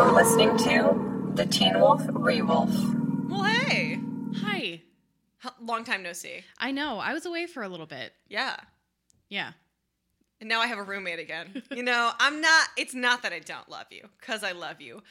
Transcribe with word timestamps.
You're 0.00 0.12
listening 0.12 0.56
to 0.56 1.32
the 1.34 1.44
Teen 1.44 1.78
Wolf 1.78 2.00
Rewolf. 2.06 3.28
Well, 3.28 3.42
hey. 3.44 4.00
Hi. 4.36 4.80
Long 5.60 5.84
time 5.84 6.02
no 6.02 6.14
see. 6.14 6.40
I 6.56 6.70
know. 6.70 6.96
I 6.96 7.12
was 7.12 7.26
away 7.26 7.46
for 7.46 7.62
a 7.62 7.68
little 7.68 7.84
bit. 7.84 8.14
Yeah. 8.26 8.56
Yeah. 9.28 9.52
And 10.40 10.48
now 10.48 10.62
I 10.62 10.68
have 10.68 10.78
a 10.78 10.82
roommate 10.82 11.18
again. 11.18 11.62
you 11.70 11.82
know, 11.82 12.12
I'm 12.18 12.40
not, 12.40 12.68
it's 12.78 12.94
not 12.94 13.24
that 13.24 13.34
I 13.34 13.40
don't 13.40 13.68
love 13.68 13.88
you, 13.90 14.08
because 14.18 14.42
I 14.42 14.52
love 14.52 14.80
you. 14.80 15.02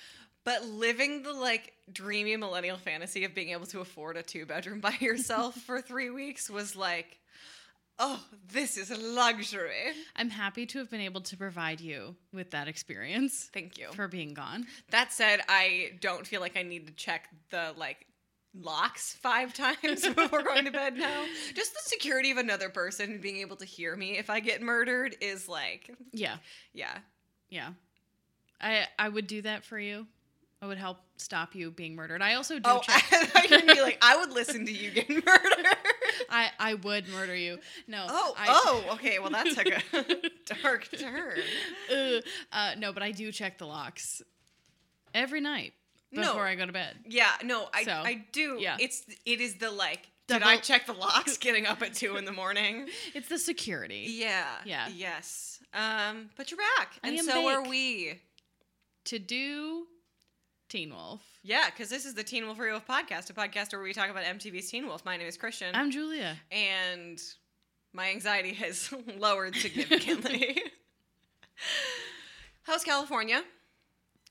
But 0.44 0.66
living 0.66 1.22
the 1.22 1.34
like 1.34 1.72
dreamy 1.94 2.36
millennial 2.36 2.78
fantasy 2.78 3.26
of 3.26 3.36
being 3.36 3.50
able 3.50 3.68
to 3.68 3.82
afford 3.82 4.18
a 4.18 4.24
two 4.24 4.48
bedroom 4.48 4.80
by 4.80 4.98
yourself 5.00 5.54
for 5.68 5.84
three 5.84 6.10
weeks 6.10 6.50
was 6.50 6.76
like, 6.76 7.20
oh, 8.00 8.24
this 8.52 8.78
is 8.78 8.90
a 8.92 8.98
luxury. 8.98 9.92
I'm 10.16 10.30
happy 10.30 10.66
to 10.68 10.80
have 10.80 10.90
been 10.90 11.02
able 11.02 11.22
to 11.22 11.38
provide 11.38 11.82
you 11.82 12.16
with 12.34 12.52
that 12.52 12.68
experience 12.68 13.50
Thank 13.54 13.78
you. 13.78 13.88
for 13.94 14.08
being 14.08 14.34
gone. 14.34 14.66
That 14.92 15.12
said, 15.12 15.42
I 15.48 15.92
don't 16.02 16.26
feel 16.26 16.42
like 16.42 16.58
I 16.58 16.64
need 16.64 16.88
to 16.88 16.94
check 16.94 17.30
the 17.52 17.74
like 17.78 18.06
locks 18.60 19.14
five 19.22 19.54
times 19.84 20.08
before 20.08 20.42
going 20.44 20.66
to 20.66 20.72
bed 20.72 20.96
now. 20.98 21.26
Just 21.54 21.74
the 21.74 21.82
security 21.84 22.32
of 22.32 22.38
another 22.38 22.70
person 22.70 23.20
being 23.22 23.38
able 23.38 23.58
to 23.58 23.66
hear 23.66 23.96
me 23.96 24.18
if 24.18 24.30
I 24.30 24.40
get 24.40 24.62
murdered 24.62 25.16
is 25.22 25.48
like, 25.48 25.92
Yeah. 26.14 26.38
yeah. 26.74 26.98
Yeah. 27.50 27.70
I 28.62 28.86
I 28.98 29.10
would 29.10 29.28
do 29.28 29.42
that 29.44 29.64
for 29.66 29.78
you. 29.80 30.08
I 30.62 30.68
would 30.68 30.78
help 30.78 30.98
stop 31.18 31.56
you 31.56 31.72
being 31.72 31.96
murdered. 31.96 32.22
I 32.22 32.34
also 32.34 32.56
do 32.56 32.62
Oh, 32.66 32.80
check. 32.80 33.04
I 33.12 33.26
thought 33.26 33.50
you 33.50 33.74
be 33.76 33.82
like, 33.82 33.98
I 34.02 34.18
would 34.18 34.32
listen 34.34 34.66
to 34.66 34.72
you 34.74 34.92
getting 34.92 35.24
murdered. 35.26 35.66
I, 36.32 36.50
I 36.60 36.74
would 36.76 37.08
murder 37.10 37.36
you. 37.36 37.60
No. 37.88 38.06
Oh, 38.10 38.34
I, 38.38 38.46
oh, 38.50 38.84
okay. 38.94 39.20
Well, 39.20 39.30
that 39.32 39.48
took 39.48 39.68
a 39.68 40.30
dark 40.62 40.88
turn. 40.98 41.40
Uh, 42.52 42.72
no, 42.78 42.94
but 42.94 43.04
I 43.04 43.12
do 43.12 43.32
check 43.32 43.58
the 43.58 43.66
locks 43.68 44.22
every 45.14 45.42
night 45.42 45.74
No. 46.12 46.22
before 46.22 46.46
I 46.46 46.56
go 46.56 46.66
to 46.66 46.72
bed. 46.74 46.98
Yeah, 47.06 47.30
no, 47.44 47.68
I, 47.74 47.84
So, 47.84 47.92
I 47.92 48.26
do. 48.32 48.58
yeah. 48.60 48.78
It's 48.80 49.04
it 49.26 49.42
is 49.42 49.56
the 49.56 49.72
like. 49.72 50.08
Did 50.28 50.44
I 50.44 50.58
check 50.58 50.86
the 50.86 50.94
locks 50.94 51.38
getting 51.38 51.66
up 51.66 51.82
at 51.82 51.96
two 51.96 52.16
in 52.18 52.24
the 52.26 52.32
morning? 52.32 52.88
It's 53.16 53.28
the 53.28 53.40
security. 53.40 54.06
Yeah. 54.10 54.46
Yeah. 54.64 54.88
Yes. 54.94 55.60
Um, 55.74 56.30
but 56.38 56.52
you're 56.52 56.60
back, 56.78 56.94
I 57.04 57.10
and 57.10 57.20
so 57.22 57.48
are 57.48 57.68
we. 57.68 58.20
To 59.06 59.18
do 59.18 59.88
Teen 60.70 60.94
Wolf. 60.94 61.22
Yeah, 61.44 61.66
because 61.70 61.90
this 61.90 62.06
is 62.06 62.14
the 62.14 62.24
Teen 62.24 62.46
Wolf 62.46 62.60
Wolf 62.60 62.88
podcast, 62.88 63.30
a 63.32 63.34
podcast 63.34 63.74
where 63.74 63.82
we 63.82 63.92
talk 63.92 64.10
about 64.10 64.24
MTV's 64.24 64.70
Teen 64.70 64.86
Wolf. 64.86 65.04
My 65.04 65.18
name 65.18 65.28
is 65.28 65.36
Christian, 65.36 65.74
I'm 65.76 65.90
Julia. 65.92 66.38
and 66.52 67.20
my 67.92 68.10
anxiety 68.12 68.54
has 68.54 68.94
lowered 69.18 69.56
significantly. 69.56 70.62
How's 72.64 72.84
California? 72.84 73.44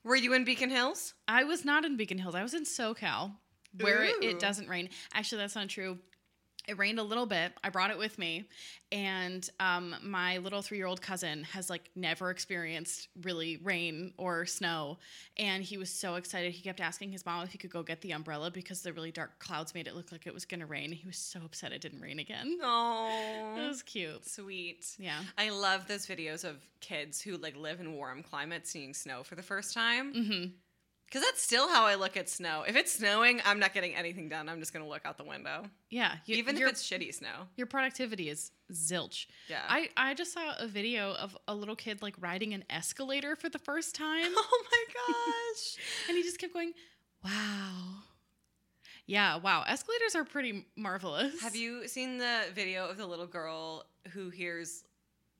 Were 0.05 0.15
you 0.15 0.33
in 0.33 0.45
Beacon 0.45 0.69
Hills? 0.69 1.13
I 1.27 1.43
was 1.43 1.65
not 1.65 1.83
in 1.83 1.97
Beacon 1.97 2.17
Hills. 2.17 2.35
I 2.35 2.41
was 2.41 2.53
in 2.53 2.63
SoCal, 2.63 3.33
where 3.81 4.03
it, 4.03 4.15
it 4.23 4.39
doesn't 4.39 4.69
rain. 4.69 4.89
Actually, 5.13 5.41
that's 5.41 5.55
not 5.55 5.67
true. 5.67 5.99
It 6.69 6.77
rained 6.77 6.99
a 6.99 7.03
little 7.03 7.25
bit. 7.25 7.51
I 7.63 7.69
brought 7.69 7.89
it 7.89 7.97
with 7.97 8.19
me, 8.19 8.47
and 8.91 9.49
um, 9.59 9.95
my 10.03 10.37
little 10.37 10.61
three-year-old 10.61 11.01
cousin 11.01 11.43
has 11.45 11.67
like 11.67 11.89
never 11.95 12.29
experienced 12.29 13.07
really 13.23 13.57
rain 13.63 14.13
or 14.17 14.45
snow, 14.45 14.99
and 15.37 15.63
he 15.63 15.77
was 15.79 15.89
so 15.89 16.13
excited. 16.13 16.51
He 16.51 16.61
kept 16.61 16.79
asking 16.79 17.11
his 17.11 17.25
mom 17.25 17.43
if 17.43 17.51
he 17.51 17.57
could 17.57 17.71
go 17.71 17.81
get 17.81 18.01
the 18.01 18.11
umbrella 18.11 18.51
because 18.51 18.83
the 18.83 18.93
really 18.93 19.11
dark 19.11 19.39
clouds 19.39 19.73
made 19.73 19.87
it 19.87 19.95
look 19.95 20.11
like 20.11 20.27
it 20.27 20.33
was 20.33 20.45
gonna 20.45 20.67
rain. 20.67 20.91
He 20.91 21.07
was 21.07 21.17
so 21.17 21.39
upset 21.43 21.71
it 21.71 21.81
didn't 21.81 22.01
rain 22.01 22.19
again. 22.19 22.57
It 22.59 22.63
Oh, 22.63 23.55
was 23.67 23.81
cute. 23.81 24.29
sweet. 24.29 24.85
Yeah. 24.99 25.21
I 25.39 25.49
love 25.49 25.87
those 25.87 26.05
videos 26.05 26.43
of 26.43 26.57
kids 26.81 27.19
who 27.19 27.37
like 27.37 27.55
live 27.57 27.79
in 27.79 27.93
warm 27.95 28.21
climates 28.21 28.69
seeing 28.69 28.93
snow 28.93 29.23
for 29.23 29.33
the 29.35 29.41
first 29.43 29.73
time. 29.73 30.13
Mm-hmm. 30.13 30.45
Because 31.09 31.25
that's 31.25 31.41
still 31.41 31.67
how 31.67 31.85
I 31.85 31.95
look 31.95 32.15
at 32.17 32.29
snow. 32.29 32.63
If 32.67 32.75
it's 32.75 32.91
snowing, 32.91 33.41
I'm 33.43 33.57
not 33.57 33.73
getting 33.73 33.95
anything 33.95 34.29
done. 34.29 34.47
I'm 34.47 34.59
just 34.59 34.73
gonna 34.73 34.87
look 34.87 35.05
out 35.05 35.17
the 35.17 35.23
window, 35.23 35.63
Yeah. 35.89 36.17
You, 36.25 36.35
even 36.35 36.55
if 36.55 36.69
it's 36.69 36.87
shitty 36.87 37.11
snow. 37.15 37.47
your 37.57 37.65
productivity 37.65 38.29
is 38.29 38.51
zilch. 38.71 39.25
Yeah. 39.47 39.63
I, 39.67 39.89
I 39.97 40.13
just 40.13 40.33
saw 40.33 40.53
a 40.59 40.67
video 40.67 41.13
of 41.15 41.35
a 41.47 41.55
little 41.55 41.75
kid 41.75 42.03
like 42.03 42.13
riding 42.19 42.53
an 42.53 42.63
escalator 42.69 43.35
for 43.35 43.49
the 43.49 43.57
first 43.57 43.95
time. 43.95 44.31
oh 44.35 44.63
my 44.71 44.83
gosh. 44.93 45.77
and 46.09 46.15
he 46.15 46.21
just 46.21 46.37
kept 46.37 46.53
going, 46.53 46.73
wow. 47.25 48.03
Yeah, 49.07 49.37
wow. 49.37 49.63
Escalators 49.67 50.13
are 50.15 50.23
pretty 50.23 50.67
marvelous. 50.75 51.41
Have 51.41 51.55
you 51.55 51.87
seen 51.87 52.19
the 52.19 52.41
video 52.53 52.87
of 52.87 52.97
the 52.97 53.07
little 53.07 53.25
girl 53.25 53.87
who 54.11 54.29
hears, 54.29 54.83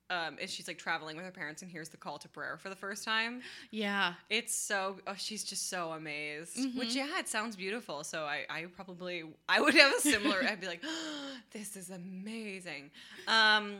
um, 0.09 0.37
and 0.41 0.49
she's 0.49 0.67
like 0.67 0.77
traveling 0.77 1.15
with 1.15 1.25
her 1.25 1.31
parents 1.31 1.61
and 1.61 1.69
hears 1.69 1.89
the 1.89 1.97
call 1.97 2.17
to 2.19 2.27
prayer 2.29 2.57
for 2.57 2.69
the 2.69 2.75
first 2.75 3.03
time? 3.03 3.41
Yeah. 3.71 4.13
It's 4.29 4.55
so, 4.55 4.97
oh, 5.07 5.13
she's 5.17 5.43
just 5.43 5.69
so 5.69 5.91
amazed. 5.91 6.57
Mhm. 6.57 6.77
Which, 6.77 6.95
yeah, 6.95 7.19
it 7.19 7.27
sounds 7.27 7.55
beautiful. 7.55 8.03
So 8.03 8.23
I, 8.25 8.45
I 8.49 8.65
probably, 8.75 9.23
I 9.47 9.61
would 9.61 9.73
have 9.73 9.93
a 9.95 9.99
similar, 10.01 10.43
I'd 10.43 10.59
be 10.61 10.67
like, 10.67 10.83
this 11.51 11.75
is 11.75 11.89
amazing. 11.89 12.91
Um, 13.27 13.75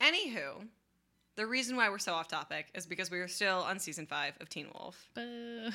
anywho, 0.00 0.66
the 1.36 1.46
reason 1.46 1.76
why 1.76 1.88
we're 1.88 1.98
so 1.98 2.12
off 2.12 2.28
topic 2.28 2.66
is 2.74 2.86
because 2.86 3.10
we 3.10 3.18
are 3.18 3.28
still 3.28 3.58
on 3.60 3.78
season 3.78 4.06
five 4.06 4.34
of 4.40 4.48
Teen 4.48 4.66
Wolf. 4.74 5.08
Boo. 5.14 5.70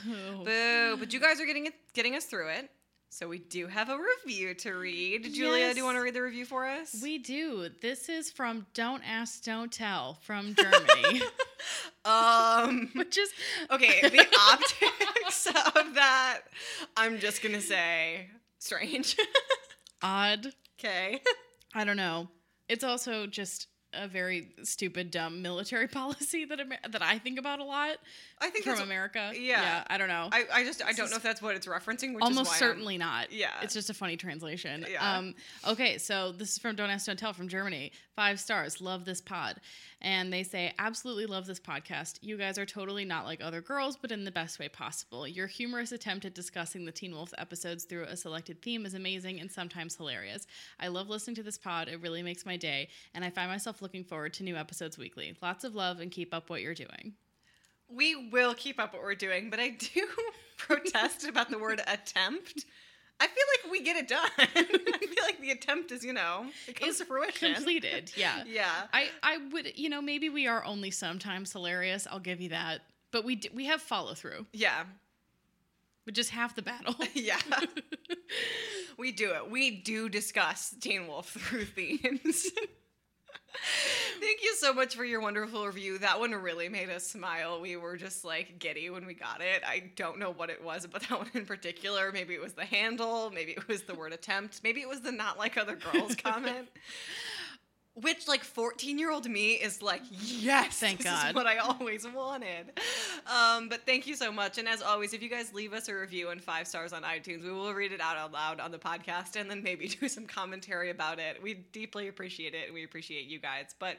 Boo! 0.45 0.97
But 0.97 1.13
you 1.13 1.19
guys 1.19 1.41
are 1.41 1.45
getting 1.45 1.65
it, 1.65 1.73
getting 1.93 2.15
us 2.15 2.25
through 2.25 2.49
it. 2.49 2.69
So 3.09 3.27
we 3.27 3.39
do 3.39 3.67
have 3.67 3.89
a 3.89 3.97
review 3.97 4.53
to 4.55 4.73
read. 4.73 5.33
Julia, 5.33 5.73
do 5.73 5.79
you 5.79 5.85
want 5.85 5.95
to 5.97 6.01
read 6.01 6.13
the 6.13 6.21
review 6.21 6.45
for 6.45 6.67
us? 6.67 6.99
We 7.01 7.17
do. 7.17 7.69
This 7.81 8.09
is 8.09 8.29
from 8.29 8.67
Don't 8.73 9.01
Ask, 9.07 9.43
Don't 9.43 9.71
Tell 9.71 10.19
from 10.21 10.53
Germany, 10.59 11.21
um. 12.05 12.89
which 12.95 13.17
is 13.17 13.29
Okay, 13.71 14.01
the 14.01 14.25
optics 14.51 15.47
of 15.47 15.95
that, 15.95 16.41
I'm 16.95 17.17
just 17.19 17.41
gonna 17.41 17.61
say 17.61 18.29
strange. 18.59 19.15
odd. 20.03 20.47
okay. 20.79 21.21
I 21.73 21.83
don't 21.85 21.97
know. 21.97 22.27
It's 22.69 22.83
also 22.83 23.25
just 23.25 23.67
a 23.93 24.07
very 24.07 24.51
stupid, 24.63 25.09
dumb 25.11 25.41
military 25.41 25.87
policy 25.87 26.45
that 26.45 26.59
Amer- 26.59 26.77
that 26.89 27.01
I 27.01 27.17
think 27.19 27.39
about 27.39 27.59
a 27.59 27.63
lot 27.63 27.97
I 28.39 28.49
think 28.49 28.65
from. 28.65 28.79
America. 28.81 29.31
yeah. 29.33 29.61
yeah. 29.61 29.83
I 29.87 29.97
don't 29.97 30.09
know. 30.09 30.29
I, 30.31 30.45
I 30.53 30.63
just 30.63 30.83
I 30.83 30.91
don't 30.91 31.09
know 31.09 31.17
if 31.17 31.23
that's 31.23 31.41
what 31.41 31.55
it's 31.55 31.65
referencing. 31.65 32.13
Which 32.13 32.23
Almost 32.23 32.41
is 32.41 32.47
why 32.49 32.57
certainly 32.57 32.97
not. 32.97 33.31
Yeah. 33.31 33.49
It's 33.61 33.73
just 33.73 33.89
a 33.89 33.93
funny 33.93 34.15
translation. 34.15 34.85
Yeah. 34.89 35.17
Um, 35.17 35.33
okay, 35.67 35.97
so 35.97 36.31
this 36.31 36.51
is 36.51 36.57
from 36.59 36.75
Don't 36.75 36.89
Ask, 36.89 37.07
Don't 37.07 37.17
Tell 37.17 37.33
from 37.33 37.47
Germany. 37.47 37.91
Five 38.15 38.39
stars. 38.39 38.79
Love 38.79 39.05
this 39.05 39.21
pod. 39.21 39.59
And 40.01 40.31
they 40.31 40.43
say, 40.43 40.73
absolutely 40.77 41.25
love 41.25 41.47
this 41.47 41.59
podcast. 41.59 42.19
You 42.21 42.37
guys 42.37 42.59
are 42.59 42.65
totally 42.65 43.05
not 43.05 43.25
like 43.25 43.43
other 43.43 43.61
girls, 43.61 43.97
but 43.97 44.11
in 44.11 44.25
the 44.25 44.31
best 44.31 44.59
way 44.59 44.69
possible. 44.69 45.27
Your 45.27 45.47
humorous 45.47 45.91
attempt 45.91 46.25
at 46.25 46.35
discussing 46.35 46.85
the 46.85 46.91
Teen 46.91 47.13
Wolf 47.13 47.33
episodes 47.37 47.85
through 47.85 48.03
a 48.03 48.15
selected 48.15 48.61
theme 48.61 48.85
is 48.85 48.93
amazing 48.93 49.39
and 49.39 49.51
sometimes 49.51 49.95
hilarious. 49.95 50.45
I 50.79 50.89
love 50.89 51.09
listening 51.09 51.35
to 51.37 51.43
this 51.43 51.57
pod. 51.57 51.87
It 51.87 52.01
really 52.01 52.21
makes 52.21 52.45
my 52.45 52.57
day, 52.57 52.89
and 53.15 53.25
I 53.25 53.31
find 53.31 53.49
myself 53.49 53.81
looking 53.81 54.03
forward 54.03 54.33
to 54.35 54.43
new 54.43 54.55
episodes 54.55 54.97
weekly. 54.97 55.35
Lots 55.41 55.63
of 55.63 55.73
love 55.73 55.99
and 55.99 56.11
keep 56.11 56.33
up 56.33 56.49
what 56.51 56.61
you're 56.61 56.75
doing. 56.75 57.13
We 57.89 58.29
will 58.29 58.53
keep 58.53 58.79
up 58.79 58.93
what 58.93 59.01
we're 59.03 59.15
doing, 59.15 59.49
but 59.49 59.59
I 59.59 59.69
do 59.69 60.07
protest 60.57 61.27
about 61.27 61.49
the 61.49 61.57
word 61.57 61.81
attempt. 61.87 62.65
I 63.19 63.25
feel 63.25 63.43
like 63.63 63.71
we 63.71 63.81
get 63.83 63.97
it 63.97 64.07
done. 64.07 64.29
I 64.37 64.63
feel 64.63 65.23
like 65.23 65.41
the 65.41 65.49
attempt 65.51 65.91
is, 65.91 66.03
you 66.05 66.13
know, 66.13 66.45
it 66.67 66.79
comes 66.79 66.93
Is 66.93 66.97
to 66.99 67.05
fruition. 67.05 67.55
Completed. 67.55 68.11
Yeah. 68.17 68.43
Yeah. 68.45 68.71
I, 68.93 69.07
I 69.23 69.37
would, 69.51 69.77
you 69.77 69.89
know, 69.89 70.01
maybe 70.01 70.29
we 70.29 70.45
are 70.47 70.63
only 70.63 70.91
sometimes 70.91 71.51
hilarious. 71.51 72.07
I'll 72.11 72.19
give 72.19 72.41
you 72.41 72.49
that. 72.49 72.81
But 73.11 73.25
we 73.25 73.35
d- 73.37 73.49
we 73.55 73.65
have 73.65 73.81
follow 73.81 74.13
through, 74.13 74.45
Yeah. 74.53 74.83
But 76.05 76.13
just 76.13 76.29
half 76.29 76.55
the 76.55 76.61
battle. 76.61 76.95
Yeah. 77.13 77.39
we 78.97 79.11
do 79.11 79.31
it. 79.33 79.49
We 79.49 79.71
do 79.71 80.09
discuss 80.09 80.73
Teen 80.79 81.07
Wolf 81.07 81.29
through 81.31 81.65
themes. 81.65 82.47
Thank 84.19 84.43
you 84.43 84.55
so 84.55 84.73
much 84.73 84.95
for 84.95 85.05
your 85.05 85.21
wonderful 85.21 85.65
review. 85.65 85.97
That 85.99 86.19
one 86.19 86.31
really 86.31 86.69
made 86.69 86.89
us 86.89 87.05
smile. 87.05 87.61
We 87.61 87.75
were 87.75 87.97
just 87.97 88.25
like 88.25 88.59
giddy 88.59 88.89
when 88.89 89.05
we 89.05 89.13
got 89.13 89.41
it. 89.41 89.63
I 89.65 89.91
don't 89.95 90.19
know 90.19 90.31
what 90.31 90.49
it 90.49 90.63
was 90.63 90.85
about 90.85 91.01
that 91.09 91.17
one 91.17 91.29
in 91.33 91.45
particular. 91.45 92.11
Maybe 92.11 92.33
it 92.33 92.41
was 92.41 92.53
the 92.53 92.65
handle, 92.65 93.31
maybe 93.31 93.51
it 93.51 93.67
was 93.67 93.83
the 93.83 93.95
word 93.95 94.13
attempt, 94.13 94.61
maybe 94.63 94.81
it 94.81 94.89
was 94.89 95.01
the 95.01 95.11
not 95.11 95.37
like 95.37 95.57
other 95.57 95.75
girls 95.75 96.15
comment. 96.23 96.67
Which, 98.01 98.27
like, 98.27 98.43
14 98.43 98.99
year 98.99 99.11
old 99.11 99.27
me 99.27 99.53
is 99.53 99.81
like, 99.81 100.03
yes, 100.11 100.77
Thank 100.77 100.99
this 100.99 101.07
God. 101.07 101.29
is 101.29 101.33
what 101.35 101.47
I 101.47 101.57
always 101.57 102.07
wanted. 102.07 102.71
Um, 103.25 103.69
but 103.69 103.85
thank 103.87 104.05
you 104.05 104.15
so 104.15 104.31
much. 104.31 104.57
And 104.59 104.67
as 104.67 104.81
always, 104.83 105.13
if 105.13 105.21
you 105.23 105.29
guys 105.29 105.51
leave 105.53 105.73
us 105.73 105.89
a 105.89 105.95
review 105.95 106.29
and 106.29 106.41
five 106.41 106.67
stars 106.67 106.93
on 106.93 107.01
iTunes, 107.01 107.43
we 107.43 107.51
will 107.51 107.73
read 107.73 107.91
it 107.91 107.99
out 107.99 108.15
out 108.15 108.31
loud 108.31 108.59
on 108.59 108.69
the 108.71 108.77
podcast 108.77 109.35
and 109.35 109.49
then 109.49 109.63
maybe 109.63 109.87
do 110.01 110.07
some 110.07 110.25
commentary 110.27 110.91
about 110.91 111.17
it. 111.19 111.41
We 111.41 111.55
deeply 111.71 112.07
appreciate 112.07 112.53
it 112.53 112.65
and 112.67 112.73
we 112.75 112.83
appreciate 112.83 113.25
you 113.25 113.39
guys. 113.39 113.75
But 113.79 113.97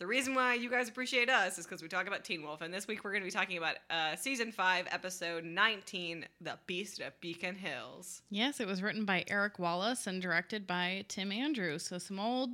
the 0.00 0.06
reason 0.08 0.34
why 0.34 0.54
you 0.54 0.68
guys 0.68 0.88
appreciate 0.88 1.30
us 1.30 1.56
is 1.56 1.66
because 1.66 1.80
we 1.80 1.86
talk 1.86 2.08
about 2.08 2.24
Teen 2.24 2.42
Wolf. 2.42 2.62
And 2.62 2.74
this 2.74 2.88
week 2.88 3.04
we're 3.04 3.12
going 3.12 3.22
to 3.22 3.26
be 3.28 3.30
talking 3.30 3.58
about 3.58 3.76
uh, 3.90 4.16
season 4.16 4.50
five, 4.50 4.86
episode 4.90 5.44
19, 5.44 6.26
The 6.40 6.58
Beast 6.66 7.00
of 7.00 7.18
Beacon 7.20 7.54
Hills. 7.54 8.22
yes, 8.28 8.58
it 8.58 8.66
was 8.66 8.82
written 8.82 9.04
by 9.04 9.24
Eric 9.28 9.60
Wallace 9.60 10.08
and 10.08 10.20
directed 10.20 10.66
by 10.66 11.04
Tim 11.06 11.30
Andrews. 11.30 11.84
So 11.84 11.98
some 11.98 12.18
old 12.18 12.50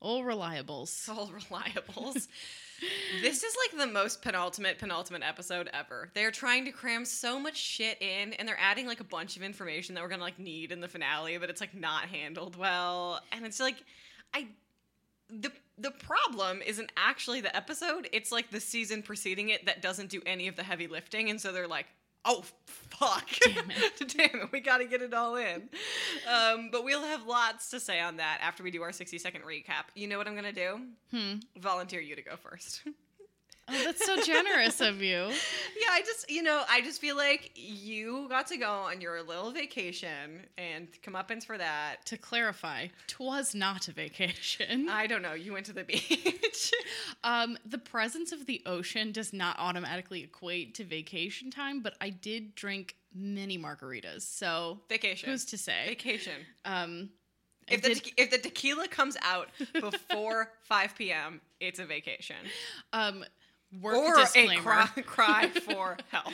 All 0.00 0.22
reliables. 0.22 1.08
All 1.16 1.28
reliables. 1.28 2.28
this 3.20 3.42
is 3.42 3.56
like 3.66 3.86
the 3.86 3.92
most 3.92 4.22
penultimate 4.22 4.78
penultimate 4.78 5.22
episode 5.22 5.68
ever. 5.72 6.10
They're 6.14 6.30
trying 6.30 6.64
to 6.66 6.72
cram 6.72 7.04
so 7.04 7.40
much 7.40 7.56
shit 7.56 8.00
in 8.00 8.32
and 8.34 8.46
they're 8.46 8.60
adding 8.60 8.86
like 8.86 9.00
a 9.00 9.04
bunch 9.04 9.36
of 9.36 9.42
information 9.42 9.94
that 9.94 10.04
we're 10.04 10.10
to 10.10 10.24
like 10.24 10.38
need 10.38 10.70
in 10.70 10.80
the 10.80 10.88
finale, 10.88 11.36
but 11.38 11.50
it's 11.50 11.60
like 11.60 11.74
not 11.74 12.04
handled 12.04 12.56
well. 12.56 13.20
And 13.32 13.44
it's 13.44 13.58
like 13.58 13.82
I 14.32 14.48
the 15.28 15.50
the 15.76 15.90
problem 15.90 16.62
isn't 16.64 16.90
actually 16.96 17.40
the 17.40 17.54
episode, 17.54 18.08
it's 18.12 18.32
like 18.32 18.50
the 18.50 18.60
season 18.60 19.02
preceding 19.02 19.48
it 19.50 19.66
that 19.66 19.82
doesn't 19.82 20.10
do 20.10 20.22
any 20.26 20.48
of 20.48 20.56
the 20.56 20.62
heavy 20.62 20.86
lifting 20.86 21.30
and 21.30 21.40
so 21.40 21.52
they're 21.52 21.68
like 21.68 21.86
Oh 22.24 22.42
fuck! 22.66 23.28
Damn 23.44 23.70
it. 23.70 24.08
Damn 24.16 24.42
it! 24.42 24.52
We 24.52 24.60
got 24.60 24.78
to 24.78 24.84
get 24.84 25.02
it 25.02 25.14
all 25.14 25.36
in. 25.36 25.68
Um, 26.30 26.68
but 26.70 26.84
we'll 26.84 27.02
have 27.02 27.26
lots 27.26 27.70
to 27.70 27.80
say 27.80 28.00
on 28.00 28.16
that 28.16 28.38
after 28.42 28.62
we 28.62 28.70
do 28.70 28.82
our 28.82 28.92
sixty 28.92 29.18
second 29.18 29.42
recap. 29.42 29.86
You 29.94 30.08
know 30.08 30.18
what 30.18 30.26
I'm 30.28 30.34
gonna 30.34 30.52
do? 30.52 30.80
Hmm. 31.10 31.34
volunteer 31.56 32.00
you 32.00 32.16
to 32.16 32.22
go 32.22 32.36
first. 32.36 32.82
Oh, 33.70 33.82
that's 33.84 34.04
so 34.04 34.20
generous 34.22 34.80
of 34.80 35.02
you. 35.02 35.16
yeah, 35.80 35.90
I 35.90 36.02
just, 36.04 36.30
you 36.30 36.42
know, 36.42 36.62
I 36.68 36.80
just 36.80 37.00
feel 37.00 37.16
like 37.16 37.50
you 37.54 38.26
got 38.28 38.46
to 38.48 38.56
go 38.56 38.70
on 38.70 39.00
your 39.00 39.22
little 39.22 39.50
vacation 39.50 40.40
and 40.56 40.88
come 41.02 41.14
comeuppance 41.14 41.44
for 41.44 41.58
that. 41.58 42.04
To 42.06 42.16
clarify, 42.16 42.88
twas 43.06 43.54
not 43.54 43.88
a 43.88 43.92
vacation. 43.92 44.88
I 44.88 45.06
don't 45.06 45.22
know. 45.22 45.34
You 45.34 45.52
went 45.52 45.66
to 45.66 45.72
the 45.72 45.84
beach. 45.84 46.72
Um, 47.24 47.58
the 47.66 47.78
presence 47.78 48.32
of 48.32 48.46
the 48.46 48.62
ocean 48.66 49.12
does 49.12 49.32
not 49.32 49.56
automatically 49.58 50.22
equate 50.22 50.74
to 50.76 50.84
vacation 50.84 51.50
time, 51.50 51.80
but 51.80 51.94
I 52.00 52.10
did 52.10 52.54
drink 52.54 52.94
many 53.14 53.58
margaritas, 53.58 54.22
so 54.22 54.80
vacation. 54.88 55.30
who's 55.30 55.44
to 55.46 55.58
say? 55.58 55.84
vacation? 55.88 56.34
Um, 56.64 57.10
If 57.66 57.82
the, 57.82 57.94
te- 57.94 58.12
if 58.16 58.30
the 58.30 58.38
tequila 58.38 58.86
comes 58.88 59.16
out 59.22 59.48
before 59.72 60.52
5 60.62 60.94
p.m., 60.96 61.40
it's 61.60 61.78
a 61.78 61.84
vacation. 61.86 62.36
um, 62.92 63.24
work 63.80 63.96
or 63.96 64.16
disclaimer. 64.16 64.60
a 64.60 64.62
cry, 64.62 64.86
cry 65.06 65.48
for 65.64 65.96
help. 66.10 66.32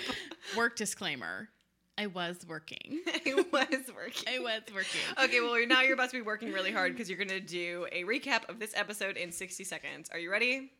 Work 0.56 0.76
disclaimer. 0.76 1.48
I 1.96 2.06
was 2.08 2.44
working. 2.48 3.00
I 3.06 3.34
was 3.34 3.84
working. 3.94 4.24
I 4.28 4.38
was 4.40 4.62
working. 4.74 5.00
Okay, 5.22 5.40
well, 5.40 5.56
now 5.66 5.82
you're 5.82 5.94
about 5.94 6.10
to 6.10 6.16
be 6.16 6.22
working 6.22 6.52
really 6.52 6.72
hard 6.72 6.92
because 6.92 7.08
you're 7.08 7.18
going 7.18 7.28
to 7.28 7.40
do 7.40 7.86
a 7.92 8.02
recap 8.02 8.48
of 8.48 8.58
this 8.58 8.72
episode 8.74 9.16
in 9.16 9.30
60 9.30 9.62
seconds. 9.62 10.10
Are 10.12 10.18
you 10.18 10.30
ready? 10.30 10.72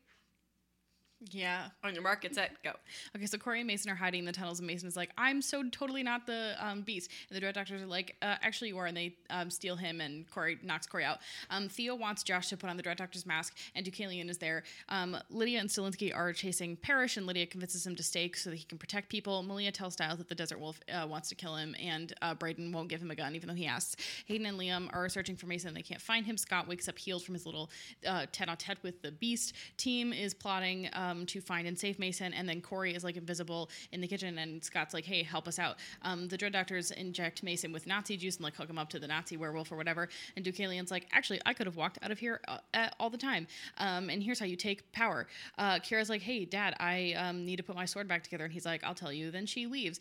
Yeah. 1.31 1.69
On 1.83 1.95
your 1.95 2.03
mark, 2.03 2.23
get 2.23 2.35
set, 2.35 2.63
go. 2.63 2.73
Okay, 3.17 3.27
so 3.27 3.37
Corey 3.39 3.61
and 3.61 3.67
Mason 3.67 3.91
are 3.91 3.95
hiding 3.95 4.21
in 4.21 4.25
the 4.25 4.33
tunnels, 4.33 4.61
and 4.61 4.67
Mason 4.67 4.87
is 4.87 4.97
like, 4.97 5.11
"I'm 5.19 5.43
so 5.43 5.63
totally 5.71 6.03
not 6.03 6.27
the 6.27 6.55
um, 6.59 6.83
beast." 6.83 7.11
And 7.29 7.37
the 7.37 7.41
Dread 7.41 7.55
Doctors 7.55 7.83
are 7.83 7.87
like, 7.87 8.17
uh, 8.23 8.37
"Actually, 8.43 8.69
you 8.69 8.79
are." 8.79 8.87
And 8.87 8.97
they 8.97 9.17
um, 9.31 9.51
steal 9.51 9.77
him, 9.77 10.01
and 10.01 10.31
Corey 10.31 10.59
knocks 10.63 10.87
Corey 10.87 11.05
out. 11.05 11.19
Um, 11.51 11.69
Theo 11.69 11.95
wants 11.95 12.23
Josh 12.23 12.49
to 12.49 12.57
put 12.57 12.71
on 12.71 12.77
the 12.77 12.83
Dread 12.83 12.97
Doctor's 12.97 13.27
mask, 13.27 13.57
and 13.75 13.85
Deucalion 13.85 14.29
is 14.31 14.39
there. 14.39 14.63
Um, 14.89 15.17
Lydia 15.31 15.61
and 15.61 15.69
Stilinski 15.69 16.15
are 16.15 16.33
chasing 16.33 16.77
Parrish, 16.77 17.17
and 17.17 17.27
Lydia 17.27 17.47
convinces 17.47 17.87
him 17.87 17.97
to 17.97 18.03
stay 18.03 18.31
so 18.35 18.51
that 18.51 18.57
he 18.57 18.65
can 18.65 18.79
protect 18.79 19.09
people. 19.09 19.43
Malia 19.43 19.73
tells 19.73 19.95
Stiles 19.95 20.19
that 20.19 20.29
the 20.29 20.35
Desert 20.35 20.61
Wolf 20.61 20.81
uh, 20.93 21.07
wants 21.07 21.29
to 21.31 21.35
kill 21.35 21.57
him, 21.57 21.75
and 21.83 22.15
uh, 22.23 22.35
Braeden 22.35 22.73
won't 22.73 22.89
give 22.89 23.03
him 23.03 23.11
a 23.11 23.15
gun, 23.15 23.35
even 23.35 23.49
though 23.49 23.55
he 23.55 23.67
asks. 23.67 23.97
Hayden 24.27 24.47
and 24.47 24.59
Liam 24.59 24.89
are 24.95 25.09
searching 25.09 25.37
for 25.37 25.47
Mason. 25.47 25.65
And 25.69 25.77
they 25.77 25.83
can't 25.83 26.01
find 26.01 26.27
him. 26.27 26.37
Scott 26.37 26.69
wakes 26.69 26.89
up 26.89 26.99
healed 26.99 27.25
from 27.25 27.35
his 27.35 27.47
little 27.47 27.71
uh, 28.07 28.27
tete-a-tete 28.33 28.79
with 28.83 29.01
the 29.03 29.13
Beast. 29.13 29.55
Team 29.77 30.13
is 30.13 30.35
plotting 30.35 30.89
um, 30.93 31.14
to 31.27 31.41
find 31.41 31.67
and 31.67 31.79
save 31.79 31.99
Mason, 31.99 32.33
and 32.33 32.49
then 32.49 32.61
Corey 32.61 32.95
is 32.95 33.05
like 33.05 33.17
invisible 33.17 33.71
in 33.93 34.01
the 34.01 34.07
kitchen, 34.07 34.39
and 34.39 34.63
Scott's 34.63 34.95
like, 34.95 35.05
"Hey, 35.05 35.23
help 35.23 35.49
us 35.49 35.59
out." 35.59 35.77
Um, 36.03 36.29
the 36.29 36.37
Dread 36.37 36.53
Doctors 36.53 36.91
inject 36.91 37.43
Mason 37.43 37.73
with 37.73 37.87
Nazi 37.87 38.17
juice 38.17 38.37
and 38.37 38.45
like 38.45 38.57
hook 38.57 38.69
him 38.69 38.79
up 38.79 38.91
to 38.91 38.99
the 38.99 39.07
Nazi 39.07 39.37
werewolf 39.37 39.73
or 39.73 39.77
whatever. 39.77 40.09
And 40.37 40.45
Deucalion's 40.45 40.91
like, 40.91 41.07
"Actually, 41.13 41.41
I 41.47 41.55
could 41.55 41.67
have 41.67 41.77
walked 41.77 41.99
out 42.03 42.11
of 42.11 42.19
here 42.19 42.41
uh, 42.49 42.89
all 42.99 43.11
the 43.11 43.19
time." 43.19 43.47
Um, 43.79 44.11
and 44.11 44.23
here's 44.23 44.39
how 44.39 44.47
you 44.47 44.57
take 44.57 44.91
power. 44.93 45.27
Uh, 45.59 45.79
Kira's 45.79 46.11
like, 46.11 46.23
"Hey, 46.23 46.45
Dad, 46.45 46.75
I 46.81 47.15
um, 47.15 47.45
need 47.45 47.57
to 47.57 47.63
put 47.63 47.77
my 47.77 47.85
sword 47.85 48.09
back 48.09 48.23
together," 48.23 48.45
and 48.45 48.53
he's 48.53 48.67
like, 48.67 48.83
"I'll 48.85 48.95
tell 48.95 49.13
you." 49.13 49.31
Then 49.31 49.47
she 49.47 49.67
leaves. 49.67 50.01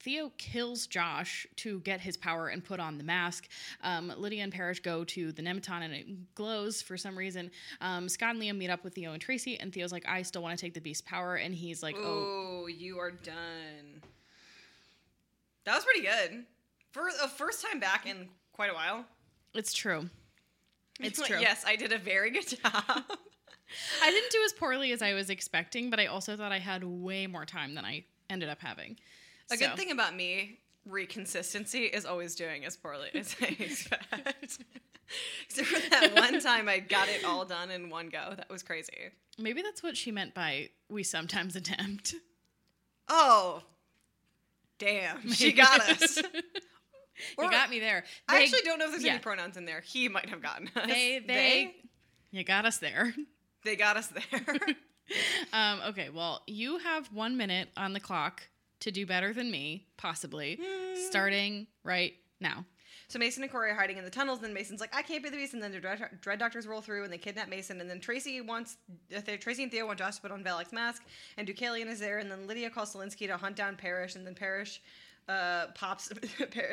Theo 0.00 0.30
kills 0.38 0.86
Josh 0.86 1.46
to 1.56 1.80
get 1.80 2.00
his 2.00 2.16
power 2.16 2.48
and 2.48 2.62
put 2.64 2.78
on 2.78 2.98
the 2.98 3.04
mask. 3.04 3.48
Um, 3.82 4.12
Lydia 4.16 4.42
and 4.44 4.52
Parrish 4.52 4.80
go 4.80 5.02
to 5.04 5.32
the 5.32 5.42
Nemeton 5.42 5.82
and 5.82 5.92
it 5.92 6.34
glows 6.34 6.80
for 6.80 6.96
some 6.96 7.18
reason. 7.18 7.50
Um, 7.80 8.08
Scott 8.08 8.34
and 8.34 8.42
Liam 8.42 8.56
meet 8.56 8.70
up 8.70 8.84
with 8.84 8.94
Theo 8.94 9.12
and 9.12 9.20
Tracy, 9.20 9.58
and 9.58 9.72
Theo's 9.72 9.90
like, 9.92 10.06
I 10.08 10.22
still 10.22 10.42
want 10.42 10.56
to 10.58 10.64
take 10.64 10.74
the 10.74 10.80
beast 10.80 11.04
power. 11.04 11.34
And 11.34 11.54
he's 11.54 11.82
like, 11.82 11.96
Oh, 11.98 12.62
Oh, 12.62 12.66
you 12.68 12.98
are 12.98 13.10
done. 13.10 14.02
That 15.64 15.74
was 15.74 15.84
pretty 15.84 16.02
good. 16.02 16.44
For 16.92 17.08
a 17.22 17.28
first 17.28 17.64
time 17.66 17.80
back 17.80 18.06
in 18.06 18.28
quite 18.52 18.70
a 18.70 18.74
while. 18.74 19.04
it's 19.54 19.72
true. 19.72 20.08
It's 21.00 21.20
true. 21.26 21.40
Yes, 21.40 21.64
I 21.66 21.76
did 21.76 21.92
a 21.92 21.98
very 21.98 22.30
good 22.30 22.46
job. 22.48 22.62
I 24.02 24.10
didn't 24.10 24.30
do 24.30 24.38
as 24.46 24.52
poorly 24.52 24.92
as 24.92 25.02
I 25.02 25.12
was 25.12 25.28
expecting, 25.28 25.90
but 25.90 26.00
I 26.00 26.06
also 26.06 26.36
thought 26.36 26.52
I 26.52 26.58
had 26.58 26.82
way 26.84 27.26
more 27.26 27.44
time 27.44 27.74
than 27.74 27.84
I 27.84 28.04
ended 28.30 28.48
up 28.48 28.60
having. 28.60 28.96
A 29.50 29.56
So- 29.56 29.66
good 29.68 29.76
thing 29.76 29.90
about 29.90 30.14
me, 30.14 30.58
reconsistency, 30.84 31.84
is 31.84 32.04
always 32.04 32.34
doing 32.34 32.64
as 32.64 32.76
poorly 32.76 33.08
as 33.14 33.34
I 33.40 33.56
expect. 33.58 34.58
Except 35.48 35.66
for 35.68 35.90
that 35.90 36.14
one 36.14 36.38
time 36.42 36.68
I 36.68 36.80
got 36.80 37.08
it 37.08 37.24
all 37.24 37.44
done 37.46 37.70
in 37.70 37.88
one 37.88 38.08
go. 38.10 38.34
That 38.36 38.50
was 38.50 38.62
crazy. 38.62 38.92
Maybe 39.38 39.62
that's 39.62 39.82
what 39.82 39.96
she 39.96 40.10
meant 40.12 40.34
by 40.34 40.68
we 40.90 41.02
sometimes 41.02 41.56
attempt. 41.56 42.14
Oh, 43.08 43.62
damn. 44.78 45.30
She 45.32 45.52
got 45.52 45.80
us. 45.80 46.18
you 46.18 46.24
Or- 47.38 47.50
got 47.50 47.70
me 47.70 47.80
there. 47.80 48.04
I 48.28 48.42
actually 48.42 48.60
don't 48.62 48.78
know 48.78 48.84
if 48.86 48.90
there's 48.90 49.02
yeah. 49.04 49.12
any 49.12 49.20
pronouns 49.20 49.56
in 49.56 49.64
there. 49.64 49.80
He 49.80 50.08
might 50.08 50.28
have 50.28 50.42
gotten 50.42 50.68
us. 50.76 50.86
They, 50.86 51.20
they, 51.26 51.74
you 52.30 52.44
got 52.44 52.66
us 52.66 52.76
there. 52.78 53.14
they 53.64 53.76
got 53.76 53.96
us 53.96 54.08
there. 54.08 54.56
Um, 55.54 55.80
okay, 55.88 56.10
well, 56.10 56.42
you 56.46 56.76
have 56.78 57.06
one 57.14 57.38
minute 57.38 57.70
on 57.78 57.94
the 57.94 58.00
clock 58.00 58.42
to 58.80 58.90
do 58.90 59.06
better 59.06 59.32
than 59.32 59.50
me, 59.50 59.86
possibly, 59.96 60.58
starting 61.08 61.66
right 61.84 62.14
now. 62.40 62.64
So 63.08 63.18
Mason 63.18 63.42
and 63.42 63.50
Corey 63.50 63.70
are 63.70 63.74
hiding 63.74 63.96
in 63.96 64.04
the 64.04 64.10
tunnels. 64.10 64.40
Then 64.40 64.52
Mason's 64.52 64.80
like, 64.80 64.94
"I 64.94 65.00
can't 65.00 65.22
be 65.22 65.30
the 65.30 65.36
beast." 65.36 65.54
And 65.54 65.62
then 65.62 65.72
the 65.72 65.80
dread, 65.80 66.18
dread 66.20 66.38
doctors 66.38 66.66
roll 66.66 66.82
through 66.82 67.04
and 67.04 67.12
they 67.12 67.16
kidnap 67.16 67.48
Mason. 67.48 67.80
And 67.80 67.88
then 67.88 68.00
Tracy 68.00 68.42
wants 68.42 68.76
uh, 69.16 69.20
Tracy 69.40 69.62
and 69.62 69.72
Theo 69.72 69.86
want 69.86 69.98
Josh 69.98 70.16
to 70.16 70.22
put 70.22 70.30
on 70.30 70.44
Valak's 70.44 70.72
mask. 70.72 71.04
And 71.38 71.48
Deucalion 71.48 71.86
is 71.86 72.00
there. 72.00 72.18
And 72.18 72.30
then 72.30 72.46
Lydia 72.46 72.68
calls 72.68 72.94
Stilinski 72.94 73.26
to 73.28 73.38
hunt 73.38 73.56
down 73.56 73.76
Parrish. 73.76 74.14
And 74.14 74.26
then 74.26 74.34
Parrish 74.34 74.82
uh, 75.28 75.66
pops. 75.74 76.08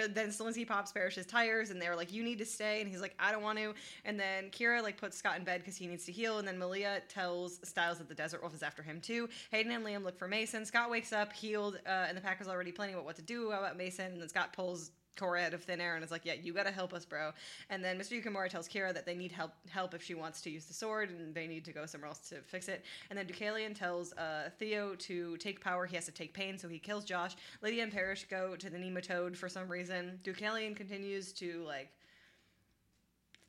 Then 0.09 0.29
Stilinski 0.29 0.67
pops 0.67 0.91
Parrish's 0.91 1.25
tires. 1.25 1.69
And 1.69 1.81
they're 1.81 1.95
like, 1.95 2.11
"You 2.11 2.23
need 2.23 2.37
to 2.39 2.45
stay." 2.45 2.81
And 2.81 2.89
he's 2.89 3.01
like, 3.01 3.15
"I 3.19 3.31
don't 3.31 3.43
want 3.43 3.57
to." 3.59 3.73
And 4.05 4.19
then 4.19 4.49
Kira 4.49 4.81
like 4.81 4.97
puts 4.97 5.17
Scott 5.17 5.37
in 5.37 5.43
bed 5.43 5.61
because 5.61 5.75
he 5.75 5.87
needs 5.87 6.05
to 6.05 6.11
heal. 6.11 6.39
And 6.39 6.47
then 6.47 6.57
Malia 6.57 7.01
tells 7.09 7.59
Stiles 7.67 7.97
that 7.97 8.07
the 8.07 8.15
Desert 8.15 8.41
Wolf 8.41 8.53
is 8.53 8.63
after 8.63 8.81
him 8.81 9.01
too. 9.01 9.29
Hayden 9.51 9.71
and 9.71 9.85
Liam 9.85 10.03
look 10.03 10.17
for 10.17 10.27
Mason. 10.27 10.65
Scott 10.65 10.89
wakes 10.89 11.13
up 11.13 11.33
healed, 11.33 11.79
uh, 11.85 12.05
and 12.07 12.17
the 12.17 12.21
pack 12.21 12.41
is 12.41 12.47
already 12.47 12.71
planning 12.71 12.95
about 12.95 13.05
what 13.05 13.15
to 13.17 13.21
do 13.21 13.51
about 13.51 13.77
Mason. 13.77 14.13
And 14.13 14.21
then 14.21 14.29
Scott 14.29 14.53
pulls 14.53 14.91
Corey 15.17 15.43
out 15.43 15.53
of 15.53 15.63
thin 15.63 15.79
air 15.81 15.95
and 15.95 16.03
is 16.03 16.11
like, 16.11 16.25
"Yeah, 16.25 16.33
you 16.33 16.53
gotta 16.53 16.71
help 16.71 16.93
us, 16.93 17.05
bro." 17.05 17.31
And 17.69 17.83
then 17.83 17.97
Mr. 17.97 18.21
Yukimura 18.21 18.49
tells 18.49 18.67
Kira 18.67 18.93
that 18.93 19.05
they 19.05 19.15
need 19.15 19.31
help 19.31 19.53
help 19.69 19.93
if 19.93 20.03
she 20.03 20.13
wants 20.13 20.41
to 20.41 20.49
use 20.49 20.65
the 20.65 20.73
sword, 20.73 21.09
and 21.09 21.33
they 21.33 21.47
need 21.47 21.65
to 21.65 21.71
go 21.71 21.85
somewhere 21.85 22.09
else 22.09 22.29
to 22.29 22.41
fix 22.41 22.67
it. 22.67 22.83
And 23.09 23.17
then 23.17 23.27
Deucalion 23.27 23.75
tells 23.75 24.13
uh, 24.13 24.49
Theo 24.57 24.95
to 24.95 25.37
take 25.37 25.61
power. 25.61 25.85
He 25.85 25.95
has 25.95 26.05
to 26.05 26.11
take 26.11 26.33
pain, 26.33 26.57
so 26.57 26.67
he 26.67 26.79
kills 26.79 27.05
Josh. 27.05 27.35
Lydia 27.61 27.83
and 27.83 27.91
Parrish 27.91 28.25
go 28.25 28.55
to 28.55 28.69
the 28.69 28.77
Nemeton 28.77 29.35
for 29.35 29.49
some 29.49 29.69
reason. 29.69 30.19
Deucalion 30.23 30.75
continues 30.75 31.31
to 31.33 31.63
like 31.63 31.89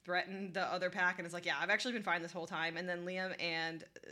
threaten 0.05 0.53
the 0.53 0.63
other 0.73 0.89
pack 0.89 1.19
and 1.19 1.27
is 1.27 1.33
like, 1.33 1.45
"Yeah, 1.45 1.57
I've 1.61 1.71
actually 1.71 1.93
been 1.93 2.03
fine 2.03 2.23
this 2.23 2.33
whole 2.33 2.47
time." 2.47 2.77
And 2.77 2.89
then 2.89 3.05
Liam 3.05 3.35
and 3.43 3.83
uh, 4.07 4.11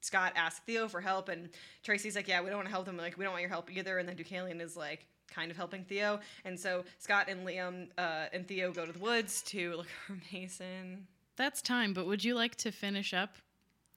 Scott 0.00 0.32
ask 0.34 0.64
Theo 0.64 0.88
for 0.88 1.00
help, 1.00 1.28
and 1.28 1.50
Tracy's 1.82 2.16
like, 2.16 2.26
"Yeah, 2.26 2.40
we 2.40 2.48
don't 2.48 2.56
want 2.56 2.68
to 2.68 2.72
help 2.72 2.86
them. 2.86 2.96
Like, 2.96 3.18
we 3.18 3.24
don't 3.24 3.32
want 3.32 3.42
your 3.42 3.50
help 3.50 3.70
either." 3.70 3.98
And 3.98 4.08
then 4.08 4.16
Deucalion 4.16 4.60
is 4.60 4.76
like, 4.76 5.06
kind 5.30 5.50
of 5.50 5.56
helping 5.56 5.84
Theo, 5.84 6.20
and 6.44 6.58
so 6.58 6.84
Scott 6.98 7.26
and 7.28 7.46
Liam 7.46 7.88
uh, 7.98 8.26
and 8.32 8.46
Theo 8.46 8.72
go 8.72 8.86
to 8.86 8.92
the 8.92 8.98
woods 8.98 9.42
to 9.42 9.76
look 9.76 9.86
for 10.06 10.16
Mason. 10.32 11.06
That's 11.36 11.60
time, 11.60 11.92
but 11.92 12.06
would 12.06 12.24
you 12.24 12.34
like 12.34 12.56
to 12.56 12.72
finish 12.72 13.12
up 13.12 13.36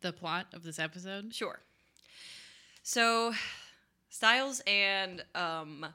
the 0.01 0.11
plot 0.11 0.47
of 0.53 0.63
this 0.63 0.79
episode? 0.79 1.33
Sure. 1.33 1.59
So, 2.83 3.33
Styles 4.09 4.61
and 4.65 5.23
um, 5.35 5.85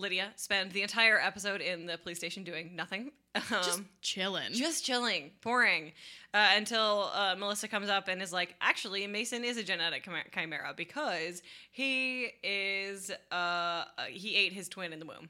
Lydia 0.00 0.32
spend 0.36 0.72
the 0.72 0.82
entire 0.82 1.18
episode 1.20 1.60
in 1.60 1.86
the 1.86 1.98
police 1.98 2.18
station 2.18 2.42
doing 2.44 2.74
nothing. 2.74 3.12
Um, 3.36 3.42
Just 3.48 3.82
chilling. 4.02 4.52
just 4.52 4.84
chilling, 4.84 5.30
boring, 5.40 5.92
uh, 6.34 6.48
until 6.56 7.10
uh, 7.14 7.36
Melissa 7.38 7.68
comes 7.68 7.88
up 7.88 8.08
and 8.08 8.20
is 8.20 8.32
like, 8.32 8.56
"Actually, 8.60 9.06
Mason 9.06 9.44
is 9.44 9.56
a 9.56 9.62
genetic 9.62 10.08
chimera 10.34 10.74
because 10.76 11.40
he 11.70 12.30
is 12.42 13.12
uh, 13.30 13.34
uh, 13.34 13.84
he 14.08 14.34
ate 14.34 14.52
his 14.52 14.68
twin 14.68 14.92
in 14.92 14.98
the 14.98 15.06
womb," 15.06 15.28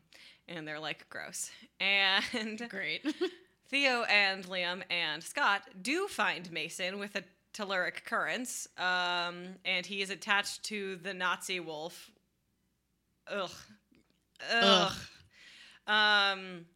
and 0.48 0.66
they're 0.66 0.80
like, 0.80 1.06
"Gross." 1.10 1.50
And 1.78 2.66
Great. 2.70 3.04
Theo 3.68 4.04
and 4.04 4.44
Liam 4.46 4.82
and 4.90 5.22
Scott 5.22 5.62
do 5.82 6.08
find 6.08 6.50
Mason 6.50 6.98
with 6.98 7.14
a 7.16 7.22
telluric 7.52 8.04
currents, 8.06 8.66
um, 8.78 9.44
and 9.66 9.84
he 9.84 10.00
is 10.00 10.08
attached 10.08 10.62
to 10.64 10.96
the 10.96 11.12
Nazi 11.12 11.60
wolf. 11.60 12.10
Ugh. 13.28 13.50
Ugh. 14.52 14.92
Um, 15.86 16.66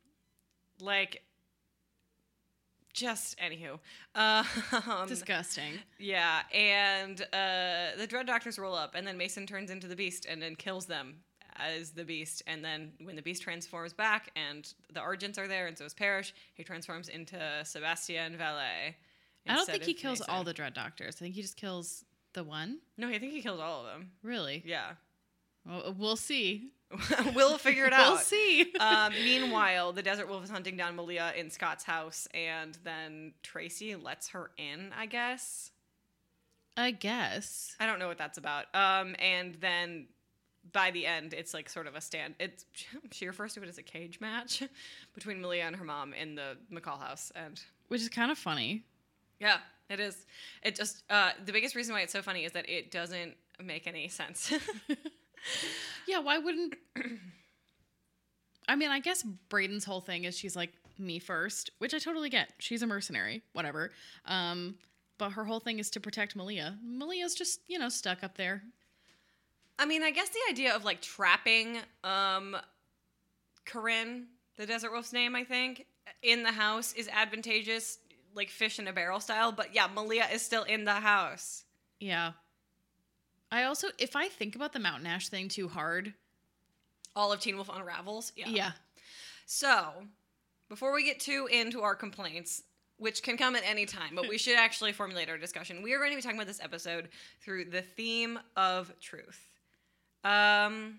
like 0.81 1.23
just 2.93 3.39
anywho. 3.39 3.79
Um, 4.87 5.09
Disgusting. 5.09 5.75
yeah, 5.99 6.43
and 6.53 7.21
uh, 7.33 7.97
the 7.99 8.07
Dread 8.07 8.27
Doctors 8.27 8.59
roll 8.59 8.75
up, 8.75 8.95
and 8.95 9.07
then 9.07 9.17
Mason 9.17 9.47
turns 9.47 9.71
into 9.71 9.89
the 9.89 9.97
Beast 9.97 10.27
and 10.27 10.41
then 10.41 10.55
kills 10.57 10.87
them 10.87 11.17
as 11.57 11.91
the 11.91 12.05
Beast. 12.05 12.43
And 12.47 12.65
then 12.65 12.93
when 13.03 13.17
the 13.17 13.23
Beast 13.23 13.43
transforms 13.43 13.93
back, 13.93 14.31
and 14.37 14.73
the 14.93 15.01
Argents 15.01 15.39
are 15.39 15.49
there, 15.49 15.67
and 15.67 15.77
so 15.77 15.85
is 15.85 15.95
Parrish, 15.95 16.33
he 16.55 16.63
transforms 16.65 17.09
into 17.09 17.39
Sebastien 17.65 18.37
Valet. 18.37 18.97
I 19.49 19.55
don't 19.55 19.67
think 19.67 19.83
he 19.85 19.95
kills 19.95 20.21
all 20.23 20.45
the 20.45 20.53
Dread 20.55 20.75
Doctors. 20.75 21.17
I 21.17 21.25
think 21.25 21.35
he 21.35 21.43
just 21.43 21.57
kills 21.57 22.05
the 22.33 22.45
one. 22.45 22.79
No, 22.97 23.09
I 23.09 23.19
think 23.19 23.33
he 23.33 23.43
kills 23.43 23.61
all 23.61 23.81
of 23.81 23.87
them. 23.87 24.11
Really? 24.23 24.63
Yeah, 24.65 24.93
Well, 25.67 25.95
we'll 25.99 26.17
see. 26.17 26.71
we'll 27.35 27.59
figure 27.59 27.85
it 27.87 27.93
out. 27.93 28.09
We'll 28.13 28.19
see. 28.19 28.73
um, 28.81 29.13
meanwhile, 29.13 29.93
the 29.93 30.03
Desert 30.03 30.29
Wolf 30.29 30.45
is 30.45 30.51
hunting 30.51 30.77
down 30.77 30.97
Malia 30.97 31.33
in 31.37 31.51
Scott's 31.51 31.85
house, 31.85 32.29
and 32.35 32.77
then 32.85 33.33
Tracy 33.43 33.95
lets 33.97 34.29
her 34.31 34.51
in. 34.57 34.93
I 34.97 35.07
guess. 35.07 35.71
I 36.77 36.91
guess. 36.91 37.77
I 37.79 37.87
don't 37.87 37.99
know 37.99 38.09
what 38.09 38.19
that's 38.19 38.39
about. 38.39 38.67
Um, 38.75 39.15
and 39.21 39.55
then 39.61 40.07
by 40.73 40.91
the 40.91 41.07
end, 41.07 41.35
it's 41.35 41.55
like 41.55 41.69
sort 41.69 41.87
of 41.87 41.95
a 41.95 42.01
stand. 42.01 42.35
It's 42.41 42.65
she 43.13 43.27
refers 43.27 43.55
to 43.55 43.63
it 43.63 43.69
as 43.69 43.79
a 43.79 43.83
cage 43.83 44.21
match 44.21 44.63
between 45.15 45.41
Malia 45.41 45.65
and 45.65 45.77
her 45.77 45.85
mom 45.85 46.13
in 46.15 46.35
the 46.35 46.57
McCall 46.73 47.01
house, 47.01 47.33
and 47.35 47.61
Which 47.89 48.01
is 48.01 48.09
kind 48.09 48.31
of 48.31 48.39
funny. 48.39 48.85
yeah, 49.41 49.59
it 49.91 50.01
is. 50.01 50.27
It 50.63 50.75
just 50.75 51.03
uh, 51.11 51.31
the 51.45 51.53
biggest 51.53 51.75
reason 51.75 51.95
why 51.95 52.01
it's 52.01 52.13
so 52.13 52.23
funny 52.23 52.45
is 52.45 52.53
that 52.53 52.69
it 52.69 52.91
doesn't 52.91 53.35
make 53.63 53.87
any 53.87 54.09
sense. 54.09 54.53
Yeah, 56.07 56.19
why 56.19 56.39
wouldn't. 56.39 56.75
I 58.69 58.77
mean, 58.77 58.91
I 58.91 59.01
guess 59.01 59.23
Braeden's 59.49 59.85
whole 59.85 60.01
thing 60.01 60.25
is 60.25 60.37
she's 60.37 60.57
like 60.57 60.73
me 60.99 61.19
first, 61.19 61.71
which 61.79 61.95
I 61.95 61.99
totally 61.99 62.31
get. 62.31 62.51
She's 62.59 62.83
a 62.83 62.87
mercenary, 62.87 63.43
whatever. 63.53 63.91
Um, 64.27 64.77
but 65.19 65.31
her 65.31 65.45
whole 65.45 65.61
thing 65.61 65.79
is 65.79 65.91
to 65.91 66.01
protect 66.01 66.37
Malia. 66.37 66.79
Malia's 66.83 67.35
just, 67.35 67.61
you 67.69 67.79
know, 67.79 67.89
stuck 67.89 68.25
up 68.25 68.37
there. 68.37 68.63
I 69.79 69.87
mean, 69.87 70.03
I 70.03 70.11
guess 70.11 70.29
the 70.29 70.41
idea 70.51 70.75
of 70.75 70.85
like 70.85 71.01
trapping 71.01 71.79
um, 72.03 72.57
Corinne, 73.65 74.27
the 74.57 74.67
Desert 74.67 74.93
Wolf's 74.93 75.13
name, 75.13 75.35
I 75.35 75.45
think, 75.45 75.87
in 76.23 76.43
the 76.43 76.53
house 76.53 76.93
is 76.93 77.09
advantageous, 77.09 77.99
like 78.35 78.51
fish 78.51 78.79
in 78.79 78.89
a 78.89 78.93
barrel 78.93 79.21
style. 79.21 79.53
But 79.53 79.75
yeah, 79.75 79.89
Malia 79.93 80.27
is 80.33 80.43
still 80.43 80.65
in 80.65 80.85
the 80.85 80.93
house. 80.93 81.65
Yeah. 82.01 82.33
I 83.55 83.65
also, 83.65 83.89
if 83.99 84.17
I 84.17 84.29
think 84.29 84.57
about 84.57 84.73
the 84.73 84.81
Mountain 84.81 85.07
Ash 85.07 85.29
thing 85.29 85.49
too 85.49 85.69
hard, 85.69 86.13
All 87.15 87.33
of 87.33 87.39
Teen 87.39 87.55
Wolf 87.55 87.71
unravels. 87.73 88.33
yeah. 88.35 88.49
Yeah. 88.49 88.73
So, 89.47 89.91
before 90.69 90.93
we 90.93 91.05
get 91.05 91.21
too 91.21 91.49
into 91.53 91.83
our 91.83 91.95
complaints, 91.95 92.63
which 92.97 93.23
can 93.23 93.37
come 93.37 93.55
at 93.55 93.63
any 93.65 93.87
time, 93.87 94.17
but 94.17 94.29
we 94.29 94.39
should 94.45 94.57
actually 94.57 94.93
formulate 94.93 95.29
our 95.29 95.39
discussion. 95.39 95.83
We 95.83 95.93
are 95.93 95.99
going 95.99 96.11
to 96.11 96.17
be 96.17 96.23
talking 96.23 96.37
about 96.37 96.49
this 96.49 96.61
episode 96.61 97.11
through 97.43 97.67
the 97.67 97.83
theme 97.83 98.41
of 98.57 98.93
truth. 99.01 99.41
Um, 100.25 100.99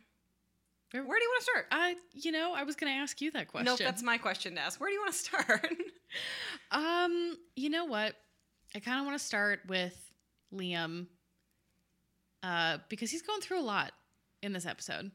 where 0.91 1.01
do 1.03 1.07
you 1.23 1.29
want 1.29 1.39
to 1.39 1.43
start? 1.43 1.65
I, 1.71 1.95
you 2.13 2.31
know, 2.31 2.53
I 2.55 2.63
was 2.63 2.77
going 2.77 2.93
to 2.93 2.97
ask 2.97 3.19
you 3.19 3.31
that 3.31 3.49
question. 3.49 3.65
Nope, 3.65 3.79
that's 3.79 4.01
my 4.01 4.17
question 4.17 4.55
to 4.55 4.61
ask. 4.61 4.79
Where 4.79 4.89
do 4.89 4.93
you 4.93 5.01
want 5.01 5.11
to 5.13 5.19
start? 5.19 5.67
Um, 6.71 7.37
you 7.55 7.69
know 7.69 7.85
what? 7.85 8.15
I 8.73 8.79
kind 8.79 8.99
of 8.99 9.05
want 9.05 9.19
to 9.19 9.25
start 9.25 9.59
with 9.67 9.95
Liam 10.53 11.07
uh, 12.45 12.77
because 12.89 13.09
he's 13.09 13.23
going 13.23 13.41
through 13.41 13.59
a 13.59 13.63
lot 13.63 13.91
in 14.43 14.53
this 14.53 14.65
episode. 14.65 15.11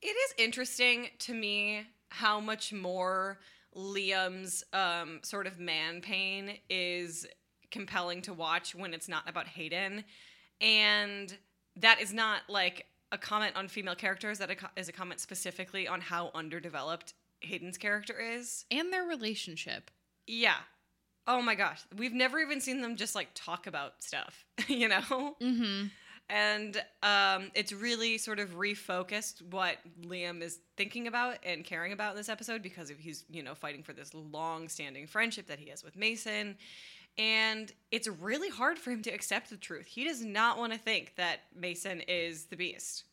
it 0.00 0.06
is 0.06 0.34
interesting 0.38 1.08
to 1.18 1.34
me 1.34 1.86
how 2.08 2.40
much 2.40 2.72
more 2.72 3.38
Liam's 3.76 4.64
um, 4.72 5.20
sort 5.22 5.46
of 5.46 5.58
man 5.58 6.00
pain 6.00 6.56
is 6.70 7.26
compelling 7.70 8.22
to 8.22 8.32
watch 8.32 8.74
when 8.74 8.94
it's 8.94 9.08
not 9.08 9.28
about 9.28 9.46
Hayden. 9.48 10.02
And 10.62 11.36
that 11.76 12.00
is 12.00 12.14
not 12.14 12.40
like 12.48 12.86
a 13.12 13.18
comment 13.18 13.54
on 13.56 13.68
female 13.68 13.94
characters, 13.94 14.38
that 14.38 14.50
is 14.76 14.88
a 14.88 14.92
comment 14.92 15.20
specifically 15.20 15.86
on 15.86 16.00
how 16.00 16.30
underdeveloped 16.34 17.12
Hayden's 17.40 17.76
character 17.76 18.18
is. 18.18 18.64
And 18.70 18.92
their 18.92 19.04
relationship. 19.04 19.90
Yeah. 20.26 20.56
Oh 21.28 21.42
my 21.42 21.54
gosh. 21.54 21.82
We've 21.94 22.14
never 22.14 22.38
even 22.38 22.60
seen 22.60 22.80
them 22.80 22.96
just 22.96 23.14
like 23.14 23.28
talk 23.34 23.66
about 23.66 24.02
stuff, 24.02 24.46
you 24.66 24.88
know? 24.88 25.36
Mm-hmm. 25.40 25.88
and 26.30 26.82
um, 27.02 27.50
it's 27.54 27.70
really 27.72 28.16
sort 28.18 28.38
of 28.38 28.56
refocused 28.56 29.42
what 29.50 29.76
Liam 30.04 30.40
is 30.42 30.58
thinking 30.76 31.06
about 31.06 31.36
and 31.44 31.64
caring 31.64 31.92
about 31.92 32.12
in 32.12 32.16
this 32.16 32.30
episode 32.30 32.62
because 32.62 32.88
of 32.90 32.98
he's 32.98 33.24
you 33.30 33.42
know 33.42 33.54
fighting 33.54 33.82
for 33.82 33.92
this 33.92 34.12
long-standing 34.14 35.06
friendship 35.06 35.46
that 35.48 35.58
he 35.58 35.68
has 35.68 35.84
with 35.84 35.96
Mason, 35.96 36.56
and 37.18 37.72
it's 37.90 38.08
really 38.08 38.48
hard 38.48 38.78
for 38.78 38.90
him 38.90 39.02
to 39.02 39.10
accept 39.10 39.50
the 39.50 39.56
truth. 39.56 39.86
He 39.86 40.04
does 40.04 40.24
not 40.24 40.56
want 40.58 40.72
to 40.72 40.78
think 40.78 41.14
that 41.16 41.40
Mason 41.54 42.00
is 42.08 42.44
the 42.46 42.56
beast. 42.56 43.04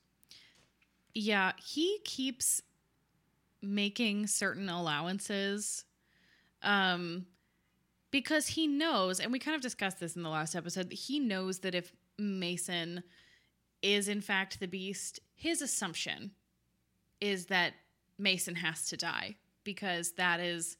Yeah, 1.13 1.51
he 1.57 1.99
keeps 2.05 2.61
making 3.61 4.27
certain 4.27 4.69
allowances 4.69 5.83
um 6.63 7.25
because 8.15 8.47
he 8.47 8.65
knows 8.65 9.19
and 9.19 9.29
we 9.29 9.39
kind 9.39 9.55
of 9.55 9.61
discussed 9.61 9.99
this 9.99 10.15
in 10.15 10.23
the 10.23 10.29
last 10.29 10.55
episode 10.55 10.89
he 10.89 11.19
knows 11.19 11.59
that 11.59 11.75
if 11.75 11.91
Mason 12.17 13.03
is 13.81 14.07
in 14.07 14.21
fact 14.21 14.61
the 14.61 14.69
beast 14.69 15.19
his 15.35 15.61
assumption 15.61 16.31
is 17.19 17.47
that 17.47 17.73
Mason 18.17 18.55
has 18.55 18.87
to 18.87 18.95
die 18.95 19.35
because 19.65 20.13
that 20.13 20.39
is 20.39 20.77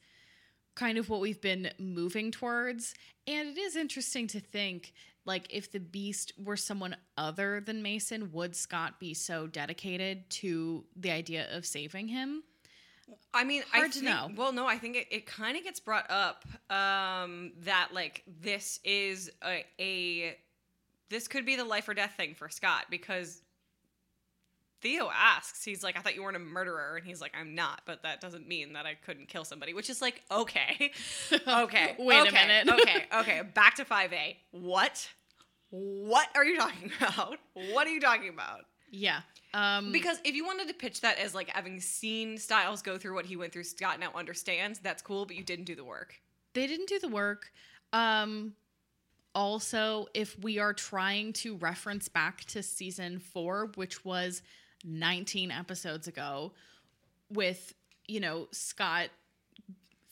kind 0.76 0.96
of 0.96 1.10
what 1.10 1.20
we've 1.20 1.42
been 1.42 1.70
moving 1.78 2.30
towards 2.30 2.94
and 3.26 3.50
it 3.50 3.58
is 3.58 3.76
interesting 3.76 4.26
to 4.28 4.40
think 4.40 4.94
like 5.26 5.46
if 5.50 5.70
the 5.70 5.80
beast 5.80 6.32
were 6.42 6.56
someone 6.56 6.96
other 7.18 7.60
than 7.60 7.82
Mason, 7.82 8.30
would 8.30 8.54
Scott 8.54 9.00
be 9.00 9.12
so 9.12 9.48
dedicated 9.48 10.30
to 10.30 10.84
the 10.94 11.10
idea 11.10 11.48
of 11.50 11.66
saving 11.66 12.06
him? 12.06 12.44
I 13.32 13.44
mean, 13.44 13.62
I 13.72 13.78
Hard 13.78 13.92
to 13.92 14.00
think, 14.00 14.10
know. 14.10 14.30
Well, 14.34 14.52
no, 14.52 14.66
I 14.66 14.78
think 14.78 14.96
it, 14.96 15.06
it 15.10 15.26
kind 15.26 15.56
of 15.56 15.64
gets 15.64 15.78
brought 15.80 16.10
up 16.10 16.44
um, 16.70 17.52
that 17.60 17.90
like 17.92 18.22
this 18.40 18.80
is 18.84 19.30
a, 19.44 19.64
a 19.78 20.36
this 21.10 21.28
could 21.28 21.46
be 21.46 21.56
the 21.56 21.64
life 21.64 21.88
or 21.88 21.94
death 21.94 22.14
thing 22.16 22.34
for 22.34 22.48
Scott 22.48 22.86
because 22.90 23.42
Theo 24.80 25.10
asks, 25.14 25.64
he's 25.64 25.82
like, 25.82 25.96
I 25.96 26.00
thought 26.00 26.14
you 26.14 26.22
weren't 26.22 26.36
a 26.36 26.40
murderer, 26.40 26.96
and 26.96 27.06
he's 27.06 27.20
like, 27.20 27.32
I'm 27.38 27.54
not, 27.54 27.82
but 27.86 28.02
that 28.02 28.20
doesn't 28.20 28.46
mean 28.46 28.74
that 28.74 28.86
I 28.86 28.94
couldn't 28.94 29.28
kill 29.28 29.44
somebody, 29.44 29.72
which 29.72 29.88
is 29.88 30.02
like, 30.02 30.22
okay, 30.30 30.92
okay, 31.48 31.96
Wait 31.98 32.28
a 32.28 32.32
minute. 32.32 32.68
okay, 32.68 33.04
okay, 33.20 33.42
back 33.54 33.76
to 33.76 33.84
five 33.84 34.12
A. 34.12 34.36
What? 34.50 35.08
What 35.70 36.28
are 36.34 36.44
you 36.44 36.56
talking 36.56 36.92
about? 37.00 37.38
What 37.54 37.86
are 37.86 37.90
you 37.90 38.00
talking 38.00 38.28
about? 38.28 38.60
Yeah. 38.90 39.20
Um 39.54 39.92
Because 39.92 40.18
if 40.24 40.34
you 40.34 40.44
wanted 40.44 40.68
to 40.68 40.74
pitch 40.74 41.00
that 41.00 41.18
as 41.18 41.34
like 41.34 41.48
having 41.48 41.80
seen 41.80 42.38
Stiles 42.38 42.82
go 42.82 42.98
through 42.98 43.14
what 43.14 43.26
he 43.26 43.36
went 43.36 43.52
through, 43.52 43.64
Scott 43.64 44.00
now 44.00 44.10
understands, 44.14 44.78
that's 44.78 45.02
cool, 45.02 45.26
but 45.26 45.36
you 45.36 45.42
didn't 45.44 45.64
do 45.66 45.74
the 45.74 45.84
work. 45.84 46.14
they 46.54 46.66
didn't 46.66 46.88
do 46.88 46.98
the 46.98 47.08
work. 47.08 47.50
Um 47.92 48.54
also, 49.34 50.06
if 50.14 50.38
we 50.38 50.58
are 50.58 50.72
trying 50.72 51.34
to 51.34 51.56
reference 51.56 52.08
back 52.08 52.42
to 52.46 52.62
season 52.62 53.18
4, 53.18 53.72
which 53.74 54.02
was 54.02 54.40
19 54.82 55.50
episodes 55.50 56.08
ago 56.08 56.52
with, 57.30 57.74
you 58.06 58.18
know, 58.18 58.48
Scott 58.52 59.10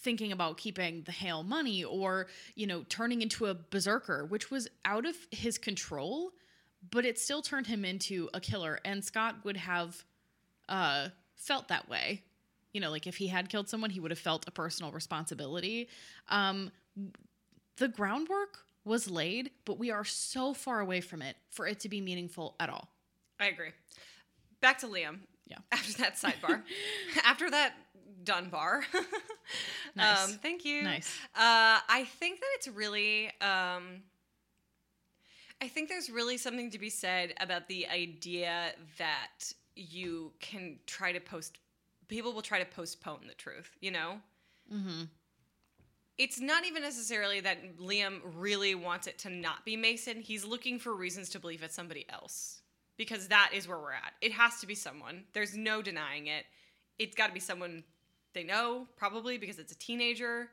thinking 0.00 0.30
about 0.32 0.58
keeping 0.58 1.02
the 1.04 1.12
Hale 1.12 1.42
money 1.42 1.82
or, 1.84 2.26
you 2.54 2.66
know, 2.66 2.84
turning 2.90 3.22
into 3.22 3.46
a 3.46 3.54
berserker, 3.54 4.26
which 4.26 4.50
was 4.50 4.68
out 4.84 5.06
of 5.06 5.16
his 5.30 5.56
control, 5.56 6.32
but 6.90 7.04
it 7.04 7.18
still 7.18 7.42
turned 7.42 7.66
him 7.66 7.84
into 7.84 8.28
a 8.34 8.40
killer. 8.40 8.78
And 8.84 9.04
Scott 9.04 9.36
would 9.44 9.56
have 9.56 10.04
uh, 10.68 11.08
felt 11.36 11.68
that 11.68 11.88
way. 11.88 12.22
You 12.72 12.80
know, 12.80 12.90
like 12.90 13.06
if 13.06 13.16
he 13.16 13.28
had 13.28 13.48
killed 13.48 13.68
someone, 13.68 13.90
he 13.90 14.00
would 14.00 14.10
have 14.10 14.18
felt 14.18 14.46
a 14.48 14.50
personal 14.50 14.90
responsibility. 14.90 15.88
Um, 16.28 16.72
the 17.76 17.88
groundwork 17.88 18.58
was 18.84 19.08
laid, 19.10 19.50
but 19.64 19.78
we 19.78 19.90
are 19.90 20.04
so 20.04 20.52
far 20.54 20.80
away 20.80 21.00
from 21.00 21.22
it 21.22 21.36
for 21.50 21.66
it 21.66 21.80
to 21.80 21.88
be 21.88 22.00
meaningful 22.00 22.56
at 22.60 22.68
all. 22.68 22.88
I 23.40 23.46
agree. 23.46 23.70
Back 24.60 24.78
to 24.78 24.86
Liam. 24.86 25.18
Yeah. 25.46 25.58
After 25.72 25.92
that 26.02 26.16
sidebar. 26.16 26.62
After 27.24 27.50
that 27.50 27.74
Dunbar. 28.24 28.84
Nice. 29.96 30.24
Um, 30.24 30.38
thank 30.42 30.64
you. 30.64 30.82
Nice. 30.82 31.16
Uh, 31.36 31.78
I 31.88 32.08
think 32.18 32.40
that 32.40 32.46
it's 32.54 32.66
really. 32.66 33.30
Um, 33.40 34.02
I 35.60 35.68
think 35.68 35.88
there's 35.88 36.10
really 36.10 36.36
something 36.36 36.70
to 36.70 36.78
be 36.78 36.90
said 36.90 37.34
about 37.40 37.68
the 37.68 37.86
idea 37.88 38.72
that 38.98 39.52
you 39.76 40.32
can 40.40 40.78
try 40.86 41.12
to 41.12 41.20
post. 41.20 41.58
People 42.08 42.32
will 42.32 42.42
try 42.42 42.58
to 42.58 42.64
postpone 42.66 43.20
the 43.26 43.34
truth. 43.34 43.76
You 43.80 43.90
know. 43.92 44.20
Mm-hmm. 44.72 45.02
it's 46.16 46.40
not 46.40 46.64
even 46.64 46.80
necessarily 46.82 47.38
that 47.40 47.76
Liam 47.76 48.20
really 48.34 48.74
wants 48.74 49.06
it 49.06 49.18
to 49.18 49.28
not 49.28 49.62
be 49.66 49.76
Mason. 49.76 50.22
He's 50.22 50.42
looking 50.42 50.78
for 50.78 50.94
reasons 50.94 51.28
to 51.30 51.38
believe 51.38 51.62
it's 51.62 51.74
somebody 51.74 52.06
else 52.08 52.62
because 52.96 53.28
that 53.28 53.50
is 53.52 53.68
where 53.68 53.78
we're 53.78 53.92
at. 53.92 54.14
It 54.22 54.32
has 54.32 54.58
to 54.60 54.66
be 54.66 54.74
someone. 54.74 55.24
There's 55.34 55.54
no 55.54 55.82
denying 55.82 56.28
it. 56.28 56.46
It's 56.98 57.14
got 57.14 57.26
to 57.26 57.34
be 57.34 57.40
someone 57.40 57.84
they 58.32 58.42
know, 58.42 58.86
probably 58.96 59.36
because 59.36 59.58
it's 59.58 59.72
a 59.72 59.78
teenager. 59.78 60.48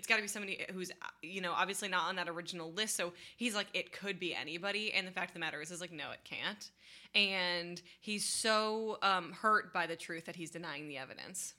It's 0.00 0.06
got 0.06 0.16
to 0.16 0.22
be 0.22 0.28
somebody 0.28 0.64
who's 0.72 0.90
you 1.20 1.42
know 1.42 1.52
obviously 1.52 1.86
not 1.86 2.08
on 2.08 2.16
that 2.16 2.26
original 2.26 2.72
list. 2.72 2.96
So 2.96 3.12
he's 3.36 3.54
like, 3.54 3.66
it 3.74 3.92
could 3.92 4.18
be 4.18 4.34
anybody. 4.34 4.94
And 4.94 5.06
the 5.06 5.10
fact 5.10 5.28
of 5.28 5.34
the 5.34 5.40
matter 5.40 5.60
is, 5.60 5.70
is 5.70 5.82
like, 5.82 5.92
no, 5.92 6.10
it 6.10 6.20
can't. 6.24 6.70
And 7.14 7.82
he's 8.00 8.24
so 8.24 8.96
um, 9.02 9.32
hurt 9.32 9.74
by 9.74 9.86
the 9.86 9.96
truth 9.96 10.24
that 10.24 10.36
he's 10.36 10.50
denying 10.50 10.88
the 10.88 10.96
evidence. 10.96 11.52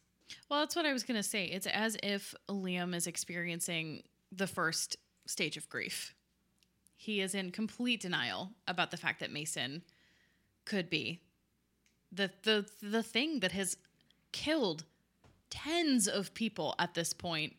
Well, 0.49 0.61
that's 0.61 0.75
what 0.75 0.87
I 0.87 0.93
was 0.93 1.03
going 1.03 1.17
to 1.17 1.23
say. 1.23 1.45
It's 1.45 1.67
as 1.67 1.97
if 2.01 2.33
Liam 2.49 2.95
is 2.95 3.05
experiencing 3.05 4.01
the 4.31 4.47
first 4.47 4.97
stage 5.27 5.55
of 5.55 5.69
grief. 5.69 6.15
He 6.95 7.21
is 7.21 7.35
in 7.35 7.51
complete 7.51 8.01
denial 8.01 8.49
about 8.67 8.89
the 8.89 8.97
fact 8.97 9.19
that 9.19 9.31
Mason 9.31 9.83
could 10.65 10.89
be 10.89 11.21
the 12.11 12.31
the 12.41 12.65
the 12.81 13.03
thing 13.03 13.41
that 13.41 13.51
has 13.51 13.77
killed 14.31 14.85
tens 15.51 16.07
of 16.07 16.33
people 16.33 16.73
at 16.79 16.95
this 16.95 17.13
point 17.13 17.53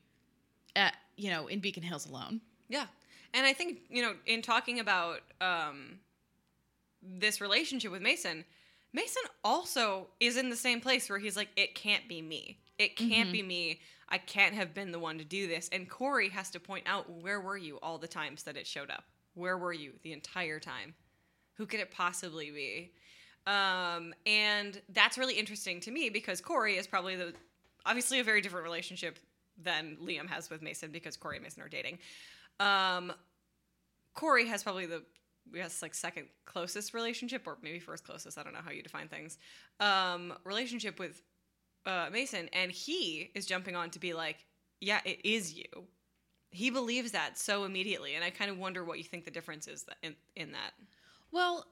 at 0.76 0.94
you 1.16 1.30
know 1.30 1.46
in 1.46 1.60
Beacon 1.60 1.82
Hills 1.82 2.06
alone. 2.06 2.40
Yeah. 2.68 2.86
And 3.34 3.46
I 3.46 3.52
think, 3.52 3.80
you 3.88 4.02
know, 4.02 4.14
in 4.26 4.42
talking 4.42 4.78
about 4.78 5.20
um, 5.40 5.98
this 7.02 7.40
relationship 7.40 7.90
with 7.90 8.02
Mason, 8.02 8.44
Mason 8.92 9.22
also 9.42 10.08
is 10.20 10.36
in 10.36 10.50
the 10.50 10.56
same 10.56 10.80
place 10.80 11.08
where 11.08 11.18
he's 11.18 11.36
like, 11.36 11.48
it 11.56 11.74
can't 11.74 12.08
be 12.08 12.20
me. 12.20 12.58
It 12.78 12.96
can't 12.96 13.32
be 13.32 13.42
me. 13.42 13.80
I 14.08 14.18
can't 14.18 14.54
have 14.54 14.74
been 14.74 14.92
the 14.92 14.98
one 14.98 15.18
to 15.18 15.24
do 15.24 15.46
this. 15.46 15.70
And 15.72 15.88
Corey 15.88 16.28
has 16.30 16.50
to 16.50 16.60
point 16.60 16.86
out, 16.86 17.10
where 17.10 17.40
were 17.40 17.56
you 17.56 17.78
all 17.82 17.96
the 17.96 18.08
times 18.08 18.42
that 18.42 18.56
it 18.56 18.66
showed 18.66 18.90
up? 18.90 19.04
Where 19.34 19.56
were 19.56 19.72
you 19.72 19.92
the 20.02 20.12
entire 20.12 20.60
time? 20.60 20.94
Who 21.54 21.64
could 21.64 21.80
it 21.80 21.90
possibly 21.90 22.50
be? 22.50 22.92
Um, 23.46 24.14
and 24.26 24.80
that's 24.90 25.16
really 25.16 25.34
interesting 25.34 25.80
to 25.80 25.90
me 25.90 26.10
because 26.10 26.40
Corey 26.40 26.76
is 26.76 26.86
probably 26.86 27.16
the 27.16 27.32
obviously 27.86 28.20
a 28.20 28.24
very 28.24 28.40
different 28.40 28.64
relationship 28.64 29.18
than 29.56 29.96
Liam 30.02 30.28
has 30.28 30.50
with 30.50 30.62
Mason 30.62 30.90
because 30.90 31.16
Corey 31.16 31.36
and 31.36 31.44
Mason 31.44 31.62
are 31.62 31.68
dating. 31.68 31.98
Um, 32.60 33.12
Corey 34.14 34.46
has 34.46 34.62
probably 34.62 34.86
the 34.86 35.02
yes 35.52 35.82
like 35.82 35.94
second 35.94 36.26
closest 36.44 36.94
relationship 36.94 37.46
or 37.46 37.58
maybe 37.62 37.78
first 37.78 38.04
closest. 38.04 38.38
I 38.38 38.42
don't 38.42 38.52
know 38.52 38.60
how 38.64 38.70
you 38.70 38.82
define 38.82 39.08
things. 39.08 39.38
Um, 39.80 40.34
relationship 40.44 40.98
with 40.98 41.22
uh, 41.86 42.08
Mason, 42.12 42.48
and 42.52 42.70
he 42.70 43.30
is 43.34 43.46
jumping 43.46 43.76
on 43.76 43.90
to 43.90 43.98
be 43.98 44.12
like, 44.12 44.44
yeah, 44.80 45.00
it 45.04 45.24
is 45.24 45.54
you. 45.54 45.86
He 46.50 46.70
believes 46.70 47.12
that 47.12 47.38
so 47.38 47.64
immediately, 47.64 48.14
and 48.14 48.24
I 48.24 48.30
kind 48.30 48.50
of 48.50 48.58
wonder 48.58 48.84
what 48.84 48.98
you 48.98 49.04
think 49.04 49.24
the 49.24 49.30
difference 49.30 49.66
is 49.66 49.84
in 50.02 50.14
in 50.36 50.52
that. 50.52 50.72
Well, 51.30 51.66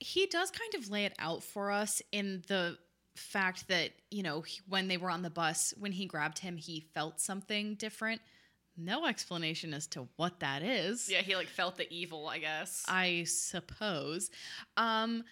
he 0.00 0.26
does 0.26 0.50
kind 0.50 0.74
of 0.74 0.90
lay 0.90 1.06
it 1.06 1.14
out 1.18 1.42
for 1.42 1.70
us 1.70 2.02
in 2.12 2.42
the 2.46 2.76
fact 3.18 3.68
that, 3.68 3.90
you 4.10 4.22
know, 4.22 4.44
when 4.68 4.88
they 4.88 4.96
were 4.96 5.10
on 5.10 5.22
the 5.22 5.30
bus, 5.30 5.74
when 5.78 5.92
he 5.92 6.06
grabbed 6.06 6.38
him, 6.38 6.56
he 6.56 6.80
felt 6.94 7.20
something 7.20 7.74
different. 7.74 8.20
No 8.76 9.06
explanation 9.06 9.74
as 9.74 9.86
to 9.88 10.08
what 10.16 10.40
that 10.40 10.62
is. 10.62 11.10
Yeah, 11.10 11.20
he 11.20 11.34
like 11.34 11.48
felt 11.48 11.76
the 11.76 11.92
evil, 11.92 12.28
I 12.28 12.38
guess. 12.38 12.84
I 12.88 13.24
suppose. 13.26 14.30
Um, 14.76 15.24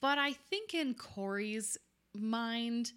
but 0.00 0.18
I 0.18 0.32
think 0.32 0.74
in 0.74 0.94
Corey's 0.94 1.78
mind, 2.14 2.92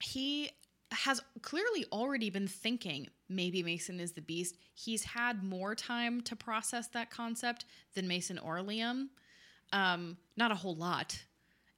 he 0.00 0.50
has 0.92 1.20
clearly 1.42 1.84
already 1.92 2.30
been 2.30 2.48
thinking 2.48 3.08
maybe 3.28 3.62
Mason 3.62 4.00
is 4.00 4.12
the 4.12 4.22
beast. 4.22 4.56
He's 4.74 5.02
had 5.02 5.42
more 5.42 5.74
time 5.74 6.22
to 6.22 6.36
process 6.36 6.88
that 6.88 7.10
concept 7.10 7.66
than 7.94 8.08
Mason 8.08 8.38
or 8.38 8.58
Liam. 8.58 9.08
Um, 9.72 10.16
not 10.36 10.50
a 10.50 10.54
whole 10.54 10.76
lot. 10.76 11.18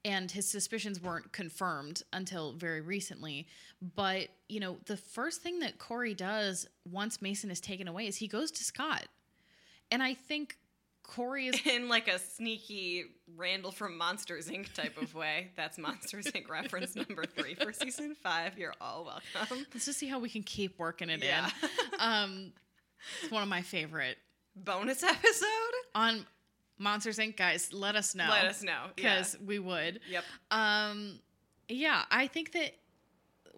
And 0.04 0.30
his 0.30 0.48
suspicions 0.48 1.00
weren't 1.00 1.30
confirmed 1.32 2.02
until 2.12 2.52
very 2.52 2.80
recently. 2.80 3.46
But, 3.94 4.28
you 4.48 4.58
know, 4.58 4.78
the 4.86 4.96
first 4.96 5.42
thing 5.42 5.58
that 5.58 5.78
Corey 5.78 6.14
does 6.14 6.66
once 6.90 7.20
Mason 7.20 7.50
is 7.50 7.60
taken 7.60 7.86
away 7.86 8.06
is 8.06 8.16
he 8.16 8.26
goes 8.28 8.50
to 8.52 8.64
Scott. 8.64 9.06
And 9.90 10.02
I 10.02 10.14
think 10.14 10.56
Corey 11.02 11.48
is 11.48 11.60
in 11.66 11.88
like 11.90 12.08
a 12.08 12.18
sneaky 12.18 13.04
Randall 13.36 13.72
from 13.72 13.98
Monsters 13.98 14.48
Inc. 14.48 14.72
type 14.72 14.96
of 15.02 15.14
way. 15.14 15.50
That's 15.56 15.76
Monsters 15.76 16.26
Inc. 16.28 16.48
reference 16.48 16.96
number 16.96 17.24
three 17.26 17.54
for 17.54 17.72
season 17.74 18.14
five. 18.14 18.56
You're 18.56 18.74
all 18.80 19.04
welcome. 19.04 19.66
Let's 19.74 19.84
just 19.84 19.98
see 19.98 20.08
how 20.08 20.18
we 20.18 20.30
can 20.30 20.42
keep 20.44 20.78
working 20.78 21.10
it 21.10 21.22
Yeah. 21.22 21.50
in. 21.62 21.68
Um, 21.98 22.52
it's 23.22 23.30
one 23.30 23.42
of 23.42 23.48
my 23.50 23.60
favorite 23.62 24.16
Bonus 24.56 25.02
episode? 25.02 25.46
on 25.94 26.24
Monsters 26.80 27.18
Inc. 27.18 27.36
Guys, 27.36 27.72
let 27.72 27.94
us 27.94 28.14
know. 28.14 28.26
Let 28.28 28.46
us 28.46 28.62
know. 28.62 28.86
Yeah. 28.96 29.16
because 29.18 29.36
we 29.44 29.58
would. 29.58 30.00
Yep. 30.10 30.24
Um, 30.50 31.20
yeah, 31.68 32.04
I 32.10 32.26
think 32.26 32.52
that 32.52 32.72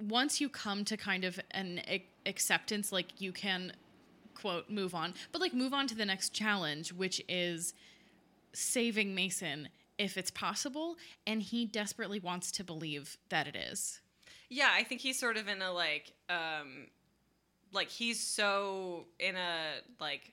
once 0.00 0.40
you 0.40 0.48
come 0.48 0.85
to 0.85 0.96
kind 0.96 1.24
of 1.24 1.38
an 1.52 1.80
ac- 1.87 2.08
acceptance, 2.26 2.90
like 2.90 3.20
you 3.20 3.32
can 3.32 3.72
quote 4.35 4.68
move 4.68 4.94
on, 4.94 5.14
but 5.30 5.40
like 5.40 5.54
move 5.54 5.72
on 5.72 5.87
to 5.87 5.94
the 5.94 6.04
next 6.04 6.30
challenge, 6.30 6.92
which 6.92 7.22
is 7.28 7.74
saving 8.52 9.14
Mason 9.14 9.68
if 9.98 10.16
it's 10.18 10.30
possible, 10.30 10.96
and 11.26 11.42
he 11.42 11.64
desperately 11.64 12.18
wants 12.18 12.50
to 12.52 12.64
believe 12.64 13.18
that 13.28 13.46
it 13.46 13.54
is. 13.54 14.00
Yeah, 14.48 14.70
I 14.74 14.82
think 14.82 15.00
he's 15.00 15.18
sort 15.18 15.37
of 15.37 15.46
in 15.48 15.62
a 15.62 15.72
like 15.72 16.12
um 16.28 16.88
like 17.72 17.88
he's 17.88 18.20
so 18.20 19.06
in 19.20 19.37
a 19.37 19.74
like 20.00 20.32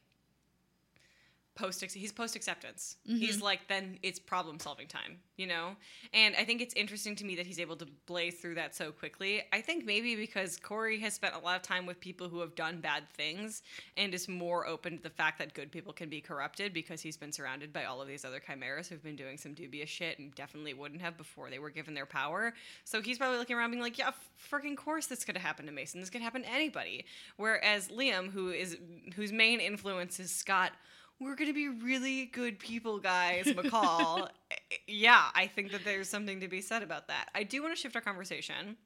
post 1.60 1.84
he's 1.92 2.12
post 2.12 2.36
acceptance. 2.36 2.96
Mm-hmm. 3.08 3.18
He's 3.18 3.42
like 3.42 3.68
then 3.68 4.00
it's 4.02 4.20
problem 4.20 4.60
solving 4.60 4.88
time, 4.88 5.18
you 5.36 5.46
know? 5.46 5.76
And 6.14 6.36
I 6.38 6.46
think 6.46 6.62
it's 6.62 6.74
interesting 6.74 7.16
to 7.18 7.26
me 7.26 7.36
that 7.36 7.46
he's 7.46 7.60
able 7.60 7.76
to 7.78 7.88
blaze 8.06 8.36
through 8.36 8.56
that 8.56 8.76
so 8.76 8.92
quickly. 8.92 9.42
I 9.52 9.62
think 9.62 9.86
maybe 9.86 10.16
because 10.16 10.58
Corey 10.58 11.00
has 11.00 11.14
spent 11.14 11.36
a 11.36 11.40
lot 11.40 11.58
of 11.58 11.62
time 11.62 11.86
with 11.86 12.00
people 12.00 12.30
who 12.30 12.40
have 12.40 12.56
done 12.56 12.80
bad 12.80 13.04
things 13.14 13.62
and 13.98 14.14
is 14.14 14.28
more 14.28 14.68
open 14.68 14.98
to 14.98 15.04
the 15.04 15.10
fact 15.10 15.38
that 15.40 15.54
good 15.54 15.72
people 15.72 15.92
can 15.92 16.10
be 16.10 16.22
corrupted 16.22 16.74
because 16.74 17.02
he's 17.02 17.18
been 17.18 17.32
surrounded 17.32 17.74
by 17.74 17.84
all 17.86 18.02
of 18.02 18.08
these 18.08 18.24
other 18.24 18.40
chimeras 18.40 18.88
who've 18.88 19.04
been 19.04 19.18
doing 19.18 19.38
some 19.38 19.54
dubious 19.54 19.90
shit 19.90 20.18
and 20.20 20.34
definitely 20.36 20.74
wouldn't 20.74 21.02
have 21.02 21.18
before 21.18 21.50
they 21.50 21.60
were 21.60 21.70
given 21.70 21.94
their 21.94 22.06
power. 22.06 22.54
So 22.86 23.02
he's 23.02 23.18
probably 23.18 23.38
looking 23.38 23.58
around 23.58 23.72
being 23.72 23.84
like, 23.84 23.98
yeah, 23.98 24.12
freaking 24.52 24.78
course 24.78 25.08
this 25.08 25.26
could 25.26 25.36
have 25.36 25.46
happened 25.46 25.68
to 25.68 25.74
Mason. 25.74 26.00
This 26.00 26.10
could 26.10 26.22
happen 26.22 26.44
to 26.44 26.50
anybody. 26.50 27.06
Whereas 27.36 27.90
Liam, 27.90 28.32
who 28.32 28.50
is 28.50 28.78
whose 29.16 29.32
main 29.34 29.60
influence 29.60 30.20
is 30.20 30.32
Scott, 30.32 30.72
we're 31.20 31.36
gonna 31.36 31.54
be 31.54 31.68
really 31.70 32.26
good 32.26 32.60
people, 32.60 33.00
guys. 33.00 33.46
McCall. 33.46 34.30
yeah, 34.88 35.26
I 35.36 35.48
think 35.48 35.72
that 35.72 35.84
there's 35.84 36.10
something 36.10 36.40
to 36.40 36.48
be 36.48 36.62
said 36.62 36.84
about 36.84 37.08
that. 37.08 37.30
I 37.36 37.44
do 37.44 37.62
want 37.62 37.76
to 37.76 37.82
shift 37.82 37.96
our 37.96 38.02
conversation. 38.02 38.78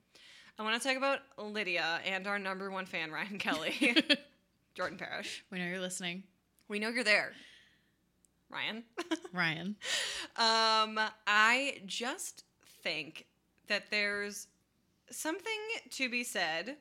I 0.57 0.63
want 0.63 0.79
to 0.79 0.87
talk 0.87 0.97
about 0.97 1.19
Lydia 1.37 1.99
and 2.05 2.27
our 2.27 2.37
number 2.37 2.69
one 2.69 2.85
fan, 2.85 3.11
Ryan 3.11 3.37
Kelley, 3.39 3.95
Jordan 4.75 4.97
Parrish. 4.97 5.43
We 5.51 5.57
know 5.57 5.65
you're 5.65 5.79
listening, 5.79 6.23
We 6.67 6.79
know 6.79 6.89
you're 6.89 7.03
there, 7.03 7.33
Ryan. 8.49 8.83
Ryan. 9.33 9.75
Um, 10.37 10.99
I 11.25 11.81
just 11.85 12.43
think 12.83 13.25
that 13.67 13.89
there's 13.89 14.47
something 15.09 15.59
to 15.91 16.09
be 16.09 16.23
said 16.23 16.77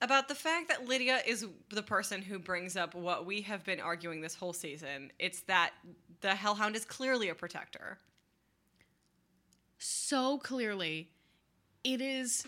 about 0.00 0.28
the 0.28 0.34
fact 0.34 0.68
that 0.68 0.86
Lydia 0.86 1.20
is 1.26 1.46
the 1.70 1.82
person 1.82 2.20
who 2.20 2.38
brings 2.38 2.76
up 2.76 2.94
what 2.94 3.24
we 3.24 3.40
have 3.42 3.64
been 3.64 3.80
arguing 3.80 4.20
this 4.20 4.34
whole 4.34 4.52
season. 4.52 5.10
It's 5.18 5.42
that 5.42 5.72
the 6.20 6.34
Hellhound 6.34 6.76
is 6.76 6.84
clearly 6.84 7.28
a 7.28 7.34
protector. 7.34 7.98
so 9.78 10.38
clearly 10.38 11.10
it 11.84 12.00
is 12.00 12.46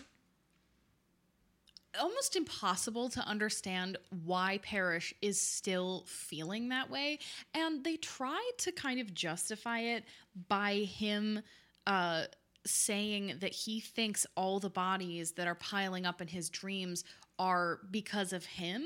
almost 1.99 2.35
impossible 2.35 3.09
to 3.09 3.21
understand 3.21 3.97
why 4.25 4.59
Parrish 4.63 5.13
is 5.21 5.41
still 5.41 6.03
feeling 6.07 6.69
that 6.69 6.89
way. 6.89 7.19
And 7.53 7.83
they 7.83 7.97
try 7.97 8.49
to 8.59 8.71
kind 8.71 8.99
of 8.99 9.13
justify 9.13 9.79
it 9.79 10.03
by 10.47 10.75
him 10.75 11.41
uh, 11.85 12.23
saying 12.65 13.37
that 13.39 13.51
he 13.51 13.79
thinks 13.79 14.25
all 14.35 14.59
the 14.59 14.69
bodies 14.69 15.31
that 15.33 15.47
are 15.47 15.55
piling 15.55 16.05
up 16.05 16.21
in 16.21 16.27
his 16.27 16.49
dreams 16.49 17.03
are 17.39 17.79
because 17.91 18.33
of 18.33 18.45
him. 18.45 18.85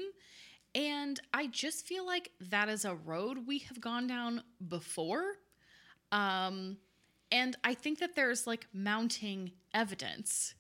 And 0.73 1.19
I 1.33 1.47
just 1.47 1.85
feel 1.85 2.05
like 2.05 2.31
that 2.39 2.69
is 2.69 2.85
a 2.85 2.95
road 2.95 3.45
we 3.45 3.59
have 3.59 3.81
gone 3.81 4.07
down 4.07 4.43
before. 4.67 5.23
Um, 6.11 6.77
and 7.31 7.55
I 7.63 7.73
think 7.73 7.99
that 7.99 8.15
there's 8.15 8.47
like 8.47 8.67
mounting 8.73 9.51
evidence. 9.73 10.55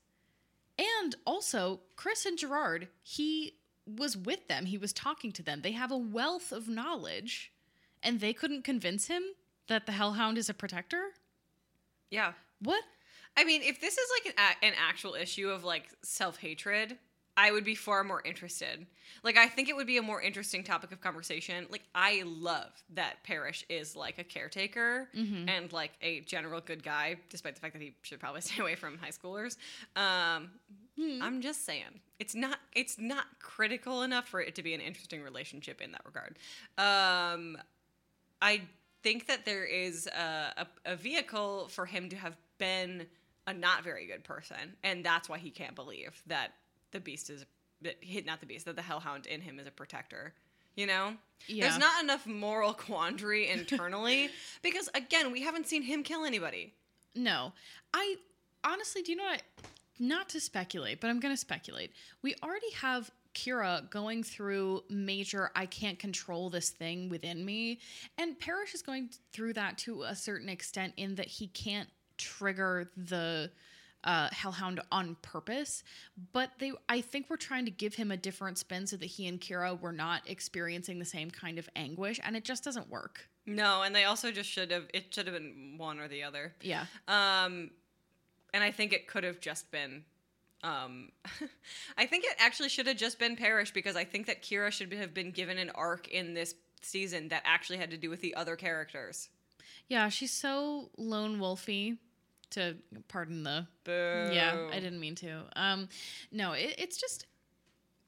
And 0.77 1.15
also, 1.25 1.81
Chris 1.95 2.25
and 2.25 2.37
Gerard, 2.37 2.87
he 3.03 3.53
was 3.85 4.15
with 4.15 4.47
them, 4.47 4.65
he 4.65 4.77
was 4.77 4.93
talking 4.93 5.31
to 5.33 5.43
them. 5.43 5.61
They 5.61 5.73
have 5.73 5.91
a 5.91 5.97
wealth 5.97 6.51
of 6.51 6.67
knowledge, 6.67 7.51
and 8.01 8.19
they 8.19 8.33
couldn't 8.33 8.63
convince 8.63 9.07
him 9.07 9.23
that 9.67 9.85
the 9.85 9.91
Hellhound 9.91 10.37
is 10.37 10.49
a 10.49 10.53
protector? 10.53 11.11
Yeah. 12.09 12.33
What? 12.59 12.83
I 13.37 13.43
mean, 13.43 13.61
if 13.63 13.79
this 13.79 13.97
is 13.97 14.09
like 14.17 14.33
an, 14.33 14.43
a- 14.43 14.65
an 14.65 14.73
actual 14.77 15.15
issue 15.15 15.49
of 15.49 15.63
like 15.63 15.85
self 16.03 16.37
hatred, 16.37 16.97
I 17.37 17.51
would 17.51 17.63
be 17.63 17.75
far 17.75 18.03
more 18.03 18.21
interested. 18.25 18.85
Like, 19.23 19.37
I 19.37 19.47
think 19.47 19.69
it 19.69 19.75
would 19.75 19.87
be 19.87 19.97
a 19.97 20.01
more 20.01 20.21
interesting 20.21 20.63
topic 20.63 20.91
of 20.91 20.99
conversation. 21.01 21.65
Like, 21.69 21.83
I 21.95 22.23
love 22.25 22.71
that 22.93 23.23
Parrish 23.23 23.65
is 23.69 23.95
like 23.95 24.17
a 24.19 24.23
caretaker 24.23 25.07
and 25.49 25.71
like 25.71 25.91
a 26.01 26.21
general 26.21 26.59
good 26.61 26.83
guy, 26.83 27.15
despite 27.29 27.55
the 27.55 27.61
fact 27.61 27.73
that 27.73 27.81
he 27.81 27.95
should 28.01 28.19
probably 28.19 28.41
stay 28.47 28.61
away 28.61 28.75
from 28.75 28.97
high 28.97 29.09
schoolers. 29.09 29.57
Um, 29.95 30.51
I'm 31.23 31.41
just 31.41 31.65
saying. 31.65 32.01
It's 32.19 32.35
not 32.35 32.59
it's 32.73 32.99
not 32.99 33.25
critical 33.39 34.03
enough 34.03 34.27
for 34.27 34.39
it 34.41 34.53
to 34.55 34.61
be 34.63 34.73
an 34.73 34.81
interesting 34.81 35.23
relationship 35.23 35.81
in 35.81 35.91
that 35.93 36.01
regard. 36.05 36.37
Um 36.77 37.57
I 38.41 38.61
think 39.03 39.27
that 39.27 39.45
there 39.45 39.65
is 39.65 40.07
a, 40.07 40.65
a, 40.85 40.93
a 40.93 40.95
vehicle 40.95 41.67
for 41.69 41.85
him 41.85 42.09
to 42.09 42.15
have 42.15 42.37
been 42.59 43.07
a 43.47 43.53
not 43.53 43.83
very 43.83 44.05
good 44.05 44.23
person, 44.23 44.75
and 44.83 45.03
that's 45.03 45.27
why 45.27 45.39
he 45.39 45.49
can't 45.49 45.75
believe 45.75 46.21
that 46.27 46.51
the 46.91 46.99
beast 46.99 47.29
is 47.29 47.45
he- 48.01 48.21
not 48.21 48.39
the 48.39 48.45
beast 48.45 48.65
that 48.65 48.75
the 48.75 48.81
hellhound 48.81 49.25
in 49.25 49.41
him 49.41 49.59
is 49.59 49.67
a 49.67 49.71
protector. 49.71 50.33
You 50.75 50.87
know, 50.87 51.17
Yeah. 51.47 51.65
there's 51.67 51.79
not 51.79 52.01
enough 52.03 52.25
moral 52.25 52.73
quandary 52.73 53.49
internally 53.57 54.29
because 54.61 54.89
again, 54.93 55.31
we 55.31 55.41
haven't 55.41 55.67
seen 55.67 55.81
him 55.81 56.03
kill 56.03 56.23
anybody. 56.25 56.73
No. 57.15 57.53
I 57.93 58.15
honestly, 58.63 59.01
do 59.01 59.11
you 59.11 59.17
know 59.17 59.25
what? 59.25 59.41
Not 59.99 60.29
to 60.29 60.39
speculate, 60.39 61.01
but 61.01 61.09
I'm 61.09 61.19
going 61.19 61.33
to 61.33 61.39
speculate. 61.39 61.91
We 62.21 62.35
already 62.41 62.71
have 62.71 63.11
Kira 63.35 63.89
going 63.89 64.23
through 64.23 64.83
major 64.89 65.51
I 65.55 65.65
can't 65.65 65.99
control 65.99 66.49
this 66.49 66.69
thing 66.69 67.07
within 67.09 67.45
me, 67.45 67.79
and 68.17 68.37
Parrish 68.39 68.73
is 68.73 68.81
going 68.81 69.09
through 69.31 69.53
that 69.53 69.77
to 69.79 70.03
a 70.03 70.15
certain 70.15 70.49
extent 70.49 70.93
in 70.97 71.15
that 71.15 71.27
he 71.27 71.47
can't 71.47 71.87
trigger 72.17 72.89
the 72.97 73.51
uh, 74.03 74.29
Hellhound 74.31 74.81
on 74.91 75.15
purpose, 75.21 75.83
but 76.33 76.51
they 76.59 76.71
I 76.89 77.01
think 77.01 77.29
we're 77.29 77.37
trying 77.37 77.65
to 77.65 77.71
give 77.71 77.95
him 77.95 78.11
a 78.11 78.17
different 78.17 78.57
spin 78.57 78.87
so 78.87 78.97
that 78.97 79.05
he 79.05 79.27
and 79.27 79.39
Kira 79.39 79.79
were 79.79 79.91
not 79.91 80.21
experiencing 80.25 80.99
the 80.99 81.05
same 81.05 81.29
kind 81.29 81.59
of 81.59 81.69
anguish, 81.75 82.19
and 82.23 82.35
it 82.35 82.43
just 82.43 82.63
doesn't 82.63 82.89
work. 82.89 83.29
No, 83.45 83.81
and 83.81 83.95
they 83.95 84.05
also 84.05 84.31
just 84.31 84.49
should 84.49 84.71
have. 84.71 84.85
It 84.93 85.13
should 85.13 85.27
have 85.27 85.35
been 85.35 85.75
one 85.77 85.99
or 85.99 86.07
the 86.07 86.23
other. 86.23 86.53
Yeah. 86.61 86.85
Um, 87.07 87.71
and 88.53 88.63
I 88.63 88.71
think 88.71 88.93
it 88.93 89.07
could 89.07 89.23
have 89.23 89.39
just 89.39 89.71
been. 89.71 90.03
Um, 90.63 91.09
I 91.97 92.05
think 92.05 92.25
it 92.25 92.35
actually 92.37 92.69
should 92.69 92.87
have 92.87 92.97
just 92.97 93.17
been 93.17 93.35
Parrish 93.35 93.71
because 93.71 93.95
I 93.95 94.03
think 94.03 94.27
that 94.27 94.43
Kira 94.43 94.71
should 94.71 94.93
have 94.93 95.13
been 95.13 95.31
given 95.31 95.57
an 95.57 95.71
arc 95.71 96.07
in 96.07 96.33
this 96.33 96.53
season 96.81 97.29
that 97.29 97.43
actually 97.45 97.77
had 97.77 97.91
to 97.91 97.97
do 97.97 98.09
with 98.09 98.21
the 98.21 98.35
other 98.35 98.55
characters. 98.55 99.29
Yeah, 99.87 100.09
she's 100.09 100.31
so 100.31 100.89
lone 100.97 101.39
wolfy. 101.39 101.97
To 102.51 102.75
pardon 103.07 103.43
the 103.43 103.67
Boo. 103.83 104.29
yeah, 104.33 104.67
I 104.71 104.79
didn't 104.79 104.99
mean 104.99 105.15
to. 105.15 105.43
Um, 105.55 105.89
no, 106.31 106.53
it, 106.53 106.75
it's 106.77 106.97
just 106.97 107.25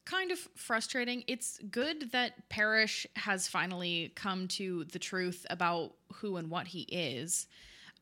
kind 0.05 0.31
of 0.31 0.39
frustrating. 0.55 1.23
It's 1.27 1.59
good 1.71 2.11
that 2.11 2.49
Parrish 2.49 3.07
has 3.15 3.47
finally 3.47 4.11
come 4.15 4.47
to 4.49 4.83
the 4.85 4.99
truth 4.99 5.45
about 5.49 5.93
who 6.15 6.35
and 6.37 6.49
what 6.49 6.67
he 6.67 6.81
is, 6.81 7.47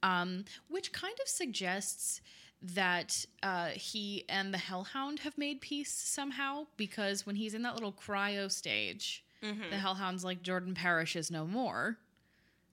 um, 0.02 0.46
which 0.68 0.92
kind 0.92 1.16
of 1.22 1.28
suggests 1.28 2.22
that 2.64 3.26
uh, 3.44 3.68
he 3.70 4.26
and 4.30 4.54
the 4.54 4.58
Hellhound 4.58 5.20
have 5.20 5.38
made 5.38 5.62
peace 5.62 5.92
somehow. 5.92 6.66
Because 6.78 7.26
when 7.26 7.36
he's 7.36 7.54
in 7.54 7.62
that 7.64 7.76
little 7.76 7.94
cryo 7.94 8.50
stage, 8.52 9.24
the 9.70 9.78
Hellhound's 9.78 10.24
like 10.24 10.44
Jordan 10.44 10.74
Parrish 10.76 11.16
is 11.16 11.32
no 11.32 11.46
more. 11.46 11.98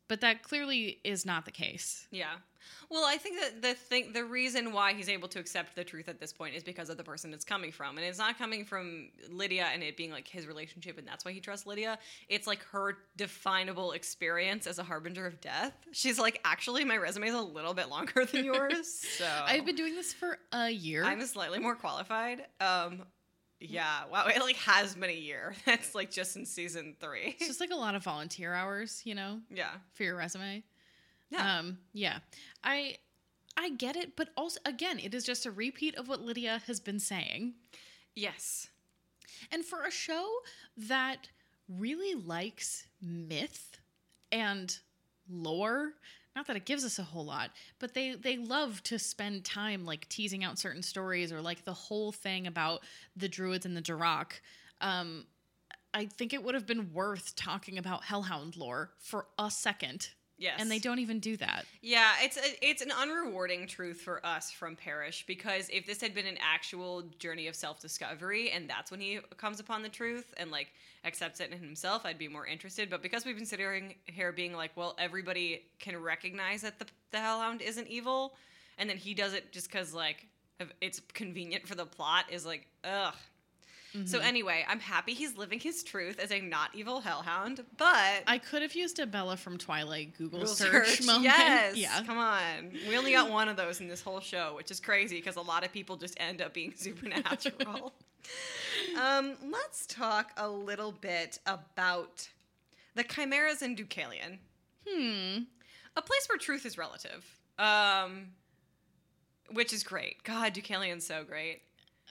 But 0.08 0.20
that 0.22 0.42
clearly 0.42 0.98
is 1.04 1.24
not 1.26 1.44
the 1.44 1.50
case. 1.50 2.06
Yeah. 2.10 2.36
Well, 2.90 3.04
I 3.04 3.16
think 3.16 3.40
that 3.40 3.62
the 3.62 3.74
thing, 3.74 4.12
the 4.12 4.24
reason 4.24 4.72
why 4.72 4.94
he's 4.94 5.08
able 5.08 5.28
to 5.28 5.38
accept 5.38 5.76
the 5.76 5.84
truth 5.84 6.08
at 6.08 6.20
this 6.20 6.32
point 6.32 6.54
is 6.54 6.62
because 6.62 6.88
of 6.88 6.96
the 6.96 7.04
person 7.04 7.32
it's 7.34 7.44
coming 7.44 7.70
from, 7.70 7.98
and 7.98 8.06
it's 8.06 8.18
not 8.18 8.38
coming 8.38 8.64
from 8.64 9.10
Lydia 9.30 9.66
and 9.72 9.82
it 9.82 9.96
being 9.96 10.10
like 10.10 10.26
his 10.26 10.46
relationship, 10.46 10.98
and 10.98 11.06
that's 11.06 11.24
why 11.24 11.32
he 11.32 11.40
trusts 11.40 11.66
Lydia. 11.66 11.98
It's 12.28 12.46
like 12.46 12.62
her 12.72 12.98
definable 13.16 13.92
experience 13.92 14.66
as 14.66 14.78
a 14.78 14.82
harbinger 14.82 15.26
of 15.26 15.40
death. 15.40 15.74
She's 15.92 16.18
like, 16.18 16.40
actually, 16.44 16.84
my 16.84 16.96
resume 16.96 17.28
is 17.28 17.34
a 17.34 17.42
little 17.42 17.74
bit 17.74 17.88
longer 17.90 18.24
than 18.24 18.44
yours, 18.44 18.88
so 19.18 19.26
I've 19.44 19.66
been 19.66 19.76
doing 19.76 19.94
this 19.94 20.12
for 20.12 20.38
a 20.52 20.70
year. 20.70 21.04
I'm 21.04 21.24
slightly 21.26 21.58
more 21.58 21.76
qualified. 21.76 22.42
Um, 22.60 23.02
yeah. 23.60 24.04
Wow. 24.10 24.26
It 24.26 24.40
like 24.40 24.56
has 24.56 24.94
been 24.94 25.10
a 25.10 25.12
year. 25.12 25.54
That's 25.66 25.94
like 25.94 26.10
just 26.10 26.36
in 26.36 26.46
season 26.46 26.96
three. 27.00 27.36
it's 27.38 27.46
just 27.46 27.60
like 27.60 27.70
a 27.70 27.76
lot 27.76 27.94
of 27.94 28.04
volunteer 28.04 28.54
hours, 28.54 29.02
you 29.04 29.14
know, 29.14 29.40
yeah. 29.50 29.72
for 29.94 30.04
your 30.04 30.16
resume. 30.16 30.62
Yeah. 31.30 31.58
Um, 31.58 31.78
yeah. 31.92 32.18
I 32.64 32.96
I 33.56 33.70
get 33.70 33.96
it, 33.96 34.16
but 34.16 34.28
also 34.36 34.60
again, 34.64 34.98
it 34.98 35.14
is 35.14 35.24
just 35.24 35.44
a 35.46 35.50
repeat 35.50 35.96
of 35.96 36.08
what 36.08 36.22
Lydia 36.22 36.62
has 36.66 36.80
been 36.80 37.00
saying. 37.00 37.54
yes. 38.14 38.68
And 39.52 39.64
for 39.64 39.84
a 39.84 39.90
show 39.90 40.26
that 40.76 41.28
really 41.68 42.14
likes 42.14 42.86
myth 43.00 43.78
and 44.32 44.76
lore, 45.30 45.92
not 46.38 46.46
that 46.46 46.54
it 46.54 46.64
gives 46.64 46.84
us 46.84 47.00
a 47.00 47.02
whole 47.02 47.24
lot, 47.24 47.50
but 47.80 47.94
they 47.94 48.14
they 48.14 48.36
love 48.36 48.80
to 48.84 48.96
spend 48.96 49.44
time 49.44 49.84
like 49.84 50.08
teasing 50.08 50.44
out 50.44 50.56
certain 50.56 50.84
stories 50.84 51.32
or 51.32 51.42
like 51.42 51.64
the 51.64 51.72
whole 51.72 52.12
thing 52.12 52.46
about 52.46 52.84
the 53.16 53.28
druids 53.28 53.66
and 53.66 53.76
the 53.76 53.82
Darach. 53.82 54.34
Um 54.80 55.26
I 55.92 56.06
think 56.06 56.32
it 56.32 56.44
would 56.44 56.54
have 56.54 56.66
been 56.66 56.92
worth 56.92 57.34
talking 57.34 57.76
about 57.76 58.04
Hellhound 58.04 58.56
lore 58.56 58.92
for 58.98 59.26
a 59.36 59.50
second. 59.50 60.10
Yes. 60.38 60.60
And 60.60 60.70
they 60.70 60.78
don't 60.78 61.00
even 61.00 61.18
do 61.18 61.36
that. 61.38 61.66
Yeah, 61.82 62.12
it's 62.22 62.36
a, 62.36 62.66
it's 62.66 62.80
an 62.80 62.90
unrewarding 62.90 63.66
truth 63.66 64.00
for 64.00 64.24
us 64.24 64.52
from 64.52 64.76
Parrish 64.76 65.26
because 65.26 65.68
if 65.68 65.84
this 65.84 66.00
had 66.00 66.14
been 66.14 66.26
an 66.26 66.38
actual 66.40 67.02
journey 67.18 67.48
of 67.48 67.56
self 67.56 67.80
discovery 67.80 68.50
and 68.50 68.70
that's 68.70 68.92
when 68.92 69.00
he 69.00 69.18
comes 69.36 69.58
upon 69.58 69.82
the 69.82 69.88
truth 69.88 70.32
and 70.36 70.52
like 70.52 70.68
accepts 71.04 71.40
it 71.40 71.50
in 71.50 71.58
himself, 71.58 72.06
I'd 72.06 72.18
be 72.18 72.28
more 72.28 72.46
interested. 72.46 72.88
But 72.88 73.02
because 73.02 73.26
we've 73.26 73.36
been 73.36 73.46
sitting 73.46 73.94
here 74.04 74.30
being 74.30 74.54
like, 74.54 74.70
well, 74.76 74.94
everybody 74.98 75.62
can 75.80 76.00
recognize 76.00 76.62
that 76.62 76.78
the 76.78 76.86
the 77.10 77.18
Hellhound 77.18 77.62
isn't 77.62 77.88
evil, 77.88 78.34
and 78.76 78.88
then 78.88 78.96
he 78.96 79.14
does 79.14 79.32
it 79.32 79.50
just 79.50 79.70
because 79.70 79.92
like 79.94 80.26
it's 80.80 81.00
convenient 81.14 81.66
for 81.66 81.74
the 81.74 81.86
plot 81.86 82.26
is 82.30 82.46
like, 82.46 82.66
ugh. 82.84 83.14
So 84.04 84.18
anyway, 84.18 84.64
I'm 84.68 84.80
happy 84.80 85.14
he's 85.14 85.36
living 85.36 85.58
his 85.58 85.82
truth 85.82 86.18
as 86.20 86.30
a 86.30 86.40
not 86.40 86.70
evil 86.74 87.00
hellhound, 87.00 87.64
but 87.78 88.22
I 88.26 88.38
could 88.38 88.60
have 88.62 88.74
used 88.74 88.98
a 88.98 89.06
Bella 89.06 89.36
from 89.36 89.56
Twilight 89.56 90.16
Google, 90.18 90.40
Google 90.40 90.54
search, 90.54 91.02
moment. 91.04 91.24
Yes. 91.24 91.76
Yeah. 91.76 92.02
Come 92.04 92.18
on. 92.18 92.72
We 92.88 92.96
only 92.98 93.12
got 93.12 93.30
one 93.30 93.48
of 93.48 93.56
those 93.56 93.80
in 93.80 93.88
this 93.88 94.02
whole 94.02 94.20
show, 94.20 94.54
which 94.56 94.70
is 94.70 94.78
crazy 94.78 95.16
because 95.16 95.36
a 95.36 95.40
lot 95.40 95.64
of 95.64 95.72
people 95.72 95.96
just 95.96 96.18
end 96.20 96.42
up 96.42 96.52
being 96.52 96.74
supernatural. 96.76 97.94
um, 99.00 99.36
let's 99.50 99.86
talk 99.86 100.32
a 100.36 100.48
little 100.48 100.92
bit 100.92 101.38
about 101.46 102.28
the 102.94 103.04
chimeras 103.04 103.62
in 103.62 103.74
Deucalion. 103.74 104.38
Hmm. 104.86 105.42
A 105.96 106.02
place 106.02 106.26
where 106.28 106.38
truth 106.38 106.66
is 106.66 106.76
relative. 106.76 107.24
Um, 107.58 108.28
which 109.52 109.72
is 109.72 109.82
great. 109.82 110.22
God, 110.24 110.54
Deucalion's 110.54 111.06
so 111.06 111.24
great. 111.24 111.62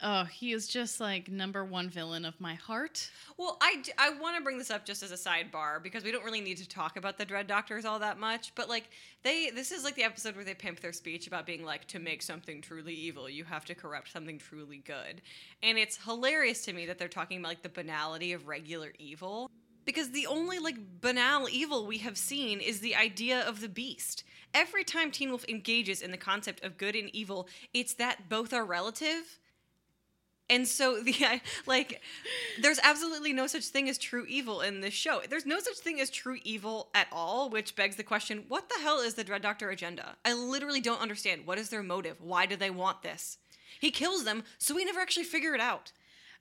Oh, 0.04 0.26
he 0.26 0.52
is 0.52 0.68
just 0.68 1.00
like 1.00 1.28
number 1.28 1.66
one 1.66 1.90
villain 1.90 2.24
of 2.24 2.40
my 2.40 2.54
heart. 2.54 3.10
Well, 3.36 3.58
I, 3.62 3.82
I 3.98 4.12
want 4.12 4.38
to 4.38 4.44
bring 4.44 4.60
this 4.60 4.70
up 4.70 4.86
just 4.86 5.02
as 5.02 5.12
a 5.12 5.16
sidebar 5.16 5.82
because 5.82 6.04
we 6.04 6.12
don't 6.12 6.24
really 6.24 6.42
need 6.42 6.58
to 6.58 6.70
talk 6.70 6.98
about 6.98 7.18
the 7.18 7.26
Dread 7.26 7.48
Doctors 7.48 7.84
all 7.84 7.98
that 8.00 8.20
much. 8.20 8.54
But 8.54 8.70
like 8.70 8.92
they, 9.24 9.50
this 9.50 9.72
is 9.72 9.84
like 9.84 9.96
the 9.96 10.04
episode 10.04 10.36
where 10.36 10.46
they 10.46 10.54
pimp 10.54 10.82
their 10.82 10.94
speech 10.94 11.26
about 11.26 11.48
being 11.48 11.66
like, 11.66 11.86
to 11.88 12.00
make 12.00 12.22
something 12.22 12.62
truly 12.62 12.94
evil, 12.94 13.28
you 13.28 13.44
have 13.46 13.66
to 13.66 13.76
corrupt 13.76 14.12
something 14.12 14.38
truly 14.38 14.78
good, 14.78 15.22
and 15.64 15.78
it's 15.78 15.98
hilarious 16.04 16.64
to 16.66 16.74
me 16.74 16.86
that 16.86 17.00
they're 17.00 17.08
talking 17.08 17.40
about 17.40 17.50
like 17.50 17.64
the 17.64 17.70
banality 17.70 18.34
of 18.34 18.48
regular 18.48 18.94
evil 19.00 19.50
because 19.88 20.12
the 20.12 20.28
only 20.28 20.60
like 20.60 20.76
banal 21.02 21.48
evil 21.50 21.88
we 21.88 21.98
have 22.00 22.18
seen 22.18 22.60
is 22.60 22.82
the 22.82 22.96
idea 22.96 23.40
of 23.48 23.62
the 23.62 23.70
beast. 23.70 24.24
Every 24.54 24.84
time 24.84 25.12
Teen 25.12 25.30
Wolf 25.30 25.46
engages 25.48 26.02
in 26.02 26.12
the 26.12 26.18
concept 26.18 26.64
of 26.64 26.78
good 26.78 26.96
and 26.96 27.10
evil, 27.16 27.48
it's 27.74 27.94
that 27.96 28.30
both 28.30 28.54
are 28.54 28.66
relative. 28.66 29.40
And 30.50 30.68
so 30.68 31.02
the 31.04 31.42
like 31.66 32.02
there's 32.62 32.80
absolutely 32.84 33.34
no 33.34 33.48
such 33.48 33.66
thing 33.66 33.90
as 33.90 33.98
true 33.98 34.26
evil 34.28 34.62
in 34.62 34.82
this 34.82 34.94
show. 34.94 35.22
There's 35.30 35.46
no 35.46 35.60
such 35.60 35.78
thing 35.78 36.00
as 36.00 36.10
true 36.10 36.38
evil 36.44 36.90
at 36.94 37.08
all, 37.12 37.50
which 37.50 37.76
begs 37.76 37.96
the 37.96 38.04
question, 38.04 38.46
what 38.48 38.70
the 38.70 38.82
hell 38.82 39.00
is 39.00 39.16
the 39.16 39.24
Dread 39.24 39.42
Doctor 39.42 39.70
agenda? 39.70 40.16
I 40.26 40.34
literally 40.34 40.82
don't 40.82 41.02
understand. 41.02 41.46
What 41.46 41.58
is 41.58 41.70
their 41.70 41.84
motive? 41.84 42.18
Why 42.22 42.46
do 42.46 42.56
they 42.56 42.70
want 42.70 43.02
this? 43.02 43.38
He 43.80 43.92
kills 43.92 44.24
them, 44.24 44.44
so 44.58 44.74
we 44.74 44.86
never 44.86 45.00
actually 45.00 45.26
figure 45.26 45.54
it 45.54 45.62
out. 45.62 45.92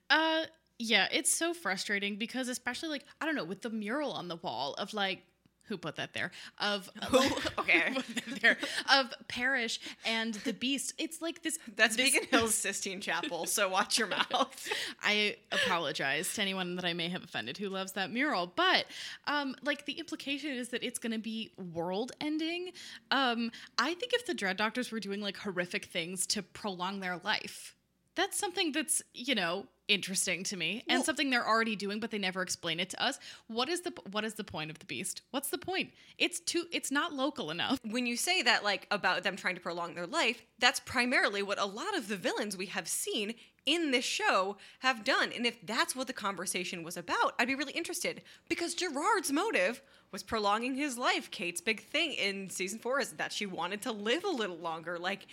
Uh, 0.08 0.44
yeah, 0.78 1.08
it's 1.10 1.32
so 1.32 1.54
frustrating 1.54 2.16
because 2.16 2.48
especially 2.48 2.88
like 2.90 3.04
I 3.20 3.26
don't 3.26 3.34
know 3.34 3.44
with 3.44 3.62
the 3.62 3.70
mural 3.70 4.12
on 4.12 4.28
the 4.28 4.36
wall 4.36 4.74
of 4.74 4.94
like 4.94 5.22
who 5.68 5.76
put 5.76 5.96
that 5.96 6.12
there 6.14 6.30
of 6.58 6.90
Who? 7.10 7.18
Okay. 7.58 7.96
there 8.40 8.56
of 8.92 9.12
Parrish 9.28 9.80
and 10.04 10.34
the 10.34 10.52
Beast. 10.52 10.94
It's 10.98 11.20
like 11.20 11.42
this. 11.42 11.58
That's 11.76 11.96
this, 11.96 12.12
Beacon 12.12 12.28
Hills 12.30 12.54
Sistine 12.54 13.00
Chapel, 13.00 13.46
so 13.46 13.68
watch 13.68 13.98
your 13.98 14.08
mouth. 14.08 14.68
I 15.02 15.36
apologize 15.50 16.32
to 16.34 16.42
anyone 16.42 16.76
that 16.76 16.84
I 16.84 16.92
may 16.92 17.08
have 17.08 17.24
offended 17.24 17.58
who 17.58 17.68
loves 17.68 17.92
that 17.92 18.10
mural, 18.12 18.52
but 18.54 18.86
um, 19.26 19.56
like 19.62 19.84
the 19.86 19.94
implication 19.94 20.50
is 20.50 20.68
that 20.70 20.82
it's 20.84 20.98
going 20.98 21.12
to 21.12 21.18
be 21.18 21.50
world 21.72 22.12
ending. 22.20 22.70
Um, 23.10 23.50
I 23.78 23.94
think 23.94 24.12
if 24.12 24.26
the 24.26 24.34
Dread 24.34 24.56
Doctors 24.56 24.92
were 24.92 25.00
doing 25.00 25.20
like 25.20 25.36
horrific 25.36 25.86
things 25.86 26.26
to 26.28 26.42
prolong 26.42 27.00
their 27.00 27.18
life, 27.24 27.74
that's 28.14 28.38
something 28.38 28.72
that's 28.72 29.02
you 29.12 29.34
know 29.34 29.66
interesting 29.88 30.42
to 30.44 30.56
me 30.56 30.82
and 30.88 30.98
Well- 30.98 31.04
something 31.04 31.30
they're 31.30 31.46
already 31.46 31.76
doing 31.76 32.00
but 32.00 32.10
they 32.10 32.18
never 32.18 32.42
explain 32.42 32.80
it 32.80 32.90
to 32.90 33.02
us. 33.02 33.18
What 33.46 33.68
is 33.68 33.82
the 33.82 33.90
what 34.10 34.24
is 34.24 34.34
the 34.34 34.44
point 34.44 34.70
of 34.70 34.78
the 34.78 34.84
beast? 34.86 35.22
What's 35.30 35.48
the 35.50 35.58
point? 35.58 35.92
It's 36.18 36.40
too 36.40 36.66
it's 36.72 36.90
not 36.90 37.12
local 37.12 37.50
enough. 37.50 37.78
When 37.84 38.06
you 38.06 38.16
say 38.16 38.42
that 38.42 38.64
like 38.64 38.86
about 38.90 39.22
them 39.22 39.36
trying 39.36 39.54
to 39.54 39.60
prolong 39.60 39.94
their 39.94 40.06
life 40.06 40.42
that's 40.58 40.80
primarily 40.80 41.42
what 41.42 41.58
a 41.60 41.66
lot 41.66 41.96
of 41.96 42.08
the 42.08 42.16
villains 42.16 42.56
we 42.56 42.66
have 42.66 42.88
seen 42.88 43.34
in 43.64 43.90
this 43.90 44.04
show 44.04 44.56
have 44.80 45.02
done. 45.04 45.32
And 45.32 45.44
if 45.44 45.64
that's 45.66 45.94
what 45.96 46.06
the 46.06 46.12
conversation 46.12 46.82
was 46.84 46.96
about 46.96 47.34
i'd 47.38 47.48
be 47.48 47.54
really 47.54 47.72
interested 47.72 48.22
because 48.48 48.74
gerard's 48.74 49.32
motive 49.32 49.82
was 50.12 50.22
prolonging 50.22 50.76
his 50.76 50.96
life. 50.96 51.30
Kate's 51.30 51.60
big 51.60 51.82
thing 51.82 52.12
in 52.12 52.48
season 52.48 52.78
four 52.78 53.00
is 53.00 53.12
that 53.12 53.32
she 53.32 53.44
wanted 53.44 53.82
to 53.82 53.92
live 53.92 54.24
a 54.24 54.30
little 54.30 54.56
longer. 54.56 54.98
Like 54.98 55.26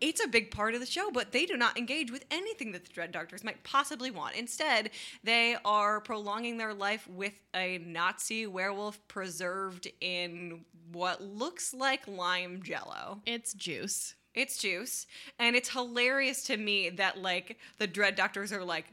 it's 0.00 0.24
a 0.24 0.28
big 0.28 0.50
part 0.50 0.74
of 0.74 0.80
the 0.80 0.86
show, 0.86 1.10
but 1.10 1.32
they 1.32 1.46
do 1.46 1.56
not 1.56 1.78
engage 1.78 2.10
with 2.10 2.24
anything 2.30 2.72
that 2.72 2.84
the 2.84 2.92
Dread 2.92 3.12
Doctors 3.12 3.44
might 3.44 3.62
possibly 3.64 4.10
want. 4.10 4.34
Instead, 4.36 4.90
they 5.24 5.56
are 5.64 6.00
prolonging 6.00 6.56
their 6.56 6.74
life 6.74 7.06
with 7.08 7.34
a 7.54 7.78
Nazi 7.78 8.46
werewolf 8.46 9.06
preserved 9.08 9.88
in 10.00 10.64
what 10.92 11.22
looks 11.22 11.72
like 11.74 12.06
lime 12.08 12.62
jello. 12.62 13.20
it's 13.26 13.54
juice 13.54 14.14
It's 14.34 14.58
juice. 14.58 15.06
And 15.38 15.56
it's 15.56 15.70
hilarious 15.70 16.44
to 16.44 16.56
me 16.56 16.90
that, 16.90 17.18
like, 17.18 17.58
the 17.78 17.86
Dread 17.86 18.14
Doctors 18.16 18.52
are 18.52 18.64
like, 18.64 18.86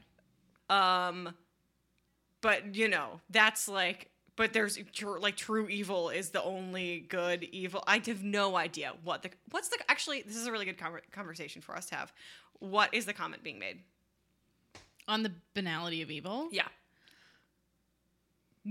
um, 0.68 1.34
but, 2.40 2.74
you 2.74 2.88
know, 2.88 3.20
that's 3.30 3.68
like, 3.68 4.10
but 4.38 4.54
there's 4.54 4.78
tr- 4.94 5.18
like 5.18 5.36
true 5.36 5.68
evil 5.68 6.08
is 6.08 6.30
the 6.30 6.42
only 6.42 7.00
good 7.10 7.44
evil. 7.52 7.84
I 7.86 8.00
have 8.06 8.22
no 8.24 8.56
idea 8.56 8.94
what 9.04 9.22
the 9.22 9.30
what's 9.50 9.68
the 9.68 9.76
actually 9.90 10.22
this 10.22 10.36
is 10.36 10.46
a 10.46 10.52
really 10.52 10.64
good 10.64 10.78
conver- 10.78 11.02
conversation 11.12 11.60
for 11.60 11.76
us 11.76 11.86
to 11.86 11.96
have. 11.96 12.12
What 12.60 12.94
is 12.94 13.04
the 13.04 13.12
comment 13.12 13.42
being 13.42 13.58
made? 13.58 13.80
on 15.06 15.22
the 15.22 15.32
banality 15.54 16.02
of 16.02 16.10
evil 16.10 16.48
Yeah. 16.52 16.68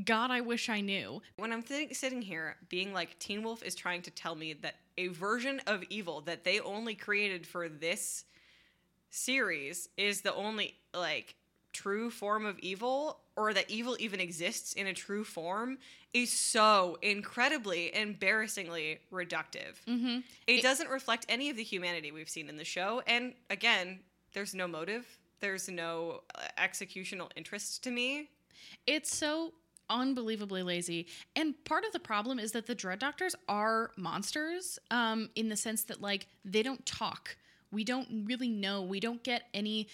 god 0.06 0.30
i 0.30 0.40
wish 0.42 0.70
i 0.70 0.82
knew 0.82 1.20
When 1.38 1.52
I'm 1.52 1.64
th- 1.64 1.96
sitting 1.96 2.22
here 2.22 2.58
being 2.70 2.94
like 2.94 3.18
Teen 3.18 3.42
Wolf 3.42 3.64
is 3.64 3.74
trying 3.74 4.04
to 4.04 4.12
tell 4.12 4.36
me 4.36 4.54
that 4.54 4.76
a 5.00 5.08
version 5.08 5.60
of 5.66 5.84
evil 5.90 6.22
that 6.22 6.44
they 6.44 6.60
only 6.60 6.94
created 6.94 7.48
for 7.48 7.68
this 7.68 8.26
series 9.10 9.90
is 9.98 10.22
the 10.22 10.36
only 10.36 10.76
like 10.94 11.34
true 11.78 12.10
form 12.10 12.46
of 12.46 12.58
evil 12.60 13.20
or 13.36 13.54
that 13.54 13.70
evil 13.70 13.96
even 14.00 14.20
exists 14.20 14.74
in 14.74 14.88
a 14.88 14.94
true 14.94 15.24
form 15.24 15.78
is 16.14 16.32
so 16.32 16.98
incredibly 17.02 17.96
embarrassingly 17.96 19.00
reductive. 19.12 19.76
mm-hmm. 19.88 20.20
It, 20.48 20.64
doesn't 20.64 20.90
reflect 20.90 21.26
any 21.30 21.50
of 21.50 21.58
the 21.58 21.64
humanity 21.64 22.12
we've 22.12 22.30
seen 22.30 22.50
in 22.50 22.58
the 22.58 22.66
show 22.66 23.02
and 23.08 23.34
again, 23.50 24.00
there's 24.34 24.54
no 24.54 24.68
motive. 24.68 25.06
There's 25.40 25.70
no 25.70 26.22
uh, 26.36 26.42
executional 26.60 27.30
interest 27.36 27.84
to 27.84 27.92
me. 27.92 28.30
It's 28.88 29.16
so 29.16 29.54
unbelievably 29.90 30.64
lazy. 30.64 31.08
And 31.36 31.54
part 31.64 31.86
of 31.86 31.94
the 31.94 32.00
problem 32.00 32.40
is 32.40 32.52
that 32.52 32.66
the 32.66 32.76
Dread 32.76 33.00
Doctors 33.00 33.36
are 33.48 33.92
monsters 33.98 34.80
um, 34.92 35.30
in 35.36 35.50
the 35.50 35.56
sense 35.56 35.84
that, 35.86 36.02
like, 36.02 36.28
they 36.44 36.64
don't 36.64 36.86
talk. 36.86 37.38
We 37.72 37.84
don't 37.84 38.26
really 38.26 38.50
know. 38.50 38.82
We 38.82 39.00
don't 39.00 39.24
get 39.24 39.44
any. 39.54 39.88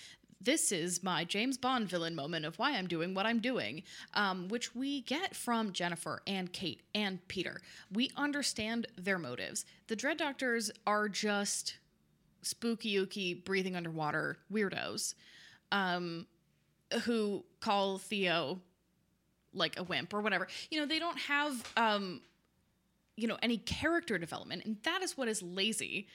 This 0.43 0.73
is 0.73 1.01
my 1.01 1.23
James 1.23 1.57
Bond 1.57 1.87
villain 1.87 2.15
moment 2.15 2.45
of 2.45 2.59
why 2.59 2.73
I'm 2.73 2.87
doing 2.87 3.13
what 3.13 3.25
I'm 3.25 3.39
doing, 3.39 3.83
um, 4.13 4.49
which 4.49 4.75
we 4.75 5.01
get 5.01 5.35
from 5.35 5.71
Jennifer 5.71 6.21
and 6.27 6.51
Kate 6.51 6.81
and 6.93 7.25
Peter. 7.29 7.61
We 7.93 8.11
understand 8.17 8.87
their 8.97 9.17
motives. 9.17 9.65
The 9.87 9.95
Dread 9.95 10.17
Doctors 10.17 10.69
are 10.85 11.07
just 11.07 11.77
spooky, 12.41 12.95
ooky, 12.95 13.45
breathing 13.45 13.77
underwater 13.77 14.37
weirdos 14.51 15.15
um, 15.71 16.27
who 17.03 17.45
call 17.61 17.97
Theo 17.97 18.59
like 19.53 19.79
a 19.79 19.83
wimp 19.83 20.13
or 20.13 20.19
whatever. 20.19 20.47
You 20.69 20.81
know, 20.81 20.85
they 20.85 20.99
don't 20.99 21.19
have 21.19 21.71
um 21.77 22.21
you 23.15 23.27
know 23.27 23.37
any 23.41 23.57
character 23.57 24.17
development 24.17 24.65
and 24.65 24.77
that 24.83 25.01
is 25.01 25.17
what 25.17 25.27
is 25.27 25.41
lazy. 25.41 26.07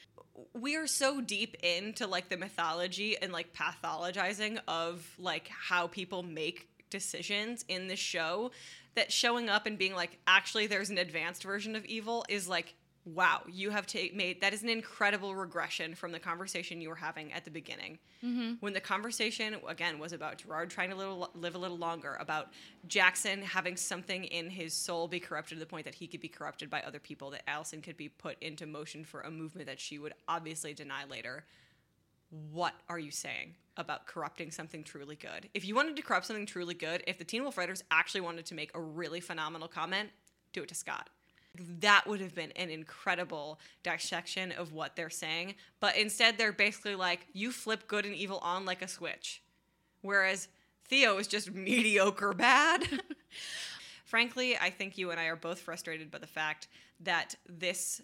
we 0.54 0.76
are 0.76 0.86
so 0.86 1.20
deep 1.20 1.56
into 1.62 2.06
like 2.06 2.28
the 2.28 2.36
mythology 2.36 3.16
and 3.20 3.32
like 3.32 3.52
pathologizing 3.54 4.58
of 4.68 5.06
like 5.18 5.48
how 5.48 5.86
people 5.86 6.22
make 6.22 6.68
decisions 6.90 7.64
in 7.68 7.88
this 7.88 7.98
show 7.98 8.50
that 8.94 9.12
showing 9.12 9.48
up 9.48 9.66
and 9.66 9.78
being 9.78 9.94
like 9.94 10.18
actually 10.26 10.66
there's 10.66 10.90
an 10.90 10.98
advanced 10.98 11.42
version 11.42 11.76
of 11.76 11.84
evil 11.84 12.24
is 12.28 12.48
like 12.48 12.74
wow 13.14 13.40
you 13.50 13.70
have 13.70 13.86
ta- 13.86 13.98
made 14.14 14.40
that 14.40 14.52
is 14.52 14.62
an 14.62 14.68
incredible 14.68 15.34
regression 15.34 15.94
from 15.94 16.12
the 16.12 16.18
conversation 16.18 16.80
you 16.80 16.88
were 16.88 16.94
having 16.94 17.32
at 17.32 17.44
the 17.44 17.50
beginning 17.50 17.98
mm-hmm. 18.24 18.54
when 18.60 18.72
the 18.72 18.80
conversation 18.80 19.56
again 19.68 19.98
was 19.98 20.12
about 20.12 20.38
gerard 20.38 20.70
trying 20.70 20.90
to 20.90 20.96
little, 20.96 21.30
live 21.34 21.54
a 21.54 21.58
little 21.58 21.78
longer 21.78 22.16
about 22.20 22.52
jackson 22.86 23.42
having 23.42 23.76
something 23.76 24.24
in 24.24 24.50
his 24.50 24.72
soul 24.74 25.08
be 25.08 25.20
corrupted 25.20 25.56
to 25.56 25.60
the 25.60 25.66
point 25.66 25.84
that 25.84 25.94
he 25.94 26.06
could 26.06 26.20
be 26.20 26.28
corrupted 26.28 26.68
by 26.68 26.80
other 26.82 26.98
people 26.98 27.30
that 27.30 27.48
allison 27.48 27.80
could 27.80 27.96
be 27.96 28.08
put 28.08 28.36
into 28.42 28.66
motion 28.66 29.04
for 29.04 29.20
a 29.22 29.30
movement 29.30 29.66
that 29.66 29.80
she 29.80 29.98
would 29.98 30.12
obviously 30.28 30.74
deny 30.74 31.04
later 31.04 31.44
what 32.52 32.74
are 32.88 32.98
you 32.98 33.10
saying 33.10 33.54
about 33.76 34.06
corrupting 34.06 34.50
something 34.50 34.84
truly 34.84 35.16
good? 35.16 35.48
If 35.54 35.64
you 35.64 35.74
wanted 35.74 35.96
to 35.96 36.02
corrupt 36.02 36.26
something 36.26 36.46
truly 36.46 36.74
good, 36.74 37.02
if 37.06 37.18
the 37.18 37.24
Teen 37.24 37.42
Wolf 37.42 37.56
writers 37.56 37.82
actually 37.90 38.20
wanted 38.20 38.44
to 38.46 38.54
make 38.54 38.70
a 38.74 38.80
really 38.80 39.20
phenomenal 39.20 39.68
comment, 39.68 40.10
do 40.52 40.62
it 40.62 40.68
to 40.68 40.74
Scott. 40.74 41.08
That 41.80 42.06
would 42.06 42.20
have 42.20 42.34
been 42.34 42.52
an 42.52 42.70
incredible 42.70 43.58
dissection 43.82 44.52
of 44.52 44.72
what 44.72 44.96
they're 44.96 45.10
saying. 45.10 45.54
But 45.80 45.96
instead, 45.96 46.38
they're 46.38 46.52
basically 46.52 46.94
like, 46.94 47.26
you 47.32 47.50
flip 47.52 47.88
good 47.88 48.04
and 48.04 48.14
evil 48.14 48.38
on 48.38 48.64
like 48.64 48.82
a 48.82 48.88
switch. 48.88 49.42
Whereas 50.02 50.48
Theo 50.84 51.18
is 51.18 51.26
just 51.26 51.52
mediocre 51.52 52.32
bad. 52.32 52.86
Frankly, 54.04 54.56
I 54.56 54.70
think 54.70 54.96
you 54.96 55.10
and 55.10 55.20
I 55.20 55.26
are 55.26 55.36
both 55.36 55.60
frustrated 55.60 56.10
by 56.10 56.18
the 56.18 56.26
fact 56.26 56.68
that 57.00 57.34
this 57.46 58.00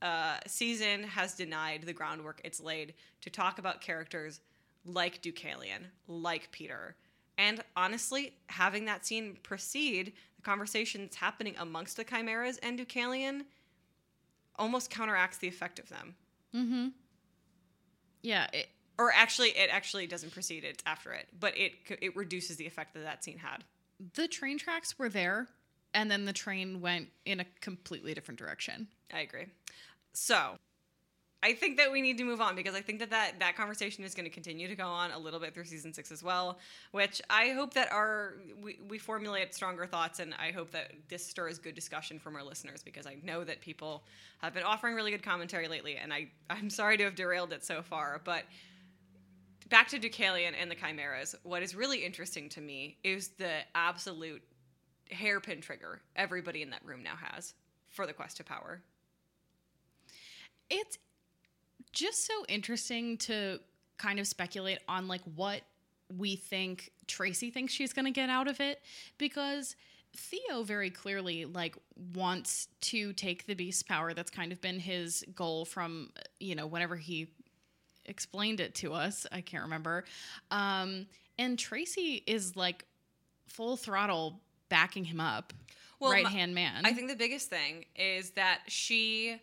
uh, 0.00 0.38
season 0.46 1.02
has 1.02 1.34
denied 1.34 1.82
the 1.82 1.92
groundwork 1.92 2.40
it's 2.44 2.60
laid 2.60 2.94
to 3.22 3.30
talk 3.30 3.58
about 3.58 3.80
characters 3.80 4.40
like 4.84 5.20
Deucalion, 5.20 5.86
like 6.06 6.50
Peter. 6.52 6.94
And 7.36 7.62
honestly, 7.76 8.34
having 8.48 8.84
that 8.86 9.06
scene 9.06 9.36
precede 9.42 10.12
the 10.38 10.42
conversation 10.42 11.02
that's 11.02 11.16
happening 11.16 11.54
amongst 11.58 11.96
the 11.98 12.04
Chimeras 12.04 12.56
and 12.58 12.78
Deucalion 12.78 13.42
almost 14.56 14.90
counteracts 14.90 15.36
the 15.38 15.48
effect 15.48 15.78
of 15.78 15.88
them. 15.90 16.16
Mhm. 16.54 16.92
Yeah, 18.22 18.48
it, 18.52 18.68
Or 18.98 19.12
actually, 19.12 19.50
it 19.50 19.70
actually 19.70 20.06
doesn't 20.06 20.32
precede 20.32 20.64
it, 20.64 20.68
it's 20.68 20.82
after 20.86 21.12
it, 21.12 21.28
but 21.38 21.56
it 21.56 21.72
it 22.00 22.16
reduces 22.16 22.56
the 22.56 22.66
effect 22.66 22.94
that 22.94 23.04
that 23.04 23.22
scene 23.24 23.38
had. 23.38 23.64
the 24.14 24.28
train 24.28 24.58
tracks 24.58 24.96
were 24.98 25.08
there 25.08 25.48
and 25.94 26.08
then 26.10 26.24
the 26.24 26.32
train 26.32 26.80
went 26.80 27.10
in 27.24 27.40
a 27.40 27.44
completely 27.60 28.14
different 28.14 28.38
direction. 28.38 28.88
I 29.12 29.20
agree. 29.20 29.46
So, 30.12 30.56
I 31.40 31.52
think 31.52 31.76
that 31.76 31.92
we 31.92 32.02
need 32.02 32.18
to 32.18 32.24
move 32.24 32.40
on 32.40 32.56
because 32.56 32.74
I 32.74 32.80
think 32.80 32.98
that 32.98 33.10
that, 33.10 33.38
that 33.38 33.56
conversation 33.56 34.02
is 34.02 34.12
going 34.12 34.24
to 34.24 34.30
continue 34.30 34.66
to 34.66 34.74
go 34.74 34.86
on 34.86 35.12
a 35.12 35.18
little 35.18 35.38
bit 35.38 35.54
through 35.54 35.64
season 35.64 35.94
six 35.94 36.10
as 36.10 36.20
well. 36.22 36.58
Which 36.90 37.22
I 37.30 37.50
hope 37.50 37.74
that 37.74 37.92
our 37.92 38.34
we, 38.60 38.80
we 38.88 38.98
formulate 38.98 39.54
stronger 39.54 39.86
thoughts, 39.86 40.18
and 40.18 40.34
I 40.34 40.50
hope 40.50 40.72
that 40.72 40.92
this 41.08 41.24
stirs 41.24 41.58
good 41.58 41.76
discussion 41.76 42.18
from 42.18 42.34
our 42.34 42.42
listeners 42.42 42.82
because 42.82 43.06
I 43.06 43.18
know 43.22 43.44
that 43.44 43.60
people 43.60 44.02
have 44.38 44.52
been 44.52 44.64
offering 44.64 44.96
really 44.96 45.12
good 45.12 45.22
commentary 45.22 45.68
lately, 45.68 45.96
and 45.96 46.12
I 46.12 46.28
I'm 46.50 46.70
sorry 46.70 46.96
to 46.96 47.04
have 47.04 47.14
derailed 47.14 47.52
it 47.52 47.64
so 47.64 47.82
far, 47.82 48.20
but 48.24 48.42
back 49.68 49.88
to 49.88 49.98
Deucalion 50.00 50.54
and 50.60 50.68
the 50.68 50.74
Chimeras. 50.74 51.36
What 51.44 51.62
is 51.62 51.74
really 51.74 52.04
interesting 52.04 52.48
to 52.50 52.60
me 52.60 52.96
is 53.04 53.28
the 53.28 53.58
absolute 53.76 54.42
hairpin 55.10 55.60
trigger 55.60 56.00
everybody 56.16 56.62
in 56.62 56.70
that 56.70 56.84
room 56.84 57.02
now 57.02 57.14
has 57.16 57.54
for 57.88 58.06
the 58.06 58.12
quest 58.12 58.38
to 58.38 58.44
power. 58.44 58.82
It's 60.70 60.98
just 61.92 62.26
so 62.26 62.44
interesting 62.48 63.16
to 63.18 63.58
kind 63.98 64.18
of 64.18 64.26
speculate 64.26 64.78
on 64.88 65.08
like 65.08 65.22
what 65.34 65.62
we 66.16 66.36
think 66.36 66.90
Tracy 67.06 67.50
thinks 67.50 67.72
she's 67.72 67.92
going 67.92 68.06
to 68.06 68.10
get 68.10 68.30
out 68.30 68.48
of 68.48 68.60
it 68.60 68.80
because 69.18 69.76
Theo 70.16 70.62
very 70.62 70.90
clearly 70.90 71.44
like 71.44 71.76
wants 72.14 72.68
to 72.82 73.12
take 73.12 73.46
the 73.46 73.54
beast 73.54 73.86
power. 73.86 74.14
That's 74.14 74.30
kind 74.30 74.52
of 74.52 74.60
been 74.60 74.80
his 74.80 75.24
goal 75.34 75.64
from 75.64 76.10
you 76.40 76.54
know 76.54 76.66
whenever 76.66 76.96
he 76.96 77.28
explained 78.06 78.60
it 78.60 78.74
to 78.76 78.94
us. 78.94 79.26
I 79.30 79.40
can't 79.40 79.64
remember. 79.64 80.04
Um 80.50 81.06
and 81.38 81.58
Tracy 81.58 82.22
is 82.26 82.56
like 82.56 82.84
full 83.46 83.76
throttle 83.76 84.40
backing 84.68 85.04
him 85.04 85.20
up. 85.20 85.52
Well, 86.00 86.12
right 86.12 86.26
hand 86.26 86.54
man. 86.54 86.82
I 86.84 86.92
think 86.92 87.08
the 87.08 87.16
biggest 87.16 87.50
thing 87.50 87.84
is 87.96 88.30
that 88.30 88.60
she 88.68 89.40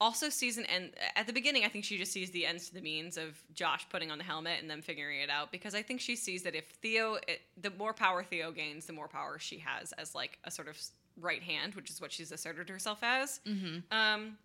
also 0.00 0.28
sees 0.28 0.58
an 0.58 0.64
end 0.66 0.90
at 1.16 1.26
the 1.26 1.32
beginning. 1.32 1.64
I 1.64 1.68
think 1.68 1.84
she 1.84 1.98
just 1.98 2.12
sees 2.12 2.30
the 2.30 2.46
ends 2.46 2.68
to 2.68 2.74
the 2.74 2.80
means 2.80 3.16
of 3.16 3.42
Josh 3.52 3.86
putting 3.90 4.10
on 4.10 4.18
the 4.18 4.24
helmet 4.24 4.60
and 4.60 4.70
them 4.70 4.80
figuring 4.80 5.20
it 5.20 5.28
out 5.30 5.50
because 5.50 5.74
I 5.74 5.82
think 5.82 6.00
she 6.00 6.14
sees 6.14 6.44
that 6.44 6.54
if 6.54 6.66
Theo, 6.82 7.14
it, 7.26 7.40
the 7.60 7.70
more 7.70 7.92
power 7.92 8.22
Theo 8.22 8.52
gains, 8.52 8.86
the 8.86 8.92
more 8.92 9.08
power 9.08 9.38
she 9.40 9.58
has 9.58 9.92
as 9.92 10.14
like 10.14 10.38
a 10.44 10.50
sort 10.50 10.68
of 10.68 10.80
right 11.20 11.42
hand, 11.42 11.74
which 11.74 11.90
is 11.90 12.00
what 12.00 12.12
she's 12.12 12.30
asserted 12.30 12.68
herself 12.68 13.00
as. 13.02 13.40
Um, 13.90 14.38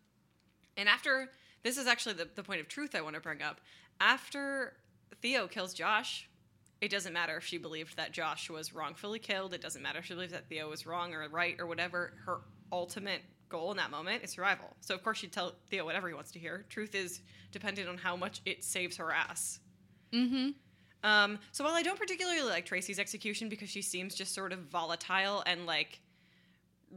and 0.75 0.89
after 0.89 1.29
this 1.61 1.77
is 1.77 1.85
actually 1.85 2.15
the, 2.15 2.27
the 2.33 2.43
point 2.43 2.59
of 2.59 2.67
truth 2.67 2.95
I 2.95 3.01
want 3.01 3.13
to 3.15 3.21
bring 3.21 3.43
up. 3.43 3.61
After 4.01 4.73
Theo 5.21 5.47
kills 5.47 5.73
Josh 5.75 6.27
It 6.81 6.91
doesn't 6.91 7.13
matter 7.13 7.37
if 7.37 7.45
she 7.45 7.57
believed 7.57 7.95
that 7.95 8.11
Josh 8.11 8.49
was 8.49 8.73
wrongfully 8.73 9.19
killed. 9.19 9.53
It 9.53 9.61
doesn't 9.61 9.81
matter 9.81 9.99
if 9.99 10.05
she 10.05 10.15
believes 10.15 10.33
that 10.33 10.49
Theo 10.49 10.69
was 10.69 10.85
wrong 10.85 11.13
or 11.13 11.25
right 11.29 11.55
or 11.57 11.65
whatever. 11.65 12.11
Her 12.25 12.41
ultimate 12.73 13.21
goal 13.53 13.69
in 13.69 13.77
that 13.77 13.91
moment 13.91 14.23
is 14.23 14.31
survival. 14.31 14.75
So 14.81 14.95
of 14.95 15.03
course 15.03 15.19
she'd 15.19 15.31
tell 15.31 15.53
Theo 15.69 15.85
whatever 15.85 16.07
he 16.07 16.15
wants 16.15 16.31
to 16.31 16.39
hear. 16.39 16.65
Truth 16.69 16.95
is 16.95 17.21
dependent 17.51 17.87
on 17.87 17.97
how 17.97 18.15
much 18.15 18.41
it 18.45 18.63
saves 18.63 18.97
her 18.97 19.11
ass. 19.11 19.59
Mm-hmm. 20.11 20.49
Um, 21.07 21.37
so 21.51 21.63
while 21.63 21.75
I 21.75 21.83
don't 21.83 21.99
particularly 21.99 22.41
like 22.41 22.65
Tracy's 22.65 22.97
execution 22.97 23.49
because 23.49 23.69
she 23.69 23.83
seems 23.83 24.15
just 24.15 24.33
sort 24.33 24.51
of 24.51 24.59
volatile 24.59 25.43
and 25.45 25.67
like 25.67 25.99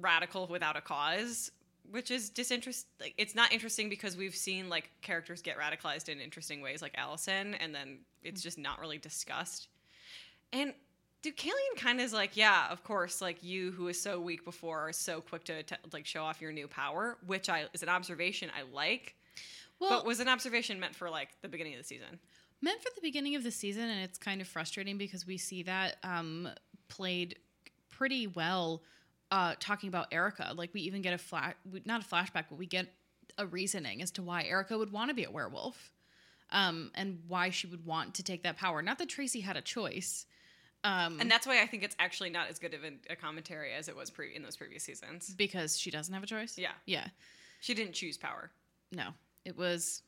radical 0.00 0.46
without 0.46 0.76
a 0.76 0.80
cause, 0.80 1.50
which 1.90 2.10
is 2.10 2.30
disinterest. 2.30 2.86
Like 3.00 3.12
it's 3.18 3.34
not 3.34 3.52
interesting 3.52 3.90
because 3.90 4.16
we've 4.16 4.34
seen 4.34 4.70
like 4.70 4.90
characters 5.02 5.42
get 5.42 5.58
radicalized 5.58 6.08
in 6.08 6.20
interesting 6.20 6.62
ways, 6.62 6.80
like 6.80 6.94
Allison, 6.96 7.54
and 7.54 7.74
then 7.74 7.98
it's 8.22 8.40
just 8.42 8.56
not 8.56 8.80
really 8.80 8.98
discussed. 8.98 9.68
And 10.54 10.72
Deucalion 11.26 11.76
kind 11.76 11.98
of 11.98 12.06
is 12.06 12.12
like, 12.12 12.36
yeah, 12.36 12.68
of 12.70 12.84
course, 12.84 13.20
like 13.20 13.42
you 13.42 13.72
who 13.72 13.84
was 13.84 14.00
so 14.00 14.20
weak 14.20 14.44
before 14.44 14.88
are 14.88 14.92
so 14.92 15.20
quick 15.20 15.44
to 15.44 15.62
t- 15.62 15.74
like 15.92 16.06
show 16.06 16.22
off 16.22 16.40
your 16.40 16.52
new 16.52 16.68
power, 16.68 17.18
which 17.26 17.48
I 17.48 17.66
is 17.72 17.82
an 17.82 17.88
observation 17.88 18.50
I 18.56 18.62
like, 18.72 19.16
Well, 19.80 19.90
but 19.90 20.06
was 20.06 20.20
an 20.20 20.28
observation 20.28 20.78
meant 20.78 20.94
for 20.94 21.10
like 21.10 21.30
the 21.42 21.48
beginning 21.48 21.74
of 21.74 21.78
the 21.80 21.84
season. 21.84 22.20
meant 22.62 22.80
for 22.80 22.90
the 22.94 23.00
beginning 23.00 23.34
of 23.34 23.42
the 23.42 23.50
season, 23.50 23.82
and 23.88 24.00
it's 24.02 24.18
kind 24.18 24.40
of 24.40 24.46
frustrating 24.46 24.98
because 24.98 25.26
we 25.26 25.36
see 25.36 25.64
that 25.64 25.96
um, 26.04 26.48
played 26.88 27.38
pretty 27.88 28.26
well. 28.26 28.82
Uh, 29.32 29.54
talking 29.58 29.88
about 29.88 30.06
Erica, 30.12 30.52
like 30.54 30.72
we 30.72 30.82
even 30.82 31.02
get 31.02 31.12
a 31.12 31.18
flash, 31.18 31.54
not 31.84 32.00
a 32.00 32.06
flashback, 32.06 32.44
but 32.48 32.56
we 32.56 32.64
get 32.64 32.86
a 33.38 33.44
reasoning 33.46 34.00
as 34.00 34.12
to 34.12 34.22
why 34.22 34.44
Erica 34.44 34.78
would 34.78 34.92
want 34.92 35.10
to 35.10 35.14
be 35.14 35.24
a 35.24 35.30
werewolf, 35.30 35.90
um, 36.50 36.92
and 36.94 37.18
why 37.26 37.50
she 37.50 37.66
would 37.66 37.84
want 37.84 38.14
to 38.14 38.22
take 38.22 38.44
that 38.44 38.56
power. 38.56 38.82
Not 38.82 38.98
that 38.98 39.08
Tracy 39.08 39.40
had 39.40 39.56
a 39.56 39.60
choice. 39.60 40.26
Um, 40.87 41.20
And 41.20 41.29
that's 41.31 41.46
why 41.46 41.61
I 41.62 41.66
think 41.66 41.83
it's 41.83 41.96
actually 41.99 42.31
not 42.31 42.49
as 42.49 42.59
good 42.59 42.72
of 42.75 42.85
an- 42.85 43.01
a 43.11 43.16
commentary 43.16 43.72
as 43.72 43.88
it 43.88 43.96
was 43.96 44.09
pre- 44.11 44.35
in 44.35 44.42
those 44.42 44.57
previous 44.57 44.85
seasons. 44.85 45.35
because 45.35 45.77
she 45.79 45.90
doesn't 45.90 46.14
have 46.14 46.22
a 46.22 46.27
choice. 46.27 46.57
Yeah. 46.57 46.72
Yeah. 46.85 47.09
She 47.61 47.75
didn't 47.75 47.94
choose 47.94 48.16
power. 48.16 48.53
No. 48.92 49.14
It 49.44 49.57
was 49.57 50.03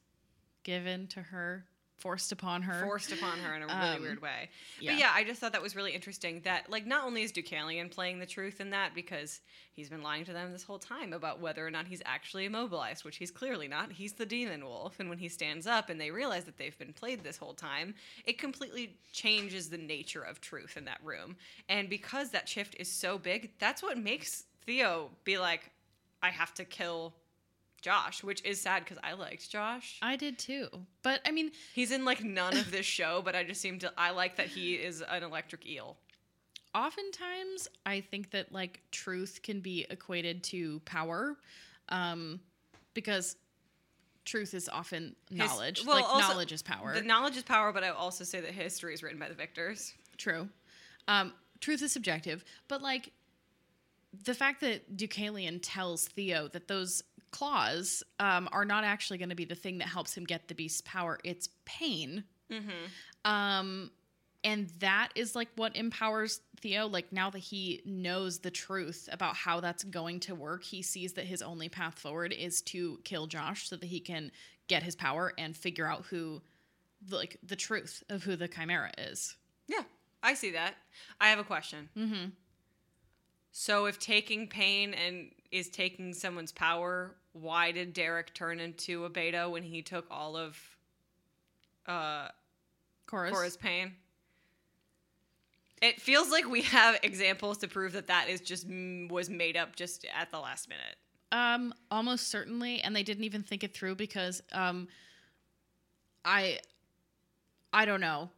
given 0.62 1.08
to 1.08 1.22
her, 1.22 1.66
forced 1.98 2.32
upon 2.32 2.62
her. 2.62 2.84
Forced 2.84 3.12
upon 3.12 3.38
her 3.40 3.54
in 3.54 3.62
a 3.62 3.66
really 3.66 3.78
Um, 3.78 4.02
weird 4.02 4.22
way. 4.22 4.48
yeah. 4.80 4.92
But 4.92 5.00
yeah, 5.00 5.10
I 5.12 5.24
just 5.24 5.40
thought 5.40 5.52
that 5.52 5.62
was 5.62 5.74
really 5.76 5.92
interesting 5.92 6.40
that, 6.42 6.70
like, 6.70 6.86
not 6.86 7.04
only 7.04 7.22
is 7.22 7.32
Deucalion 7.32 7.90
playing 7.90 8.20
the 8.20 8.26
truth 8.26 8.60
in 8.60 8.70
that 8.70 8.94
because 8.94 9.40
he's 9.72 9.88
been 9.88 10.02
lying 10.02 10.24
to 10.24 10.32
them 10.32 10.52
this 10.52 10.62
whole 10.62 10.78
time 10.78 11.12
about 11.12 11.40
whether 11.40 11.66
or 11.66 11.70
not 11.70 11.86
he's 11.86 12.02
actually 12.04 12.44
immobilized, 12.44 13.04
which 13.04 13.16
he's 13.16 13.30
clearly 13.30 13.68
not. 13.68 13.92
He's 13.92 14.12
the 14.12 14.26
demon 14.26 14.64
wolf. 14.64 15.00
And 15.00 15.08
when 15.08 15.18
he 15.18 15.28
stands 15.28 15.66
up 15.66 15.90
and 15.90 16.00
they 16.00 16.10
realize 16.10 16.44
that 16.44 16.56
they've 16.56 16.78
been 16.78 16.92
played 16.92 17.22
this 17.22 17.36
whole 17.36 17.54
time, 17.54 17.94
it 18.24 18.38
completely 18.38 18.96
changes 19.12 19.68
the 19.68 19.78
nature 19.78 20.22
of 20.22 20.40
truth 20.40 20.76
in 20.76 20.84
that 20.86 20.98
room. 21.02 21.36
And 21.68 21.88
because 21.88 22.30
that 22.30 22.48
shift 22.48 22.74
is 22.78 22.90
so 22.90 23.18
big, 23.18 23.50
that's 23.58 23.82
what 23.82 23.98
makes 23.98 24.44
Theo 24.64 25.10
be 25.24 25.38
like, 25.38 25.70
I 26.22 26.30
have 26.30 26.54
to 26.54 26.64
kill 26.64 27.14
Josh, 27.80 28.22
which 28.24 28.44
is 28.44 28.60
sad 28.60 28.84
because 28.84 28.98
I 29.04 29.12
liked 29.12 29.48
Josh. 29.50 29.98
I 30.02 30.16
did 30.16 30.38
too. 30.38 30.68
But 31.02 31.20
I 31.26 31.30
mean, 31.30 31.52
He's 31.74 31.90
in 31.92 32.04
like 32.04 32.22
none 32.24 32.56
of 32.56 32.70
this 32.72 32.86
show, 32.86 33.22
but 33.24 33.34
I 33.36 33.44
just 33.44 33.60
seem 33.60 33.78
to 33.80 33.92
I 33.96 34.10
like 34.10 34.36
that 34.36 34.46
he 34.48 34.74
is 34.74 35.02
an 35.02 35.22
electric 35.22 35.66
eel. 35.66 35.96
oftentimes 36.74 37.68
I 37.86 38.00
think 38.00 38.30
that 38.30 38.52
like 38.52 38.80
truth 38.90 39.40
can 39.42 39.60
be 39.60 39.86
equated 39.90 40.42
to 40.44 40.80
power, 40.80 41.36
um, 41.88 42.40
because 42.94 43.36
truth 44.24 44.54
is 44.54 44.68
often 44.68 45.14
His- 45.30 45.38
knowledge. 45.38 45.84
well, 45.86 45.96
like 45.96 46.04
also- 46.08 46.28
knowledge 46.28 46.52
is 46.52 46.62
power. 46.62 46.94
The 46.94 47.02
knowledge 47.02 47.36
is 47.36 47.42
power, 47.42 47.72
but 47.72 47.82
I 47.84 47.88
also 47.90 48.24
say 48.24 48.40
that 48.40 48.50
history 48.52 48.92
is 48.94 49.02
written 49.02 49.18
by 49.18 49.28
the 49.28 49.34
victors. 49.34 49.94
True. 50.16 50.48
Um, 51.06 51.32
truth 51.60 51.82
is 51.82 51.92
subjective, 51.92 52.44
but 52.68 52.82
like 52.82 53.12
the 54.24 54.34
fact 54.34 54.60
that 54.60 54.96
Deucalion 54.96 55.60
tells 55.62 56.08
Theo 56.08 56.48
that 56.48 56.68
those 56.68 57.02
claws 57.30 58.02
um, 58.18 58.48
are 58.52 58.64
not 58.64 58.84
actually 58.84 59.18
going 59.18 59.28
to 59.28 59.34
be 59.34 59.44
the 59.44 59.54
thing 59.54 59.78
that 59.78 59.88
helps 59.88 60.16
him 60.16 60.24
get 60.24 60.48
the 60.48 60.54
beast's 60.54 60.82
power, 60.82 61.18
it's 61.24 61.48
pain. 61.64 62.24
Um, 63.24 63.90
and 64.44 64.68
that 64.80 65.10
is 65.14 65.34
like 65.34 65.48
what 65.56 65.76
empowers 65.76 66.40
Theo. 66.60 66.86
Like 66.86 67.12
now 67.12 67.28
that 67.30 67.40
he 67.40 67.82
knows 67.84 68.38
the 68.38 68.50
truth 68.50 69.08
about 69.12 69.36
how 69.36 69.60
that's 69.60 69.84
going 69.84 70.20
to 70.20 70.34
work, 70.34 70.64
he 70.64 70.80
sees 70.82 71.14
that 71.14 71.24
his 71.26 71.42
only 71.42 71.68
path 71.68 71.98
forward 71.98 72.32
is 72.32 72.62
to 72.62 73.00
kill 73.04 73.26
Josh 73.26 73.68
so 73.68 73.76
that 73.76 73.86
he 73.86 74.00
can 74.00 74.30
get 74.68 74.82
his 74.82 74.94
power 74.94 75.32
and 75.36 75.56
figure 75.56 75.86
out 75.86 76.06
who, 76.06 76.40
like, 77.10 77.38
the 77.42 77.56
truth 77.56 78.02
of 78.08 78.22
who 78.22 78.36
the 78.36 78.48
Chimera 78.48 78.92
is. 78.96 79.36
Yeah, 79.66 79.82
I 80.22 80.34
see 80.34 80.52
that. 80.52 80.74
I 81.20 81.28
have 81.28 81.38
a 81.38 81.44
question. 81.44 81.88
Mm-hmm. 81.96 82.30
So 83.50 83.86
if 83.86 83.98
taking 83.98 84.46
pain 84.46 84.94
and 84.94 85.30
is 85.50 85.68
taking 85.68 86.12
someone's 86.12 86.52
power, 86.52 87.14
why 87.32 87.72
did 87.72 87.92
Derek 87.92 88.34
turn 88.34 88.60
into 88.60 89.04
a 89.04 89.08
beta 89.08 89.48
when 89.48 89.62
he 89.62 89.82
took 89.82 90.06
all 90.10 90.36
of 90.36 90.58
uh 91.86 92.28
Chorus. 93.06 93.32
Cora's 93.32 93.56
pain? 93.56 93.92
It 95.80 96.00
feels 96.00 96.30
like 96.30 96.48
we 96.48 96.62
have 96.62 96.98
examples 97.02 97.58
to 97.58 97.68
prove 97.68 97.92
that 97.92 98.08
that 98.08 98.28
is 98.28 98.40
just 98.40 98.66
was 98.68 99.30
made 99.30 99.56
up 99.56 99.76
just 99.76 100.04
at 100.14 100.30
the 100.30 100.38
last 100.38 100.68
minute. 100.68 100.96
Um, 101.30 101.74
almost 101.90 102.28
certainly, 102.28 102.80
and 102.80 102.96
they 102.96 103.02
didn't 103.02 103.24
even 103.24 103.42
think 103.42 103.62
it 103.62 103.74
through 103.74 103.94
because 103.96 104.42
um, 104.52 104.88
I, 106.24 106.58
I 107.72 107.84
don't 107.84 108.00
know, 108.00 108.30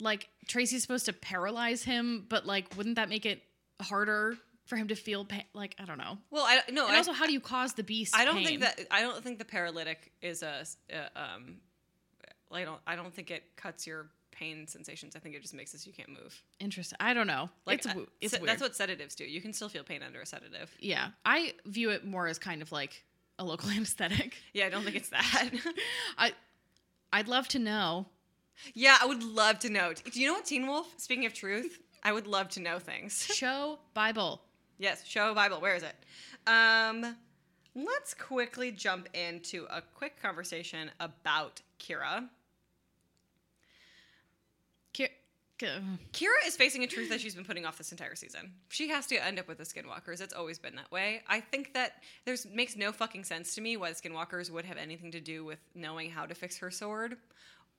like 0.00 0.28
Tracy's 0.48 0.82
supposed 0.82 1.06
to 1.06 1.12
paralyze 1.12 1.82
him, 1.82 2.26
but 2.28 2.46
like, 2.46 2.76
wouldn't 2.76 2.96
that 2.96 3.08
make 3.08 3.26
it 3.26 3.42
harder 3.80 4.36
for 4.70 4.76
him 4.76 4.88
to 4.88 4.94
feel 4.94 5.26
pain? 5.26 5.44
Like, 5.52 5.74
I 5.78 5.84
don't 5.84 5.98
know. 5.98 6.16
Well, 6.30 6.44
I 6.46 6.60
no, 6.72 6.86
And 6.86 6.94
I, 6.94 6.98
also, 6.98 7.12
how 7.12 7.26
do 7.26 7.32
you 7.34 7.40
cause 7.40 7.74
the 7.74 7.82
beast? 7.82 8.16
I 8.16 8.24
don't 8.24 8.36
pain? 8.36 8.46
think 8.46 8.60
that 8.62 8.80
I 8.90 9.02
don't 9.02 9.22
think 9.22 9.38
the 9.38 9.44
paralytic 9.44 10.12
is 10.22 10.42
a 10.42 10.64
uh, 10.92 10.96
um 11.14 11.56
I 12.52 12.64
don't 12.64 12.80
I 12.86 12.96
don't 12.96 13.14
think 13.14 13.30
it 13.30 13.42
cuts 13.56 13.86
your 13.86 14.06
pain 14.32 14.66
sensations. 14.66 15.14
I 15.14 15.18
think 15.18 15.34
it 15.34 15.42
just 15.42 15.52
makes 15.54 15.72
so 15.72 15.78
you 15.84 15.92
can't 15.92 16.08
move. 16.08 16.40
Interesting. 16.58 16.96
I 17.00 17.12
don't 17.14 17.26
know. 17.26 17.50
Like 17.66 17.78
it's 17.84 17.86
uh, 17.86 17.94
it's 18.20 18.32
se- 18.32 18.38
weird. 18.40 18.48
that's 18.48 18.62
what 18.62 18.74
sedatives 18.74 19.14
do. 19.14 19.24
You 19.24 19.40
can 19.42 19.52
still 19.52 19.68
feel 19.68 19.84
pain 19.84 20.02
under 20.02 20.20
a 20.20 20.26
sedative. 20.26 20.74
yeah, 20.80 21.08
I 21.24 21.52
view 21.66 21.90
it 21.90 22.06
more 22.06 22.26
as 22.26 22.38
kind 22.38 22.62
of 22.62 22.72
like 22.72 23.04
a 23.38 23.44
local 23.44 23.68
anesthetic. 23.76 24.36
Yeah, 24.54 24.66
I 24.66 24.70
don't 24.70 24.84
think 24.84 24.96
it's 24.96 25.10
that. 25.10 25.50
I, 26.18 26.32
I'd 27.12 27.28
love 27.28 27.48
to 27.48 27.58
know. 27.58 28.06
yeah, 28.74 28.96
I 29.00 29.06
would 29.06 29.22
love 29.22 29.58
to 29.60 29.70
know. 29.70 29.92
Do 29.92 30.20
you 30.20 30.26
know 30.28 30.34
what 30.34 30.44
Teen 30.46 30.66
Wolf? 30.66 30.86
Speaking 30.96 31.26
of 31.26 31.34
truth, 31.34 31.78
I 32.02 32.12
would 32.12 32.26
love 32.26 32.48
to 32.50 32.60
know 32.60 32.78
things. 32.78 33.24
Show 33.34 33.78
Bible. 33.94 34.40
Yes, 34.80 35.04
show 35.06 35.32
Bible. 35.34 35.60
Where 35.60 35.76
is 35.76 35.84
it? 35.84 35.94
Um, 36.48 37.16
let's 37.76 38.14
quickly 38.14 38.72
jump 38.72 39.08
into 39.14 39.66
a 39.70 39.80
quick 39.94 40.20
conversation 40.20 40.90
about 40.98 41.60
Kira. 41.78 42.28
Ki- 44.92 45.08
ki- 45.58 45.66
Kira 46.12 46.46
is 46.46 46.56
facing 46.56 46.82
a 46.82 46.86
truth 46.86 47.10
that 47.10 47.20
she's 47.20 47.34
been 47.34 47.44
putting 47.44 47.64
off 47.64 47.78
this 47.78 47.92
entire 47.92 48.16
season. 48.16 48.52
She 48.70 48.88
has 48.88 49.06
to 49.08 49.24
end 49.24 49.38
up 49.38 49.46
with 49.46 49.58
the 49.58 49.64
Skinwalkers. 49.64 50.20
It's 50.20 50.34
always 50.34 50.58
been 50.58 50.74
that 50.76 50.90
way. 50.90 51.22
I 51.28 51.40
think 51.40 51.74
that 51.74 52.02
there's 52.24 52.46
makes 52.46 52.74
no 52.74 52.90
fucking 52.90 53.24
sense 53.24 53.54
to 53.54 53.60
me 53.60 53.76
why 53.76 53.90
the 53.90 53.96
Skinwalkers 53.96 54.50
would 54.50 54.64
have 54.64 54.78
anything 54.78 55.12
to 55.12 55.20
do 55.20 55.44
with 55.44 55.60
knowing 55.74 56.10
how 56.10 56.26
to 56.26 56.34
fix 56.34 56.58
her 56.58 56.70
sword 56.70 57.16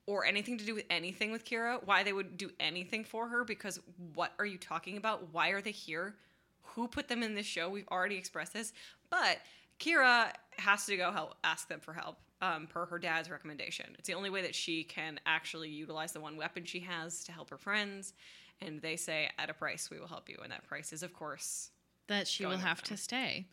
or 0.06 0.24
anything 0.24 0.58
to 0.58 0.64
do 0.64 0.74
with 0.74 0.84
anything 0.90 1.30
with 1.32 1.44
Kira. 1.44 1.84
Why 1.84 2.02
they 2.02 2.12
would 2.12 2.36
do 2.36 2.50
anything 2.58 3.04
for 3.04 3.28
her 3.28 3.44
because 3.44 3.80
what 4.14 4.32
are 4.38 4.46
you 4.46 4.58
talking 4.58 4.96
about? 4.96 5.32
Why 5.32 5.50
are 5.50 5.60
they 5.60 5.70
here? 5.70 6.14
Who 6.74 6.88
put 6.88 7.08
them 7.08 7.22
in 7.22 7.34
this 7.34 7.46
show? 7.46 7.68
We've 7.68 7.88
already 7.88 8.16
expressed 8.16 8.52
this. 8.52 8.72
But 9.10 9.38
Kira 9.78 10.32
has 10.58 10.86
to 10.86 10.96
go 10.96 11.10
help 11.10 11.34
ask 11.44 11.68
them 11.68 11.80
for 11.80 11.92
help 11.92 12.18
um, 12.40 12.66
per 12.66 12.86
her 12.86 12.98
dad's 12.98 13.30
recommendation. 13.30 13.94
It's 13.98 14.08
the 14.08 14.14
only 14.14 14.30
way 14.30 14.42
that 14.42 14.54
she 14.54 14.84
can 14.84 15.20
actually 15.26 15.68
utilize 15.68 16.12
the 16.12 16.20
one 16.20 16.36
weapon 16.36 16.64
she 16.64 16.80
has 16.80 17.24
to 17.24 17.32
help 17.32 17.50
her 17.50 17.58
friends. 17.58 18.14
And 18.60 18.80
they 18.80 18.96
say, 18.96 19.28
at 19.38 19.50
a 19.50 19.54
price, 19.54 19.90
we 19.90 19.98
will 19.98 20.06
help 20.06 20.28
you. 20.28 20.38
And 20.42 20.52
that 20.52 20.64
price 20.64 20.92
is, 20.92 21.02
of 21.02 21.12
course, 21.12 21.70
that 22.08 22.28
she 22.28 22.46
will 22.46 22.58
have 22.58 22.78
them. 22.78 22.96
to 22.96 23.02
stay. 23.02 23.46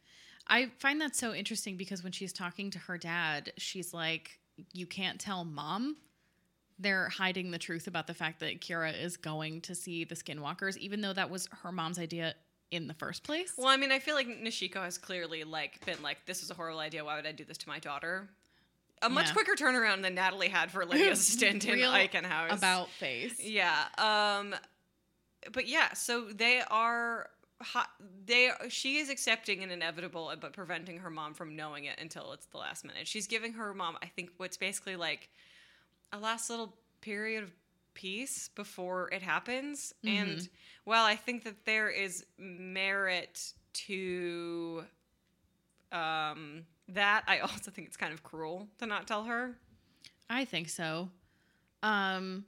I 0.48 0.72
find 0.80 1.00
that 1.02 1.16
so 1.16 1.34
interesting 1.34 1.78
because 1.78 2.04
when 2.04 2.12
she's 2.12 2.34
talking 2.34 2.72
to 2.72 2.80
her 2.80 2.98
dad, 2.98 3.54
she's 3.58 3.94
like, 3.94 4.40
You 4.74 4.86
can't 4.86 5.20
tell 5.20 5.46
mom. 5.46 5.98
They're 6.78 7.10
hiding 7.10 7.52
the 7.52 7.58
truth 7.58 7.88
about 7.88 8.08
the 8.08 8.14
fact 8.14 8.40
that 8.40 8.62
Kira 8.62 9.00
is 9.00 9.18
going 9.18 9.62
to 9.62 9.76
see 9.76 10.06
the 10.06 10.16
skinwalkers, 10.16 10.78
even 10.78 11.02
though 11.02 11.14
that 11.14 11.30
was 11.30 11.48
her 11.64 11.72
mom's 11.72 12.00
idea 12.00 12.36
in 12.72 12.88
the 12.88 12.94
first 12.94 13.24
place. 13.24 13.54
Well, 13.58 13.68
I 13.68 13.78
mean, 13.78 13.92
I 13.92 14.00
feel 14.00 14.16
like 14.16 14.28
Noshiko 14.28 14.84
has 14.84 14.98
clearly 14.98 15.44
like 15.44 15.84
been 15.86 16.02
like, 16.04 16.26
this 16.26 16.44
is 16.44 16.52
a 16.52 16.54
horrible 16.54 16.80
idea. 16.80 17.04
Why 17.04 17.16
would 17.16 17.26
I 17.26 17.32
do 17.32 17.44
this 17.44 17.58
to 17.60 17.68
my 17.70 17.80
daughter? 17.80 18.30
A 19.02 19.10
much 19.10 19.28
Yeah. 19.28 19.34
quicker 19.34 19.54
turnaround 19.56 20.02
than 20.02 20.14
Natalie 20.16 20.50
had 20.50 20.72
for 20.72 20.86
Lydia's 20.86 21.26
stint 21.28 21.66
in 21.66 21.80
Eichen 21.80 22.26
House. 22.26 22.58
About 22.58 22.90
face. 22.92 23.40
Yeah. 23.40 23.86
Um 23.98 24.56
but 25.54 25.68
yeah, 25.68 25.94
so 25.94 26.26
they 26.26 26.62
are 26.70 27.30
hot 27.62 27.90
they 28.26 28.52
she 28.70 28.98
is 28.98 29.10
accepting 29.10 29.64
an 29.64 29.72
inevitable 29.72 30.32
but 30.40 30.54
preventing 30.54 30.98
her 31.00 31.10
mom 31.10 31.34
from 31.34 31.56
knowing 31.56 31.86
it 31.86 31.98
until 32.00 32.34
it's 32.34 32.46
the 32.48 32.58
last 32.58 32.86
minute. 32.86 33.08
She's 33.08 33.26
giving 33.28 33.54
her 33.54 33.74
mom 33.74 33.98
I 34.04 34.08
think 34.08 34.32
what's 34.38 34.58
basically 34.58 34.96
like 34.96 35.30
a 36.12 36.20
last 36.20 36.50
little 36.50 36.74
period 37.02 37.44
of 37.44 37.52
peace 38.00 38.50
before 38.56 39.10
it 39.12 39.22
happens. 39.22 39.94
And 40.06 40.48
while 40.86 41.04
I 41.04 41.16
think 41.16 41.44
that 41.44 41.66
there 41.66 41.90
is 41.90 42.26
merit 42.38 43.52
to 43.74 44.86
um, 45.92 46.64
that, 46.88 47.24
I 47.28 47.40
also 47.40 47.72
think 47.72 47.88
it's 47.88 47.98
kind 47.98 48.14
of 48.14 48.24
cruel 48.24 48.68
to 48.78 48.86
not 48.86 49.06
tell 49.06 49.26
her. 49.26 49.58
I 50.30 50.46
think 50.46 50.70
so. 50.70 51.10
Um 51.84 52.46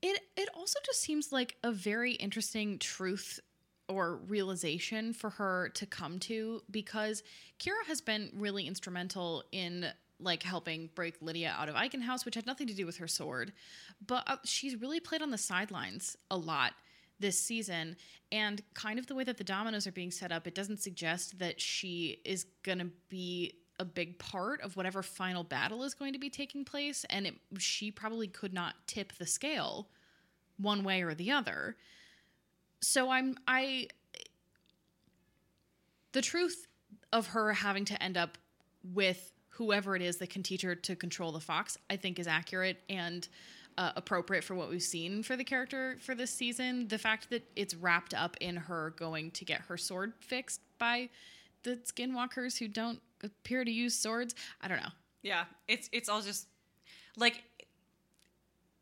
it 0.00 0.20
it 0.36 0.48
also 0.54 0.78
just 0.84 1.00
seems 1.00 1.32
like 1.32 1.56
a 1.64 1.72
very 1.72 2.12
interesting 2.12 2.78
truth 2.78 3.40
or 3.88 4.16
realization 4.16 5.12
for 5.12 5.30
her 5.30 5.70
to 5.70 5.86
come 5.86 6.18
to 6.18 6.62
because 6.70 7.22
Kira 7.58 7.84
has 7.86 8.00
been 8.00 8.30
really 8.34 8.66
instrumental 8.66 9.42
in 9.50 9.86
like 10.20 10.42
helping 10.42 10.90
break 10.94 11.16
Lydia 11.20 11.54
out 11.56 11.68
of 11.68 11.74
Eichen 11.74 12.02
House, 12.02 12.24
which 12.24 12.34
had 12.34 12.46
nothing 12.46 12.66
to 12.66 12.74
do 12.74 12.86
with 12.86 12.96
her 12.96 13.08
sword, 13.08 13.52
but 14.06 14.24
uh, 14.26 14.36
she's 14.44 14.76
really 14.76 15.00
played 15.00 15.22
on 15.22 15.30
the 15.30 15.38
sidelines 15.38 16.16
a 16.30 16.36
lot 16.36 16.72
this 17.20 17.38
season 17.38 17.96
and 18.30 18.62
kind 18.74 18.98
of 18.98 19.06
the 19.06 19.14
way 19.14 19.24
that 19.24 19.36
the 19.36 19.44
dominoes 19.44 19.86
are 19.86 19.92
being 19.92 20.10
set 20.10 20.30
up 20.30 20.46
it 20.46 20.54
doesn't 20.54 20.80
suggest 20.80 21.38
that 21.38 21.60
she 21.60 22.20
is 22.24 22.46
going 22.62 22.78
to 22.78 22.90
be 23.08 23.54
a 23.80 23.84
big 23.84 24.18
part 24.18 24.60
of 24.62 24.76
whatever 24.76 25.02
final 25.02 25.44
battle 25.44 25.82
is 25.84 25.94
going 25.94 26.12
to 26.12 26.18
be 26.18 26.30
taking 26.30 26.64
place 26.64 27.04
and 27.10 27.26
it, 27.26 27.34
she 27.58 27.90
probably 27.90 28.26
could 28.26 28.52
not 28.52 28.74
tip 28.86 29.12
the 29.18 29.26
scale 29.26 29.88
one 30.58 30.82
way 30.82 31.02
or 31.02 31.14
the 31.14 31.30
other. 31.30 31.76
So 32.80 33.10
i'm 33.10 33.36
i 33.46 33.88
the 36.12 36.22
truth 36.22 36.66
of 37.12 37.28
her 37.28 37.52
having 37.52 37.84
to 37.84 38.02
end 38.02 38.16
up 38.16 38.38
with 38.82 39.32
whoever 39.58 39.94
it 39.94 40.02
is 40.02 40.16
that 40.16 40.30
can 40.30 40.42
teach 40.42 40.62
her 40.62 40.74
to 40.74 40.96
control 40.96 41.30
the 41.30 41.40
fox 41.40 41.76
i 41.90 41.96
think 41.96 42.18
is 42.18 42.26
accurate 42.26 42.78
and 42.88 43.28
uh, 43.76 43.92
appropriate 43.94 44.42
for 44.42 44.54
what 44.56 44.68
we've 44.68 44.82
seen 44.82 45.22
for 45.22 45.36
the 45.36 45.44
character 45.44 45.96
for 46.00 46.14
this 46.14 46.32
season 46.32 46.88
the 46.88 46.98
fact 46.98 47.30
that 47.30 47.44
it's 47.54 47.74
wrapped 47.74 48.14
up 48.14 48.36
in 48.40 48.56
her 48.56 48.90
going 48.96 49.30
to 49.30 49.44
get 49.44 49.60
her 49.62 49.76
sword 49.76 50.12
fixed 50.20 50.60
by 50.78 51.08
the 51.62 51.76
skinwalkers 51.84 52.58
who 52.58 52.66
don't 52.66 53.00
appear 53.22 53.64
to 53.64 53.70
use 53.70 53.94
swords 53.94 54.34
i 54.62 54.66
don't 54.68 54.80
know 54.80 54.90
Yeah, 55.22 55.44
it's 55.66 55.88
it's 55.92 56.08
all 56.08 56.22
just 56.22 56.46
like 57.16 57.42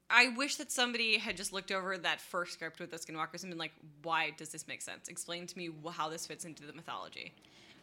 I 0.09 0.29
wish 0.37 0.57
that 0.57 0.71
somebody 0.71 1.19
had 1.19 1.37
just 1.37 1.53
looked 1.53 1.73
over 1.73 1.99
that 1.99 2.21
first 2.21 2.53
script 2.53 2.79
with 2.79 2.91
the 2.93 2.97
Skinwalkers 2.97 3.43
and 3.43 3.51
been 3.51 3.59
like, 3.59 3.73
"Why 4.03 4.31
does 4.31 4.51
this 4.51 4.69
make 4.69 4.81
sense? 4.83 5.09
Explain 5.09 5.49
to 5.49 5.59
me 5.59 5.71
how 5.91 6.09
this 6.09 6.27
fits 6.27 6.45
into 6.45 6.65
the 6.65 6.73
mythology. 6.73 7.33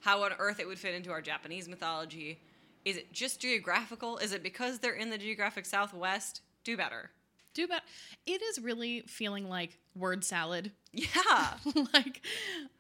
How 0.01 0.23
on 0.23 0.31
earth 0.39 0.59
it 0.59 0.67
would 0.67 0.79
fit 0.79 0.93
into 0.95 1.11
our 1.11 1.21
Japanese 1.21 1.67
mythology? 1.67 2.39
Is 2.86 2.97
it 2.97 3.13
just 3.13 3.39
geographical? 3.39 4.17
Is 4.17 4.34
it 4.34 4.43
because 4.43 4.79
they're 4.79 4.93
in 4.93 5.09
the 5.09 5.17
geographic 5.17 5.65
Southwest? 5.65 6.41
Do 6.63 6.77
better." 6.77 7.11
do 7.53 7.67
better. 7.67 7.86
it 8.25 8.41
is 8.41 8.59
really 8.59 9.01
feeling 9.01 9.47
like 9.47 9.77
word 9.95 10.23
salad 10.23 10.71
Yeah, 10.91 11.53
like 11.93 12.21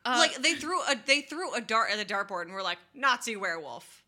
uh, 0.03 0.15
like 0.17 0.41
they 0.41 0.55
threw 0.55 0.79
a 0.81 0.95
they 1.05 1.21
threw 1.21 1.53
a 1.53 1.61
dart 1.61 1.91
at 1.91 1.97
the 1.99 2.11
dartboard 2.11 2.43
and 2.43 2.53
we're 2.53 2.63
like, 2.63 2.79
"Nazi 2.95 3.35
werewolf." 3.35 4.03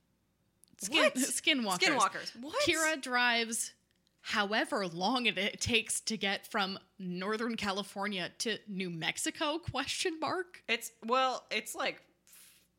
skin, 0.82 1.04
What? 1.04 1.16
skinwalkers 1.16 1.80
Skinwalkers. 1.80 2.32
What? 2.42 2.62
kira 2.64 3.02
drives 3.02 3.74
however 4.22 4.88
long 4.88 5.28
it, 5.28 5.62
takes 5.62 6.00
to 6.02 6.18
get 6.18 6.48
from 6.48 6.80
northern 7.00 7.56
california 7.56 8.30
to 8.40 8.58
new 8.68 8.90
mexico 8.90 9.58
question 9.60 10.20
mark 10.20 10.64
It's 10.68 10.92
well, 11.06 11.46
it's 11.52 11.76
like 11.76 12.02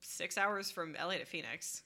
six 0.01 0.37
hours 0.39 0.71
from 0.71 0.95
LA 0.95 1.15
to 1.15 1.25
Phoenix, 1.25 1.83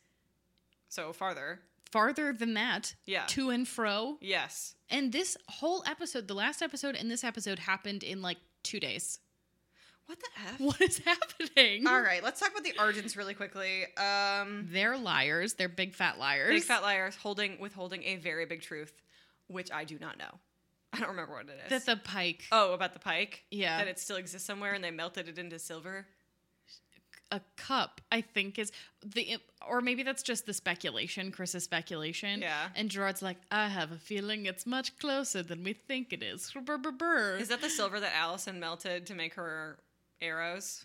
so 0.90 1.12
farther. 1.14 1.60
farther 1.90 2.32
than 2.32 2.54
that 2.54 2.94
Yeah. 3.06 3.24
to 3.28 3.50
and 3.50 3.66
fro 3.66 4.18
Yes. 4.20 4.74
and 4.90 5.12
this 5.12 5.36
whole 5.48 5.82
episode 5.86 6.28
the 6.28 6.34
last 6.34 6.60
episode 6.62 6.94
and 6.94 7.10
this 7.10 7.24
episode 7.24 7.58
happened 7.60 8.02
in 8.04 8.20
like 8.22 8.38
two 8.62 8.78
days 8.78 9.18
What 10.06 10.18
the 10.20 10.28
f? 10.52 10.60
what 10.60 10.80
is 10.80 10.98
happening 10.98 11.86
All 11.86 12.00
right, 12.00 12.22
let's 12.22 12.38
talk 12.40 12.50
about 12.50 12.64
the 12.64 12.72
Argents 12.74 13.16
really 13.16 13.34
quickly. 13.34 13.86
Um, 13.96 14.68
they're 14.70 14.96
liars 14.98 15.54
they're 15.54 15.68
big 15.68 15.94
fat 15.94 16.18
liars 16.18 16.50
big 16.50 16.62
fat 16.64 16.82
liars 16.82 17.16
holding 17.16 17.58
withholding 17.60 18.02
a 18.04 18.16
very 18.16 18.44
big 18.46 18.60
truth, 18.62 18.92
which 19.46 19.70
I 19.72 19.84
do 19.84 19.98
not 19.98 20.18
know. 20.18 20.30
I 20.92 20.98
don't 20.98 21.10
remember 21.10 21.34
what 21.34 21.46
it 21.48 21.58
is. 21.64 21.70
that 21.70 21.86
the 21.86 22.00
pike 22.02 22.44
oh, 22.50 22.72
about 22.72 22.92
the 22.94 22.98
pike. 22.98 23.44
Yeah. 23.52 23.78
That 23.78 23.86
it 23.86 24.00
still 24.00 24.16
exists 24.16 24.44
somewhere, 24.44 24.72
and 24.74 24.82
they 24.82 24.90
melted 24.90 25.28
it 25.28 25.38
into 25.38 25.56
silver. 25.60 26.08
A 27.32 27.40
cup 27.56 28.00
i 28.10 28.20
think 28.20 28.58
is 28.58 28.72
the 29.04 29.36
or 29.68 29.80
maybe 29.80 30.02
that's 30.02 30.22
just 30.22 30.46
the 30.46 30.52
speculation 30.52 31.30
chris's 31.30 31.64
speculation 31.64 32.40
Yeah. 32.42 32.68
and 32.74 32.88
gerard's 32.90 33.22
like 33.22 33.36
i 33.50 33.68
have 33.68 33.92
a 33.92 33.96
feeling 33.96 34.46
it's 34.46 34.66
much 34.66 34.98
closer 34.98 35.42
than 35.42 35.62
we 35.62 35.72
think 35.74 36.12
it 36.12 36.22
is. 36.22 36.52
Is 36.56 37.48
that 37.48 37.60
the 37.60 37.70
silver 37.70 38.00
that 38.00 38.12
Allison 38.16 38.58
melted 38.60 39.06
to 39.06 39.14
make 39.14 39.34
her 39.34 39.78
arrows? 40.20 40.84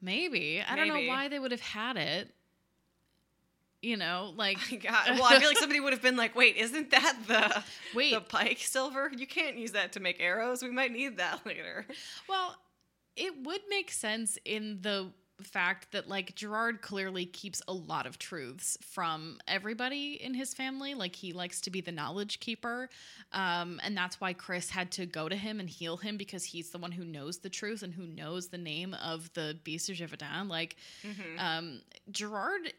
maybe 0.00 0.62
i 0.68 0.74
don't 0.76 0.88
know 0.88 1.06
why 1.06 1.28
they 1.28 1.38
would 1.38 1.50
have 1.52 1.60
had 1.60 1.96
it 1.96 2.30
you 3.82 3.96
know 3.96 4.32
like 4.36 4.58
God. 4.82 5.10
Well, 5.10 5.24
I 5.24 5.38
feel 5.38 5.48
like 5.48 5.58
somebody 5.58 5.80
would 5.80 5.92
have 5.92 6.00
been 6.02 6.16
like, 6.16 6.34
"Wait, 6.34 6.56
isn't 6.56 6.90
that 6.92 7.16
the 7.28 7.62
Wait. 7.94 8.14
the 8.14 8.20
pike 8.22 8.58
silver? 8.60 9.10
You 9.14 9.26
can't 9.26 9.56
use 9.58 9.72
that 9.72 9.92
to 9.92 10.00
make 10.00 10.20
arrows. 10.20 10.62
We 10.62 10.70
might 10.70 10.90
need 10.90 11.18
that 11.18 11.44
later." 11.46 11.84
Well, 12.26 12.56
it 13.14 13.34
would 13.44 13.60
make 13.68 13.90
sense 13.90 14.38
in 14.46 14.78
the 14.80 15.10
fact 15.42 15.90
that 15.92 16.08
like 16.08 16.34
Gerard 16.36 16.80
clearly 16.80 17.26
keeps 17.26 17.60
a 17.66 17.72
lot 17.72 18.06
of 18.06 18.18
truths 18.18 18.78
from 18.82 19.38
everybody 19.48 20.12
in 20.22 20.32
his 20.34 20.54
family. 20.54 20.94
Like 20.94 21.16
he 21.16 21.32
likes 21.32 21.60
to 21.62 21.70
be 21.70 21.80
the 21.80 21.90
knowledge 21.92 22.38
keeper. 22.40 22.88
Um, 23.32 23.80
and 23.82 23.96
that's 23.96 24.20
why 24.20 24.32
Chris 24.32 24.70
had 24.70 24.92
to 24.92 25.06
go 25.06 25.28
to 25.28 25.36
him 25.36 25.58
and 25.60 25.68
heal 25.68 25.96
him 25.96 26.16
because 26.16 26.44
he's 26.44 26.70
the 26.70 26.78
one 26.78 26.92
who 26.92 27.04
knows 27.04 27.38
the 27.38 27.48
truth 27.50 27.82
and 27.82 27.92
who 27.92 28.06
knows 28.06 28.48
the 28.48 28.58
name 28.58 28.94
of 28.94 29.32
the 29.34 29.58
Beast 29.64 29.90
of 29.90 29.96
Givaudan. 29.96 30.48
Like 30.48 30.76
um, 31.38 31.80
Gerard, 32.10 32.72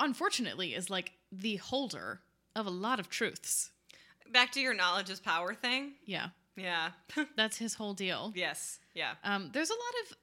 unfortunately, 0.00 0.74
is 0.74 0.90
like 0.90 1.12
the 1.32 1.56
holder 1.56 2.20
of 2.54 2.66
a 2.66 2.70
lot 2.70 3.00
of 3.00 3.08
truths. 3.08 3.70
Back 4.32 4.52
to 4.52 4.60
your 4.60 4.74
knowledge 4.74 5.10
is 5.10 5.20
power 5.20 5.54
thing. 5.54 5.92
Yeah, 6.06 6.28
Yeah. 6.56 6.90
that's 7.36 7.56
his 7.56 7.74
whole 7.74 7.94
deal. 7.94 8.32
yes. 8.34 8.78
Yeah. 8.94 9.14
Um, 9.24 9.50
there's 9.52 9.70
a 9.70 9.74
lot 9.74 9.94
of 10.10 10.16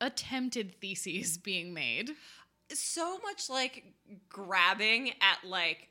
attempted 0.00 0.80
theses 0.80 1.38
being 1.42 1.74
made. 1.74 2.10
So 2.72 3.18
much 3.18 3.48
like 3.48 3.84
grabbing 4.28 5.10
at 5.20 5.48
like 5.48 5.88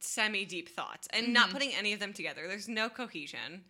semi 0.00 0.44
deep 0.44 0.68
thoughts 0.68 1.08
and 1.12 1.32
not 1.32 1.50
putting 1.50 1.72
any 1.74 1.92
of 1.92 2.00
them 2.00 2.12
together. 2.12 2.42
There's 2.48 2.68
no 2.68 2.88
cohesion. 2.88 3.64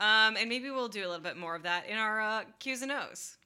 Um, 0.00 0.36
and 0.36 0.48
maybe 0.48 0.70
we'll 0.70 0.88
do 0.88 1.00
a 1.00 1.08
little 1.08 1.22
bit 1.22 1.36
more 1.36 1.54
of 1.54 1.62
that 1.62 1.86
in 1.86 1.96
our 1.96 2.20
uh, 2.20 2.42
Q's 2.58 2.82
and 2.82 2.90
O's. 2.90 3.36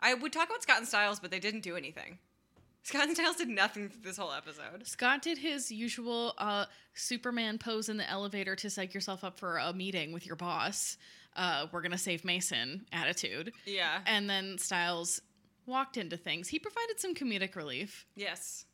I 0.00 0.14
would 0.14 0.32
talk 0.32 0.48
about 0.48 0.62
Scott 0.62 0.78
and 0.78 0.86
Stiles, 0.86 1.18
but 1.18 1.32
they 1.32 1.40
didn't 1.40 1.62
do 1.62 1.74
anything. 1.74 2.18
Scott 2.84 3.08
and 3.08 3.16
Stiles 3.16 3.36
did 3.36 3.48
nothing 3.48 3.90
this 4.02 4.16
whole 4.16 4.32
episode. 4.32 4.86
Scott 4.86 5.22
did 5.22 5.38
his 5.38 5.72
usual 5.72 6.34
uh, 6.38 6.66
Superman 6.94 7.58
pose 7.58 7.88
in 7.88 7.96
the 7.96 8.08
elevator 8.08 8.54
to 8.56 8.70
psych 8.70 8.94
yourself 8.94 9.24
up 9.24 9.38
for 9.38 9.58
a 9.58 9.72
meeting 9.72 10.12
with 10.12 10.24
your 10.24 10.36
boss. 10.36 10.96
Uh, 11.38 11.68
we're 11.72 11.80
gonna 11.82 11.96
save 11.96 12.24
Mason 12.24 12.84
attitude, 12.92 13.52
Yeah. 13.64 14.00
and 14.06 14.28
then 14.28 14.58
Stiles 14.58 15.22
walked 15.66 15.96
into 15.96 16.16
things. 16.16 16.48
He 16.48 16.58
provided 16.58 16.98
some 17.00 17.14
comedic 17.14 17.54
relief, 17.56 18.06
Yes. 18.16 18.64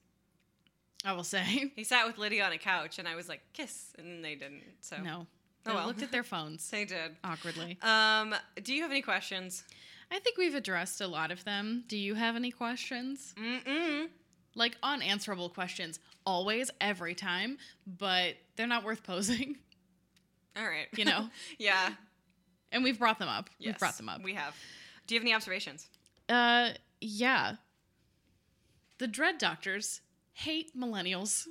I 1.05 1.13
will 1.13 1.25
say. 1.25 1.71
He 1.77 1.85
sat 1.85 2.07
with 2.07 2.17
Lydia 2.19 2.45
on 2.47 2.53
a 2.53 2.59
couch, 2.59 2.99
and 2.99 3.07
I 3.07 3.15
was 3.15 3.29
like, 3.29 3.43
kiss, 3.53 3.93
and 3.99 4.25
they 4.25 4.35
didn't. 4.35 4.63
So 4.81 4.97
No, 4.97 5.27
Oh, 5.67 5.71
they 5.71 5.75
well. 5.75 5.87
looked 5.87 6.03
at 6.03 6.11
their 6.11 6.23
phones 6.25 6.69
they 6.71 6.85
did. 6.87 7.17
awkwardly. 7.23 7.77
Um, 7.83 8.35
do 8.63 8.73
you 8.75 8.81
have 8.83 8.91
any 8.91 9.03
questions? 9.03 9.65
I 10.11 10.19
think 10.21 10.39
we've 10.39 10.55
addressed 10.55 11.01
a 11.03 11.07
lot 11.07 11.31
of 11.31 11.45
them. 11.45 11.85
Do 11.89 11.97
you 11.99 12.15
have 12.15 12.37
any 12.37 12.51
questions? 12.51 13.35
Mm-mm. 13.37 14.09
Like 14.55 14.77
unanswerable 14.83 15.51
questions, 15.51 15.99
always, 16.25 16.71
every 16.81 17.15
time, 17.15 17.59
but 17.87 18.37
they're 18.57 18.67
not 18.67 18.85
worth 18.85 19.03
posing, 19.03 19.57
All 20.57 20.65
right. 20.67 20.87
you 20.97 21.05
know? 21.05 21.29
yeah. 21.59 21.95
And 22.75 22.85
we've 22.85 22.99
brought 22.99 23.19
them 23.19 23.29
up. 23.29 23.49
Yes, 23.59 23.73
We've 23.73 23.79
brought 23.79 23.97
them 23.97 24.09
up. 24.11 24.23
We 24.23 24.35
have. 24.35 24.55
Do 25.07 25.15
you 25.15 25.21
have 25.21 25.25
any 25.25 25.35
observations? 25.35 25.87
Uh, 26.29 26.71
yeah. 27.01 27.55
The 28.99 29.07
Dread 29.07 29.39
Doctors 29.39 30.01
hate 30.33 30.77
millennials. 30.77 31.47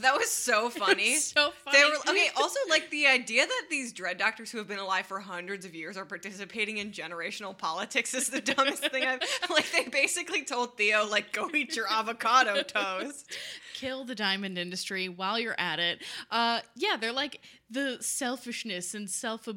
That 0.00 0.16
was 0.16 0.28
so 0.28 0.70
funny. 0.84 1.16
so 1.16 1.52
funny. 1.64 1.78
They 1.78 1.84
were 1.84 1.96
okay. 2.08 2.28
Also, 2.36 2.58
like 2.68 2.90
the 2.90 3.06
idea 3.06 3.46
that 3.46 3.62
these 3.70 3.92
dread 3.92 4.18
doctors 4.18 4.50
who 4.50 4.58
have 4.58 4.66
been 4.66 4.80
alive 4.80 5.06
for 5.06 5.20
hundreds 5.20 5.64
of 5.64 5.72
years 5.74 5.96
are 5.96 6.04
participating 6.04 6.78
in 6.78 6.90
generational 6.90 7.56
politics 7.56 8.12
is 8.12 8.28
the 8.28 8.40
dumbest 8.54 8.90
thing 8.90 9.04
I've. 9.04 9.20
Like 9.50 9.70
they 9.70 9.84
basically 9.84 10.44
told 10.44 10.76
Theo, 10.76 11.06
like, 11.06 11.32
go 11.32 11.48
eat 11.54 11.76
your 11.76 11.86
avocado 11.88 12.62
toast. 12.66 13.36
kill 13.74 14.04
the 14.04 14.16
diamond 14.16 14.58
industry 14.58 15.08
while 15.08 15.38
you're 15.38 15.58
at 15.58 15.78
it. 15.78 16.02
Uh, 16.30 16.60
yeah, 16.74 16.96
they're 17.00 17.12
like 17.12 17.40
the 17.72 17.98
selfishness 18.00 18.94
and 18.94 19.08
self 19.08 19.48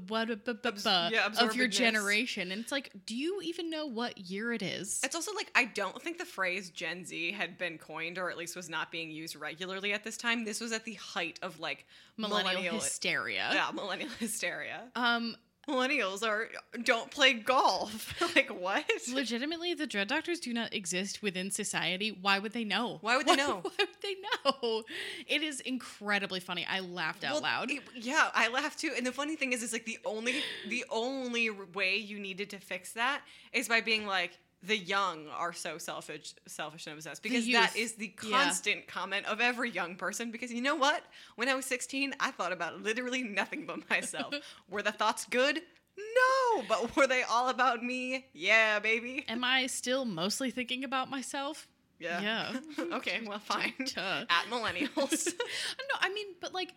yeah, 1.11 1.27
of 1.39 1.55
your 1.55 1.67
generation, 1.67 2.51
and 2.51 2.61
it's 2.61 2.71
like, 2.71 2.91
do 3.05 3.15
you 3.15 3.41
even 3.43 3.69
know 3.69 3.85
what 3.85 4.17
year 4.17 4.53
it 4.53 4.61
is? 4.61 5.01
It's 5.03 5.15
also 5.15 5.33
like 5.33 5.51
I 5.55 5.65
don't 5.65 6.01
think 6.01 6.17
the 6.17 6.25
phrase 6.25 6.69
Gen 6.69 7.05
Z 7.05 7.31
had 7.33 7.57
been 7.57 7.77
coined, 7.77 8.17
or 8.17 8.29
at 8.29 8.37
least 8.37 8.55
was 8.55 8.69
not 8.69 8.91
being 8.91 9.11
used 9.11 9.35
regularly 9.35 9.93
at 9.93 10.03
this 10.03 10.17
time. 10.17 10.45
This 10.45 10.61
was 10.61 10.71
at 10.71 10.85
the 10.85 10.93
height 10.93 11.39
of 11.41 11.59
like 11.59 11.85
Millennial, 12.17 12.75
hysteria. 12.75 13.49
yeah, 13.53 13.71
millennial 13.73 14.09
hysteria. 14.19 14.83
Um, 14.95 15.35
Millennials 15.67 16.23
are 16.23 16.49
don't 16.83 17.09
play 17.09 17.33
golf. 17.33 18.13
like 18.35 18.49
what? 18.49 18.85
legitimately, 19.11 19.73
the 19.73 19.87
dread 19.87 20.07
doctors 20.07 20.39
do 20.39 20.53
not 20.53 20.73
exist 20.73 21.21
within 21.23 21.49
society. 21.51 22.17
Why 22.21 22.39
would 22.39 22.53
they 22.53 22.63
know? 22.63 22.99
Why 23.01 23.17
would 23.17 23.25
they 23.25 23.35
know? 23.35 23.55
Why 23.63 23.71
would 23.79 23.87
they 24.03 24.15
know? 24.45 24.83
It 25.27 25.41
is 25.41 25.59
incredibly 25.61 26.39
funny. 26.39 26.65
I 26.69 26.81
laughed 26.81 27.23
out 27.23 27.33
Well, 27.33 27.41
loud. 27.41 27.71
it- 27.71 27.81
yeah, 27.95 28.29
I 28.33 28.47
laughed 28.49 28.79
too. 28.79 28.91
And 28.95 29.05
the 29.05 29.11
funny 29.11 29.35
thing 29.35 29.53
is, 29.53 29.63
is 29.63 29.73
like 29.73 29.85
the 29.85 29.99
only 30.05 30.35
the 30.69 30.85
only 30.91 31.49
way 31.49 31.95
you 31.97 32.19
needed 32.19 32.49
to 32.51 32.57
fix 32.59 32.93
that 32.93 33.21
is 33.53 33.67
by 33.67 33.81
being 33.81 34.05
like 34.05 34.37
the 34.65 34.77
young 34.77 35.27
are 35.29 35.53
so 35.53 35.77
selfish, 35.77 36.33
selfish 36.47 36.87
and 36.87 36.95
obsessed 36.95 37.21
because 37.23 37.45
that 37.51 37.75
is 37.75 37.93
the 37.93 38.13
Yeah. 38.23 38.43
constant 38.43 38.87
comment 38.87 39.25
of 39.25 39.41
every 39.41 39.69
young 39.69 39.95
person. 39.95 40.31
Because 40.31 40.51
you 40.51 40.61
know 40.61 40.75
what? 40.75 41.03
When 41.35 41.49
I 41.49 41.55
was 41.55 41.65
sixteen, 41.65 42.13
I 42.19 42.31
thought 42.31 42.51
about 42.51 42.81
literally 42.81 43.23
nothing 43.23 43.65
but 43.65 43.89
myself. 43.89 44.33
were 44.69 44.81
the 44.81 44.91
thoughts 44.91 45.25
good? 45.25 45.61
No, 45.97 46.63
but 46.67 46.95
were 46.95 47.07
they 47.07 47.23
all 47.23 47.49
about 47.49 47.83
me? 47.83 48.25
Yeah, 48.33 48.79
baby. 48.79 49.25
Am 49.27 49.43
I 49.43 49.67
still 49.67 50.03
mostly 50.05 50.51
thinking 50.51 50.83
about 50.83 51.09
myself? 51.09 51.67
Yeah. 51.99 52.21
Yeah. 52.21 52.59
okay, 52.97 53.21
well, 53.25 53.39
fine. 53.43 53.73
Duh. 53.93 54.25
At 54.29 54.45
millennials. 54.49 55.27
no, 55.27 55.95
I 56.01 56.09
mean, 56.13 56.27
but 56.41 56.53
like, 56.53 56.73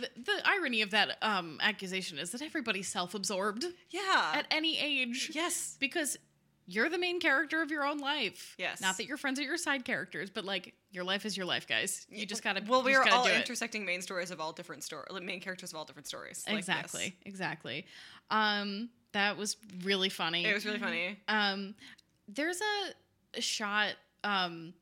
the, 0.00 0.08
the 0.20 0.32
irony 0.44 0.82
of 0.82 0.90
that 0.90 1.16
um, 1.22 1.58
accusation 1.62 2.18
is 2.18 2.30
that 2.32 2.42
everybody's 2.42 2.88
self-absorbed 2.88 3.64
yeah. 3.90 4.32
at 4.34 4.46
any 4.50 4.78
age. 4.78 5.30
yes. 5.32 5.76
because 5.78 6.16
you're 6.66 6.88
the 6.88 6.98
main 6.98 7.20
character 7.20 7.62
of 7.62 7.70
your 7.70 7.84
own 7.84 7.98
life. 7.98 8.54
Yes. 8.58 8.80
Not 8.80 8.96
that 8.96 9.06
your 9.06 9.16
friends 9.16 9.38
are 9.38 9.42
your 9.42 9.56
side 9.56 9.84
characters, 9.84 10.30
but 10.30 10.44
like 10.44 10.74
your 10.90 11.04
life 11.04 11.24
is 11.24 11.36
your 11.36 11.46
life, 11.46 11.66
guys. 11.66 12.06
You 12.10 12.26
just 12.26 12.42
gotta. 12.42 12.62
Well, 12.66 12.82
we 12.82 12.94
are 12.94 13.08
all 13.08 13.26
it. 13.26 13.36
intersecting 13.36 13.84
main 13.84 14.02
stories 14.02 14.30
of 14.30 14.40
all 14.40 14.52
different 14.52 14.82
stories, 14.82 15.06
main 15.22 15.40
characters 15.40 15.70
of 15.72 15.78
all 15.78 15.84
different 15.84 16.08
stories. 16.08 16.44
like 16.46 16.56
this. 16.56 16.68
Exactly. 16.68 17.16
Exactly. 17.24 17.86
Um, 18.30 18.90
that 19.12 19.36
was 19.36 19.56
really 19.82 20.08
funny. 20.08 20.44
It 20.44 20.52
was 20.52 20.66
really 20.66 20.78
funny. 20.78 21.18
Um, 21.28 21.74
there's 22.28 22.60
a, 22.60 23.38
a 23.38 23.40
shot 23.40 23.94
um, 24.24 24.74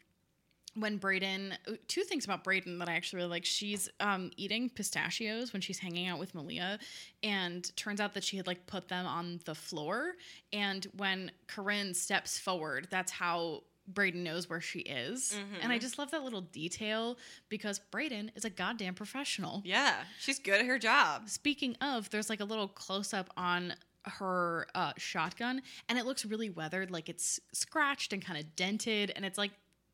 when 0.75 0.99
Braeden. 0.99 1.55
Two 1.89 2.03
things 2.03 2.25
about 2.25 2.45
Braeden 2.45 2.79
that 2.79 2.89
I 2.89 2.95
actually 2.95 3.19
really 3.19 3.31
like. 3.31 3.45
She's 3.45 3.89
um, 4.01 4.31
eating 4.37 4.69
pistachios 4.69 5.53
when 5.53 5.63
she's 5.63 5.79
hanging 5.79 6.09
out 6.09 6.19
with 6.19 6.35
Malia, 6.35 6.79
and 7.23 7.75
turns 7.77 8.01
out 8.01 8.15
that 8.15 8.25
she 8.25 8.37
had 8.37 8.47
like 8.47 8.67
put 8.67 8.89
them 8.89 9.07
on 9.07 9.41
the 9.45 9.55
floor. 9.55 10.13
And 10.53 10.87
when 10.97 11.31
Corinne 11.47 11.95
steps 11.95 12.39
forward, 12.39 12.89
that's 12.91 13.13
how. 13.13 13.63
Braeden 13.87 14.25
knows 14.25 14.49
where 14.49 14.63
she 14.63 14.79
is. 14.79 15.37
And 15.61 15.71
I 15.71 15.77
just 15.77 15.99
love 15.99 16.11
that 16.13 16.25
little 16.25 16.41
detail 16.41 17.19
because 17.51 17.81
Braeden 17.91 18.31
is 18.35 18.47
a 18.47 18.49
goddamn 18.49 18.95
professional. 18.95 19.61
Yeah, 19.63 19.97
she's 20.19 20.39
good 20.39 20.61
at 20.61 20.65
her 20.65 20.79
job. 20.79 21.29
Speaking 21.29 21.77
of, 21.83 22.09
there's 22.09 22.31
like 22.31 22.41
a 22.41 22.47
little 22.47 22.67
close 22.67 23.13
up 23.13 23.29
on 23.37 23.75
her 24.07 24.69
uh, 24.75 24.95
shotgun, 24.97 25.61
and 25.91 25.99
it 25.99 26.07
looks 26.07 26.25
really 26.25 26.49
weathered, 26.49 26.91
like 26.91 27.11
it's 27.11 27.39
scratched 27.53 28.15
and 28.15 28.25
kind 28.25 28.39
of 28.39 28.57
dented. 28.57 29.13
And 29.15 29.23
it's 29.23 29.37
like 29.37 29.51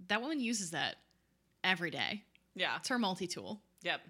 that 0.09 0.21
woman 0.23 0.41
uses 0.41 0.71
that 0.73 0.97
every 1.65 1.91
day. 1.91 2.23
Yeah. 2.55 2.77
It's 2.79 2.89
her 2.89 2.99
multi 2.99 3.27
tool. 3.27 3.61
Yep. 3.83 4.01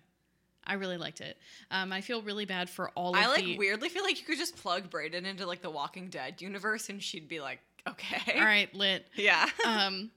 I 0.64 0.74
really 0.74 0.99
liked 0.99 1.20
it. 1.20 1.36
Um, 1.70 1.93
I 1.93 2.01
feel 2.01 2.22
really 2.22 2.45
bad 2.45 2.68
for 2.68 2.91
all 2.91 3.14
of 3.14 3.16
I 3.20 3.26
like 3.28 3.45
the. 3.45 3.59
weirdly 3.59 3.88
feel 3.88 4.03
like 4.03 4.20
you 4.20 4.26
could 4.26 4.38
just 4.38 4.57
plug 4.57 4.91
Braeden 4.91 5.24
into 5.24 5.47
like 5.47 5.62
the 5.62 5.70
Walking 5.70 6.09
Dead 6.09 6.41
universe, 6.43 6.88
and 6.91 7.03
she'd 7.03 7.28
be 7.28 7.41
like, 7.41 7.61
okay. 7.88 8.38
All 8.38 8.45
right, 8.45 8.72
lit. 8.74 9.07
Yeah. 9.16 9.47
Um, 9.66 10.11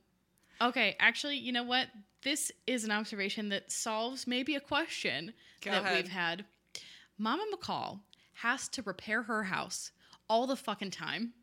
okay, 0.61 0.95
actually, 0.99 1.37
you 1.37 1.51
know 1.53 1.63
what? 1.63 1.87
This 2.23 2.51
is 2.67 2.83
an 2.83 2.91
observation 2.91 3.49
that 3.49 3.71
solves 3.71 4.27
maybe 4.27 4.55
a 4.55 4.59
question 4.59 5.33
Go 5.61 5.71
that 5.71 5.83
ahead. 5.83 5.95
we've 6.03 6.11
had. 6.11 6.45
Mama 7.17 7.43
McCall 7.55 7.99
has 8.35 8.67
to 8.69 8.81
repair 8.81 9.23
her 9.23 9.43
house 9.43 9.91
all 10.29 10.45
the 10.47 10.55
fucking 10.55 10.91
time. 10.91 11.33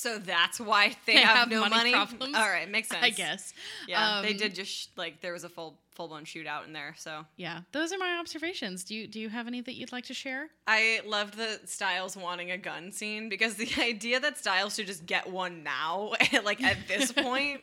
So 0.00 0.18
that's 0.18 0.58
why 0.58 0.88
they, 1.06 1.14
They 1.14 1.20
have, 1.20 1.36
have 1.36 1.48
no 1.50 1.60
money 1.60 1.74
money. 1.76 1.92
problems? 1.92 2.34
All 2.34 2.48
right, 2.48 2.68
makes 2.70 2.88
sense. 2.94 3.04
I 3.04 3.10
guess. 3.10 3.52
Yeah, 3.86 4.22
they 4.22 4.30
Um, 4.30 4.36
did 4.38 4.54
just 4.54 4.70
sh- 4.72 4.86
like 4.96 5.20
there 5.20 5.32
was 5.34 5.44
a 5.44 5.48
full 5.48 5.78
full 5.92 6.08
blown 6.08 6.24
shootout 6.24 6.64
in 6.66 6.72
there. 6.72 6.94
So 6.96 7.26
Yeah, 7.36 7.60
those 7.72 7.92
are 7.92 7.98
my 7.98 8.16
observations. 8.18 8.84
Do 8.84 8.94
you 8.94 9.06
do 9.06 9.20
you 9.20 9.28
have 9.28 9.46
any 9.46 9.60
that 9.60 9.74
you'd 9.74 9.92
like 9.92 10.06
to 10.06 10.14
share? 10.14 10.48
I 10.66 11.00
loved 11.06 11.34
the 11.36 11.60
Stiles 11.66 12.16
wanting 12.16 12.50
a 12.50 12.56
gun 12.58 12.92
scene 12.92 13.28
because 13.28 13.56
the 13.56 13.68
idea 13.78 14.18
that 14.20 14.38
Stiles 14.38 14.74
should 14.76 14.86
just 14.86 15.04
get 15.04 15.28
one 15.30 15.62
now, 15.62 16.12
like 16.44 16.62
at 16.62 16.78
this 16.88 17.12
point. 17.12 17.60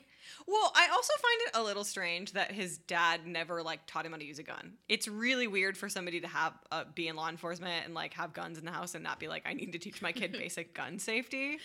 Well, 0.50 0.72
I 0.76 0.88
also 0.94 1.12
find 1.22 1.42
it 1.48 1.52
a 1.60 1.64
little 1.64 1.84
strange 1.84 2.32
that 2.32 2.54
his 2.54 2.78
dad 2.78 3.28
never 3.28 3.62
like 3.62 3.82
taught 3.86 4.06
him 4.06 4.14
how 4.14 4.18
to 4.18 4.24
use 4.24 4.40
a 4.40 4.44
gun. 4.44 4.74
It's 4.88 5.06
really 5.06 5.46
weird 5.46 5.76
for 5.78 5.90
somebody 5.90 6.22
to 6.22 6.28
have 6.28 6.54
uh, 6.72 6.86
be 6.96 7.10
in 7.10 7.18
law 7.18 7.28
enforcement 7.28 7.84
and 7.86 7.94
like 7.94 8.14
have 8.14 8.32
guns 8.32 8.58
in 8.58 8.64
the 8.64 8.72
house 8.72 8.96
and 8.96 9.04
not 9.04 9.20
be 9.20 9.28
like, 9.28 9.44
I 9.46 9.54
need 9.54 9.74
to 9.74 9.78
teach 9.80 10.02
my 10.02 10.14
kid 10.14 10.32
basic 10.32 10.74
gun 10.74 11.00
safety. 11.00 11.58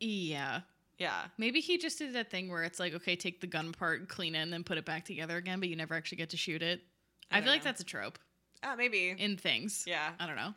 Yeah. 0.00 0.60
Yeah, 0.98 1.24
Maybe 1.36 1.60
he 1.60 1.76
just 1.76 1.98
did 1.98 2.14
that 2.14 2.30
thing 2.30 2.50
where 2.50 2.62
it's 2.62 2.80
like, 2.80 2.94
okay, 2.94 3.16
take 3.16 3.42
the 3.42 3.46
gun 3.46 3.72
part, 3.72 4.08
clean 4.08 4.34
it, 4.34 4.38
and 4.38 4.50
then 4.50 4.64
put 4.64 4.78
it 4.78 4.86
back 4.86 5.04
together 5.04 5.36
again, 5.36 5.60
but 5.60 5.68
you 5.68 5.76
never 5.76 5.94
actually 5.94 6.16
get 6.16 6.30
to 6.30 6.38
shoot 6.38 6.62
it. 6.62 6.80
I 7.30 7.38
I, 7.38 7.40
feel 7.42 7.52
like 7.52 7.62
that's 7.62 7.82
a 7.82 7.84
trope 7.84 8.18
uh, 8.62 8.76
maybe. 8.76 9.14
in 9.18 9.36
things. 9.36 9.84
yeah, 9.86 10.12
I 10.18 10.26
don't 10.26 10.36
know. 10.36 10.54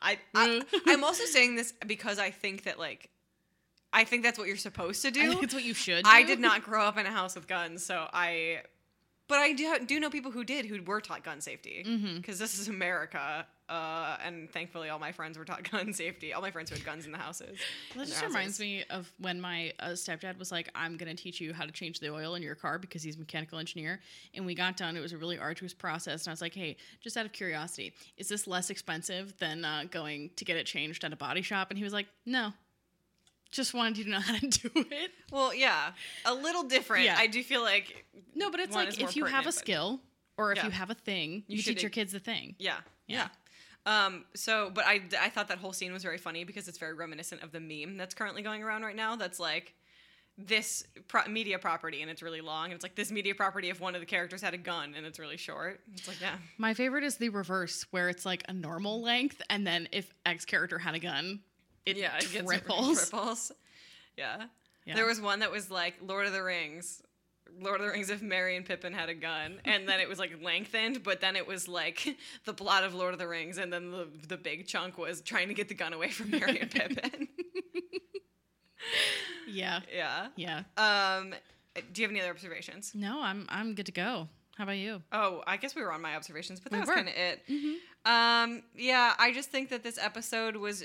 I, 0.00 0.18
I 0.34 0.62
I'm 0.86 1.04
also 1.04 1.24
saying 1.24 1.54
this 1.54 1.72
because 1.86 2.18
I 2.18 2.30
think 2.30 2.64
that 2.64 2.80
like, 2.80 3.10
I 3.92 4.02
think 4.02 4.24
that's 4.24 4.38
what 4.40 4.48
you're 4.48 4.56
supposed 4.56 5.02
to 5.02 5.12
do. 5.12 5.22
I 5.22 5.28
think 5.28 5.44
it's 5.44 5.54
what 5.54 5.62
you 5.62 5.74
should. 5.74 6.04
I 6.04 6.24
did 6.24 6.40
not 6.40 6.64
grow 6.64 6.82
up 6.84 6.98
in 6.98 7.06
a 7.06 7.12
house 7.12 7.36
with 7.36 7.46
guns, 7.46 7.84
so 7.84 8.08
I. 8.12 8.62
But 9.26 9.38
I 9.38 9.52
do, 9.54 9.78
do 9.86 10.00
know 10.00 10.10
people 10.10 10.32
who 10.32 10.44
did 10.44 10.66
who 10.66 10.82
were 10.82 11.00
taught 11.00 11.22
gun 11.22 11.40
safety 11.40 11.82
because 12.16 12.38
this 12.38 12.58
is 12.58 12.68
America, 12.68 13.46
uh, 13.68 14.16
and 14.24 14.50
thankfully 14.50 14.88
all 14.90 14.98
my 14.98 15.12
friends 15.12 15.38
were 15.38 15.44
taught 15.44 15.68
gun 15.70 15.92
safety. 15.92 16.32
All 16.32 16.42
my 16.42 16.50
friends 16.50 16.70
who 16.70 16.76
had 16.76 16.84
guns 16.84 17.06
in 17.06 17.12
the 17.12 17.18
houses. 17.18 17.58
That 17.94 18.02
in 18.02 18.06
just 18.08 18.22
reminds 18.24 18.60
me 18.60 18.84
of 18.90 19.10
when 19.18 19.40
my 19.40 19.72
uh, 19.80 19.88
stepdad 19.90 20.38
was 20.38 20.52
like, 20.52 20.68
"I'm 20.74 20.96
going 20.96 21.14
to 21.14 21.20
teach 21.22 21.40
you 21.40 21.52
how 21.54 21.64
to 21.64 21.72
change 21.72 22.00
the 22.00 22.10
oil 22.10 22.34
in 22.34 22.42
your 22.42 22.54
car 22.54 22.78
because 22.78 23.02
he's 23.02 23.16
a 23.16 23.18
mechanical 23.18 23.58
engineer." 23.58 24.00
And 24.34 24.44
we 24.44 24.54
got 24.54 24.76
done; 24.76 24.96
it 24.96 25.00
was 25.00 25.12
a 25.12 25.18
really 25.18 25.38
arduous 25.38 25.72
process. 25.74 26.24
And 26.24 26.28
I 26.30 26.32
was 26.32 26.40
like, 26.42 26.54
"Hey, 26.54 26.76
just 27.00 27.16
out 27.16 27.24
of 27.26 27.32
curiosity, 27.32 27.94
is 28.16 28.28
this 28.28 28.46
less 28.46 28.70
expensive 28.70 29.36
than 29.38 29.64
uh, 29.64 29.84
going 29.90 30.30
to 30.36 30.44
get 30.44 30.56
it 30.56 30.66
changed 30.66 31.04
at 31.04 31.12
a 31.12 31.16
body 31.16 31.42
shop?" 31.42 31.70
And 31.70 31.78
he 31.78 31.84
was 31.84 31.92
like, 31.92 32.06
"No, 32.26 32.52
just 33.50 33.72
wanted 33.72 33.98
you 33.98 34.04
to 34.04 34.10
know 34.10 34.20
how 34.20 34.36
to 34.36 34.46
do 34.46 34.70
it." 34.74 35.10
Well, 35.32 35.54
yeah, 35.54 35.92
a 36.26 36.34
little 36.34 36.64
different. 36.64 37.04
Yeah. 37.04 37.16
I 37.18 37.26
do 37.28 37.42
feel 37.42 37.62
like 37.62 38.04
No, 38.34 38.50
but 38.50 38.60
it's 38.60 38.74
like 38.74 39.00
if 39.00 39.16
you 39.16 39.24
have 39.24 39.46
a 39.46 39.52
skill 39.52 40.00
or 40.36 40.52
if 40.52 40.58
Yeah. 40.58 40.66
you 40.66 40.70
have 40.72 40.90
a 40.90 40.94
thing, 40.94 41.44
You 41.46 41.56
you, 41.56 41.62
teach 41.62 41.82
your 41.82 41.90
kids 41.90 42.12
the 42.12 42.18
thing. 42.20 42.56
Yeah. 42.58 42.76
Yeah. 43.06 43.16
Yeah. 43.16 43.28
Um, 43.86 44.24
so, 44.34 44.70
but 44.72 44.84
I, 44.86 45.02
I 45.20 45.28
thought 45.28 45.48
that 45.48 45.58
whole 45.58 45.72
scene 45.72 45.92
was 45.92 46.02
very 46.02 46.18
funny 46.18 46.44
because 46.44 46.68
it's 46.68 46.78
very 46.78 46.94
reminiscent 46.94 47.42
of 47.42 47.52
the 47.52 47.60
meme 47.60 47.96
that's 47.96 48.14
currently 48.14 48.42
going 48.42 48.62
around 48.62 48.82
right 48.82 48.96
now. 48.96 49.16
That's 49.16 49.38
like 49.38 49.74
this 50.38 50.84
pro- 51.06 51.26
media 51.26 51.58
property 51.58 52.02
and 52.02 52.10
it's 52.10 52.22
really 52.22 52.40
long. 52.40 52.66
And 52.66 52.74
it's 52.74 52.82
like 52.82 52.96
this 52.96 53.12
media 53.12 53.34
property 53.34 53.70
if 53.70 53.80
one 53.80 53.94
of 53.94 54.00
the 54.00 54.06
characters 54.06 54.40
had 54.40 54.54
a 54.54 54.58
gun 54.58 54.94
and 54.96 55.04
it's 55.06 55.18
really 55.18 55.36
short. 55.36 55.80
It's 55.92 56.08
like, 56.08 56.20
yeah. 56.20 56.36
My 56.58 56.74
favorite 56.74 57.04
is 57.04 57.16
the 57.16 57.28
reverse, 57.28 57.84
where 57.90 58.08
it's 58.08 58.24
like 58.24 58.42
a 58.48 58.52
normal 58.52 59.00
length, 59.02 59.40
and 59.50 59.66
then 59.66 59.88
if 59.92 60.12
X 60.26 60.44
character 60.44 60.78
had 60.78 60.94
a 60.94 60.98
gun, 60.98 61.40
it 61.86 61.96
yeah, 61.96 62.16
it 62.16 62.32
gets 62.32 62.46
triples. 62.46 63.08
triples. 63.10 63.52
Yeah. 64.16 64.44
Yeah. 64.86 64.94
There 64.94 65.06
was 65.06 65.20
one 65.20 65.40
that 65.40 65.50
was 65.50 65.72
like 65.72 65.94
Lord 66.00 66.28
of 66.28 66.32
the 66.32 66.42
Rings. 66.42 67.02
Lord 67.60 67.80
of 67.80 67.86
the 67.86 67.92
Rings 67.92 68.10
if 68.10 68.22
Merry 68.22 68.56
and 68.56 68.64
Pippin 68.66 68.92
had 68.92 69.08
a 69.08 69.14
gun, 69.14 69.60
and 69.64 69.88
then 69.88 70.00
it 70.00 70.08
was 70.08 70.18
like 70.18 70.42
lengthened, 70.42 71.02
but 71.02 71.20
then 71.20 71.36
it 71.36 71.46
was 71.46 71.68
like 71.68 72.16
the 72.44 72.54
plot 72.54 72.84
of 72.84 72.94
Lord 72.94 73.12
of 73.12 73.18
the 73.18 73.28
Rings, 73.28 73.58
and 73.58 73.72
then 73.72 73.90
the 73.90 74.08
the 74.28 74.36
big 74.36 74.66
chunk 74.66 74.98
was 74.98 75.20
trying 75.20 75.48
to 75.48 75.54
get 75.54 75.68
the 75.68 75.74
gun 75.74 75.92
away 75.92 76.10
from 76.10 76.30
Merry 76.30 76.58
and 76.60 76.70
Pippin. 76.70 77.28
yeah, 79.48 79.80
yeah. 79.94 80.28
yeah. 80.36 80.62
Um, 80.76 81.34
do 81.92 82.02
you 82.02 82.06
have 82.06 82.10
any 82.12 82.20
other 82.20 82.30
observations? 82.30 82.92
No, 82.94 83.20
I'm 83.20 83.46
I'm 83.48 83.74
good 83.74 83.86
to 83.86 83.92
go. 83.92 84.28
How 84.56 84.64
about 84.64 84.76
you? 84.76 85.02
Oh, 85.10 85.42
I 85.48 85.56
guess 85.56 85.74
we 85.74 85.82
were 85.82 85.92
on 85.92 86.00
my 86.00 86.14
observations, 86.14 86.60
but 86.60 86.70
that 86.70 86.76
We 86.76 86.80
was 86.82 86.90
kind 86.90 87.08
of 87.08 87.14
it. 87.16 87.42
Um, 88.06 88.62
yeah, 88.76 89.14
I 89.18 89.32
just 89.32 89.50
think 89.50 89.70
that 89.70 89.82
this 89.82 89.98
episode 89.98 90.54
was 90.56 90.84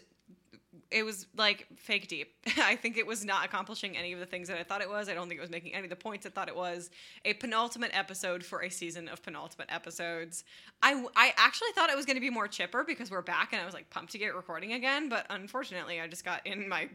it 0.91 1.03
was 1.03 1.27
like 1.37 1.67
fake 1.75 2.07
deep. 2.07 2.33
I 2.57 2.75
think 2.75 2.97
it 2.97 3.05
was 3.05 3.23
not 3.23 3.45
accomplishing 3.45 3.95
any 3.95 4.11
of 4.13 4.19
the 4.19 4.25
things 4.25 4.47
that 4.47 4.57
I 4.57 4.63
thought 4.63 4.81
it 4.81 4.89
was. 4.89 5.07
I 5.07 5.13
don't 5.13 5.27
think 5.27 5.37
it 5.37 5.41
was 5.41 5.49
making 5.51 5.73
any 5.75 5.83
of 5.83 5.89
the 5.89 5.95
points 5.95 6.25
I 6.25 6.29
thought 6.29 6.47
it 6.47 6.55
was. 6.55 6.89
A 7.25 7.33
penultimate 7.35 7.91
episode 7.93 8.43
for 8.43 8.63
a 8.63 8.69
season 8.69 9.07
of 9.07 9.21
penultimate 9.21 9.67
episodes. 9.71 10.43
I 10.81 11.05
I 11.15 11.33
actually 11.37 11.71
thought 11.75 11.89
it 11.89 11.95
was 11.95 12.05
going 12.07 12.17
to 12.17 12.21
be 12.21 12.31
more 12.31 12.47
chipper 12.47 12.83
because 12.83 13.11
we're 13.11 13.21
back 13.21 13.53
and 13.53 13.61
I 13.61 13.65
was 13.65 13.73
like 13.73 13.89
pumped 13.91 14.13
to 14.13 14.17
get 14.17 14.33
recording 14.35 14.73
again, 14.73 15.09
but 15.09 15.25
unfortunately, 15.29 16.01
I 16.01 16.07
just 16.07 16.25
got 16.25 16.45
in 16.47 16.67
my 16.67 16.89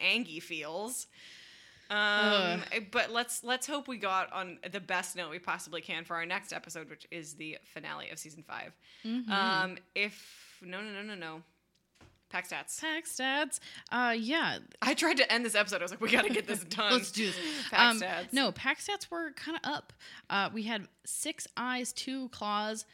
angy 0.00 0.40
feels. 0.40 1.06
Um, 1.90 2.62
but 2.90 3.10
let's 3.12 3.42
let's 3.42 3.66
hope 3.66 3.88
we 3.88 3.96
got 3.96 4.30
on 4.32 4.58
the 4.70 4.80
best 4.80 5.16
note 5.16 5.30
we 5.30 5.38
possibly 5.38 5.80
can 5.80 6.04
for 6.04 6.16
our 6.16 6.26
next 6.26 6.52
episode, 6.52 6.90
which 6.90 7.06
is 7.10 7.34
the 7.34 7.56
finale 7.64 8.10
of 8.10 8.18
season 8.18 8.42
5 8.42 8.72
Mhm. 9.06 9.28
Um, 9.30 9.78
if 9.94 10.58
no 10.60 10.82
no 10.82 10.90
no 10.90 11.02
no 11.02 11.14
no, 11.14 11.42
pack 12.30 12.48
stats. 12.48 12.80
Pack 12.80 13.04
stats. 13.06 13.60
Uh, 13.90 14.14
yeah. 14.18 14.58
I 14.82 14.94
tried 14.94 15.16
to 15.18 15.32
end 15.32 15.44
this 15.44 15.54
episode. 15.54 15.80
I 15.80 15.84
was 15.84 15.90
like, 15.90 16.00
we 16.00 16.10
got 16.10 16.24
to 16.24 16.32
get 16.32 16.46
this 16.46 16.64
done. 16.64 16.92
Let's 16.92 17.10
do 17.12 17.26
this. 17.26 17.36
Pack 17.70 17.80
Um, 17.80 18.00
stats. 18.00 18.32
No, 18.32 18.52
pack 18.52 18.78
stats 18.80 19.10
were 19.10 19.32
kind 19.32 19.58
of 19.62 19.70
up. 19.70 19.92
Uh, 20.28 20.50
we 20.52 20.62
had 20.64 20.86
six 21.04 21.46
eyes, 21.56 21.92
two 21.92 22.28
claws, 22.30 22.84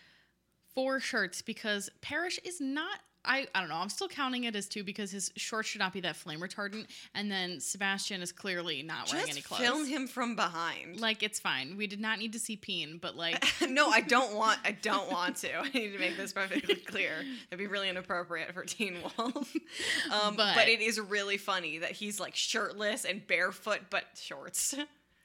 four 0.74 1.00
shirts 1.00 1.42
because 1.42 1.90
Parrish 2.00 2.38
is 2.44 2.60
not. 2.60 3.00
I, 3.24 3.46
I 3.54 3.60
don't 3.60 3.68
know. 3.68 3.76
I'm 3.76 3.88
still 3.88 4.08
counting 4.08 4.44
it 4.44 4.54
as 4.54 4.68
two 4.68 4.84
because 4.84 5.10
his 5.10 5.30
shorts 5.36 5.68
should 5.68 5.78
not 5.78 5.92
be 5.92 6.00
that 6.00 6.16
flame 6.16 6.40
retardant, 6.40 6.86
and 7.14 7.30
then 7.30 7.60
Sebastien 7.60 8.20
is 8.22 8.32
clearly 8.32 8.82
not 8.82 9.10
wearing 9.10 9.26
just 9.26 9.32
any 9.38 9.42
clothes. 9.42 9.60
film 9.60 9.86
him 9.86 10.06
from 10.06 10.36
behind. 10.36 11.00
Like 11.00 11.22
it's 11.22 11.40
fine. 11.40 11.76
We 11.76 11.86
did 11.86 12.00
not 12.00 12.18
need 12.18 12.32
to 12.34 12.38
see 12.38 12.56
peen, 12.56 12.98
but 13.00 13.16
like 13.16 13.44
no, 13.68 13.88
I 13.88 14.00
don't 14.00 14.34
want. 14.34 14.58
I 14.64 14.72
don't 14.72 15.10
want 15.10 15.36
to. 15.38 15.56
I 15.58 15.70
need 15.70 15.92
to 15.92 15.98
make 15.98 16.16
this 16.16 16.32
perfectly 16.32 16.74
clear. 16.76 17.12
It'd 17.50 17.58
be 17.58 17.66
really 17.66 17.88
inappropriate 17.88 18.52
for 18.54 18.64
Teen 18.64 18.96
Wolf. 19.02 19.54
Um, 20.12 20.36
but, 20.36 20.54
But- 20.54 20.68
it 20.68 20.80
is 20.80 21.00
really 21.00 21.36
funny 21.38 21.78
that 21.78 21.92
he's 21.92 22.20
like 22.20 22.34
shirtless 22.36 23.04
and 23.04 23.26
barefoot, 23.26 23.80
but 23.90 24.04
shorts. 24.20 24.74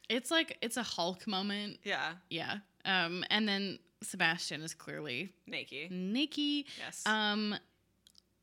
it's 0.09 0.31
like 0.31 0.57
it's 0.61 0.77
a 0.77 0.83
Hulk 0.83 1.27
moment. 1.27 1.77
yeah, 1.83 2.13
Yeah. 2.29 2.57
Um, 2.85 3.25
and 3.29 3.47
then 3.47 3.77
Sebastien 4.01 4.61
is 4.61 4.73
clearly 4.73 5.33
naked. 5.45 5.91
Nikki. 5.91 6.65
Yes. 6.79 7.03
Um, 7.05 7.55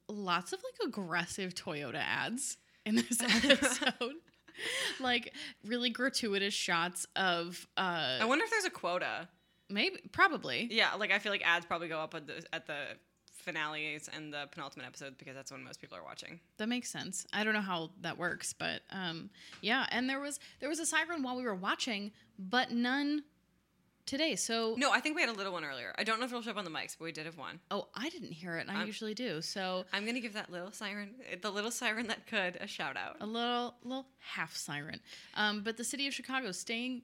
lots 0.08 0.52
of 0.52 0.60
like 0.62 0.88
aggressive 0.88 1.54
Toyota 1.54 1.96
ads 2.02 2.56
in 2.84 2.96
this 2.96 3.20
episode. 3.44 4.14
like 5.00 5.32
really 5.64 5.90
gratuitous 5.90 6.54
shots 6.54 7.06
of 7.16 7.66
uh 7.76 8.18
I 8.20 8.24
wonder 8.24 8.44
if 8.44 8.50
there's 8.50 8.64
a 8.64 8.70
quota. 8.70 9.28
maybe 9.68 9.96
probably 10.12 10.68
Yeah, 10.70 10.94
like 10.94 11.10
I 11.12 11.18
feel 11.18 11.30
like 11.32 11.42
ads 11.44 11.66
probably 11.66 11.88
go 11.88 11.98
up 12.00 12.14
at 12.14 12.26
the 12.26 12.44
at 12.52 12.66
the 12.66 12.76
finales 13.32 14.08
and 14.16 14.32
the 14.32 14.48
penultimate 14.50 14.86
episodes 14.86 15.14
because 15.18 15.34
that's 15.34 15.52
when 15.52 15.62
most 15.62 15.80
people 15.80 15.96
are 15.96 16.02
watching. 16.02 16.40
that 16.58 16.68
makes 16.68 16.90
sense. 16.90 17.26
I 17.32 17.44
don't 17.44 17.52
know 17.54 17.60
how 17.60 17.90
that 18.00 18.18
works, 18.18 18.52
but 18.52 18.80
um 18.90 19.30
yeah, 19.60 19.86
and 19.90 20.08
there 20.08 20.20
was 20.20 20.40
there 20.60 20.68
was 20.68 20.78
a 20.80 20.86
siren 20.86 21.22
while 21.22 21.36
we 21.36 21.42
were 21.44 21.54
watching, 21.54 22.12
but 22.38 22.70
none 22.72 23.24
today. 24.06 24.36
So 24.36 24.74
No, 24.78 24.90
I 24.92 25.00
think 25.00 25.16
we 25.16 25.22
had 25.22 25.28
a 25.30 25.34
little 25.36 25.52
one 25.52 25.64
earlier. 25.64 25.92
I 25.98 26.04
don't 26.04 26.18
know 26.18 26.24
if 26.26 26.30
it'll 26.32 26.42
show 26.42 26.52
up 26.52 26.56
on 26.56 26.64
the 26.64 26.70
mics, 26.70 26.96
but 26.98 27.04
we 27.04 27.12
did 27.12 27.26
have 27.26 27.36
one. 27.36 27.60
oh, 27.70 27.88
I 27.94 28.08
didn't 28.08 28.32
hear 28.32 28.56
it. 28.56 28.62
and 28.62 28.70
I 28.70 28.78
I'm- 28.78 28.86
usually 28.86 29.14
do. 29.14 29.42
So 29.42 29.84
I'm 29.92 30.06
gonna 30.06 30.20
give 30.20 30.32
that 30.34 30.50
little 30.50 30.70
siren, 30.72 31.14
the 31.42 31.50
little 31.50 31.70
siren 31.70 32.06
that 32.06 32.26
could, 32.26 32.56
a 32.60 32.66
shout 32.66 32.96
out. 32.96 33.16
a 33.20 33.26
little 33.26 33.74
little 33.84 34.06
half 34.20 34.54
siren. 34.56 35.00
Um, 35.34 35.62
but 35.62 35.76
the 35.76 35.84
city 35.84 36.06
of 36.06 36.14
Chicago 36.14 36.52
staying 36.52 37.02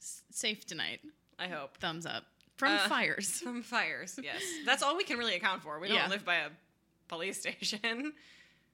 s- 0.00 0.22
safe 0.30 0.64
tonight. 0.66 1.00
I 1.38 1.48
hope. 1.48 1.78
Thumbs 1.78 2.06
up 2.06 2.24
from 2.56 2.72
Uh, 2.72 2.88
fires. 2.88 3.40
From 3.40 3.62
fires, 3.62 4.18
yes. 4.22 4.42
That's 4.64 4.82
all 4.82 4.96
we 4.96 5.04
can 5.04 5.18
really 5.18 5.34
account 5.34 5.62
for. 5.62 5.78
We 5.80 5.88
don't 5.88 5.96
Yeah. 5.96 6.08
live 6.08 6.24
by 6.24 6.36
a 6.36 6.50
police 7.08 7.40
station. 7.44 8.12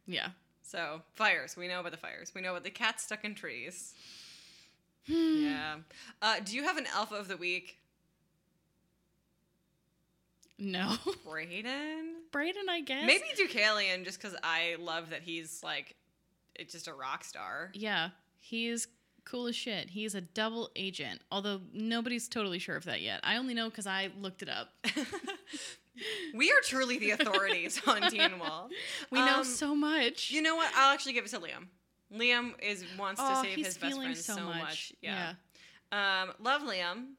Yeah. 0.07 0.31
So, 0.63 1.01
fires. 1.15 1.57
We 1.57 1.67
know 1.69 1.81
about 1.81 1.93
the 1.93 1.99
fires. 1.99 2.33
We 2.35 2.43
know 2.43 2.51
about 2.51 2.65
the 2.65 2.71
cats 2.71 3.05
stuck 3.05 3.25
in 3.25 3.35
trees. 3.35 3.95
Hmm. 5.09 5.43
Yeah. 5.45 5.77
Uh, 6.23 6.37
do 6.45 6.55
you 6.55 6.65
have 6.65 6.77
an 6.77 6.87
alpha 6.95 7.15
of 7.17 7.29
the 7.29 7.37
week? 7.37 7.79
No. 10.59 10.97
Braeden? 11.25 12.15
Braeden, 12.33 12.69
I 12.69 12.81
guess. 12.81 13.07
Maybe 13.07 13.25
Deucalion, 13.39 14.05
just 14.05 14.21
because 14.21 14.37
I 14.43 14.77
love 14.81 15.11
that 15.11 15.23
he's 15.23 15.63
like, 15.63 15.95
it's 16.55 16.73
just 16.73 16.89
a 16.89 16.93
rock 16.95 17.25
star. 17.25 17.71
Yeah. 17.75 18.11
He 18.41 18.69
is 18.69 18.89
cool 19.25 19.47
as 19.47 19.55
shit. 19.57 19.91
He's 19.91 20.15
a 20.15 20.21
double 20.21 20.71
agent, 20.75 21.21
although 21.31 21.61
nobody's 21.73 22.29
totally 22.29 22.59
sure 22.59 22.77
of 22.77 22.85
that 22.87 23.01
yet. 23.03 23.21
I 23.23 23.37
only 23.37 23.55
know 23.55 23.69
because 23.71 23.87
I 23.87 24.11
looked 24.21 24.43
it 24.43 24.49
up. 24.49 24.71
we 26.35 26.51
are 26.51 26.61
truly 26.65 26.99
the 26.99 27.11
authorities 27.13 27.81
on 27.87 28.11
Teen 28.11 28.39
Wolf. 28.39 28.71
We 29.11 29.21
know 29.21 29.39
Um, 29.39 29.45
so 29.45 29.75
much. 29.75 30.31
You 30.31 30.43
know 30.43 30.57
what? 30.57 30.73
I'll 30.75 30.93
actually 30.93 31.13
give 31.13 31.25
it 31.25 31.31
to 31.31 31.39
Liam. 31.39 31.67
Liam 32.15 32.53
is 32.61 32.85
wants 32.99 33.21
oh, 33.23 33.29
to 33.29 33.49
save 33.49 33.65
his 33.65 33.79
best 33.79 33.97
friend 33.97 34.17
so, 34.17 34.37
so 34.37 34.45
much. 34.45 34.61
much. 34.61 34.93
Yeah. 35.03 35.33
Um, 35.93 36.33
love 36.41 36.63
Liam. 36.63 37.13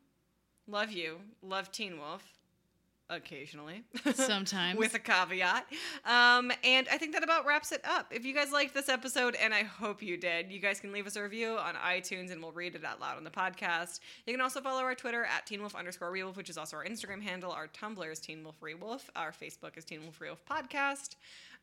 Love 0.68 0.92
you. 0.92 1.18
Love 1.42 1.72
Teen 1.72 1.98
Wolf. 1.98 2.24
Occasionally. 3.12 3.84
Sometimes. 4.14 4.78
With 4.78 4.94
a 4.94 5.00
caveat. 5.00 5.66
Um, 6.06 6.52
and 6.64 6.88
I 6.92 6.98
think 7.00 7.14
that 7.14 7.24
about 7.24 7.44
wraps 7.44 7.72
it 7.72 7.82
up. 7.84 8.06
If 8.12 8.24
you 8.24 8.36
guys 8.36 8.52
liked 8.52 8.76
this 8.76 8.88
episode, 8.88 9.36
and 9.42 9.52
I 9.52 9.64
hope 9.64 10.04
you 10.04 10.16
did, 10.16 10.52
you 10.52 10.60
guys 10.60 10.80
can 10.80 10.92
leave 10.92 11.08
us 11.08 11.16
a 11.16 11.24
review 11.24 11.58
on 11.58 11.74
iTunes 11.74 12.32
and 12.32 12.40
we'll 12.40 12.52
read 12.52 12.76
it 12.76 12.86
out 12.86 13.02
loud 13.02 13.18
on 13.18 13.24
the 13.24 13.32
podcast. 13.32 14.00
You 14.28 14.34
can 14.34 14.42
also 14.42 14.62
follow 14.62 14.82
our 14.82 14.94
Twitter 14.94 15.26
at 15.26 15.48
Teen 15.48 15.60
Wolf 15.60 15.74
underscore 15.76 16.12
Rewolf, 16.12 16.38
which 16.38 16.52
is 16.52 16.58
also 16.58 16.78
our 16.78 16.86
Instagram 16.86 17.22
handle. 17.24 17.52
Our 17.52 17.68
Tumblr 17.68 18.12
is 18.12 18.20
Teen 18.20 18.44
Wolf 18.44 18.60
Rewolf. 18.62 19.02
Our 19.16 19.32
Facebook 19.32 19.76
is 19.76 19.86
Teen 19.86 20.02
Wolf 20.04 20.20
Rewolf 20.20 20.44
Podcast. 20.48 21.16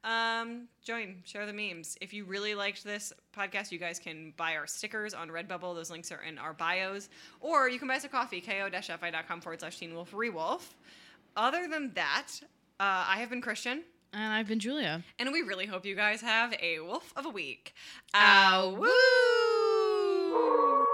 Um, 0.06 0.68
join, 0.84 1.16
share 1.24 1.46
the 1.46 1.52
memes. 1.52 1.98
If 2.00 2.12
you 2.14 2.24
really 2.24 2.54
liked 2.54 2.84
this 2.84 3.12
podcast, 3.36 3.72
you 3.72 3.78
guys 3.78 3.98
can 3.98 4.32
buy 4.36 4.54
our 4.54 4.66
stickers 4.66 5.12
on 5.14 5.28
Redbubble. 5.28 5.74
Those 5.74 5.90
links 5.90 6.12
are 6.12 6.22
in 6.22 6.38
our 6.38 6.52
bios. 6.54 7.08
Or 7.40 7.68
you 7.68 7.78
can 7.80 7.88
buy 7.88 7.96
us 7.96 8.04
a 8.04 8.08
coffee, 8.08 8.40
ko-fi.com 8.40 9.40
forward 9.40 9.60
slash 9.60 9.78
Teen 9.78 9.94
Wolf 9.94 10.12
Rewolf. 10.12 10.74
Other 11.36 11.66
than 11.68 11.92
that, 11.94 12.28
uh, 12.78 13.04
I 13.08 13.16
have 13.18 13.30
been 13.30 13.40
Christian, 13.42 13.82
and 14.12 14.32
I've 14.32 14.46
been 14.46 14.60
Julia. 14.60 15.02
and 15.18 15.32
we 15.32 15.42
really 15.42 15.66
hope 15.66 15.84
you 15.84 15.96
guys 15.96 16.20
have 16.20 16.54
a 16.62 16.78
wolf 16.80 17.12
of 17.16 17.26
a 17.26 17.30
week. 17.30 17.74
Ow. 18.14 18.76
Ow. 18.76 18.80
Woo! 18.80 20.86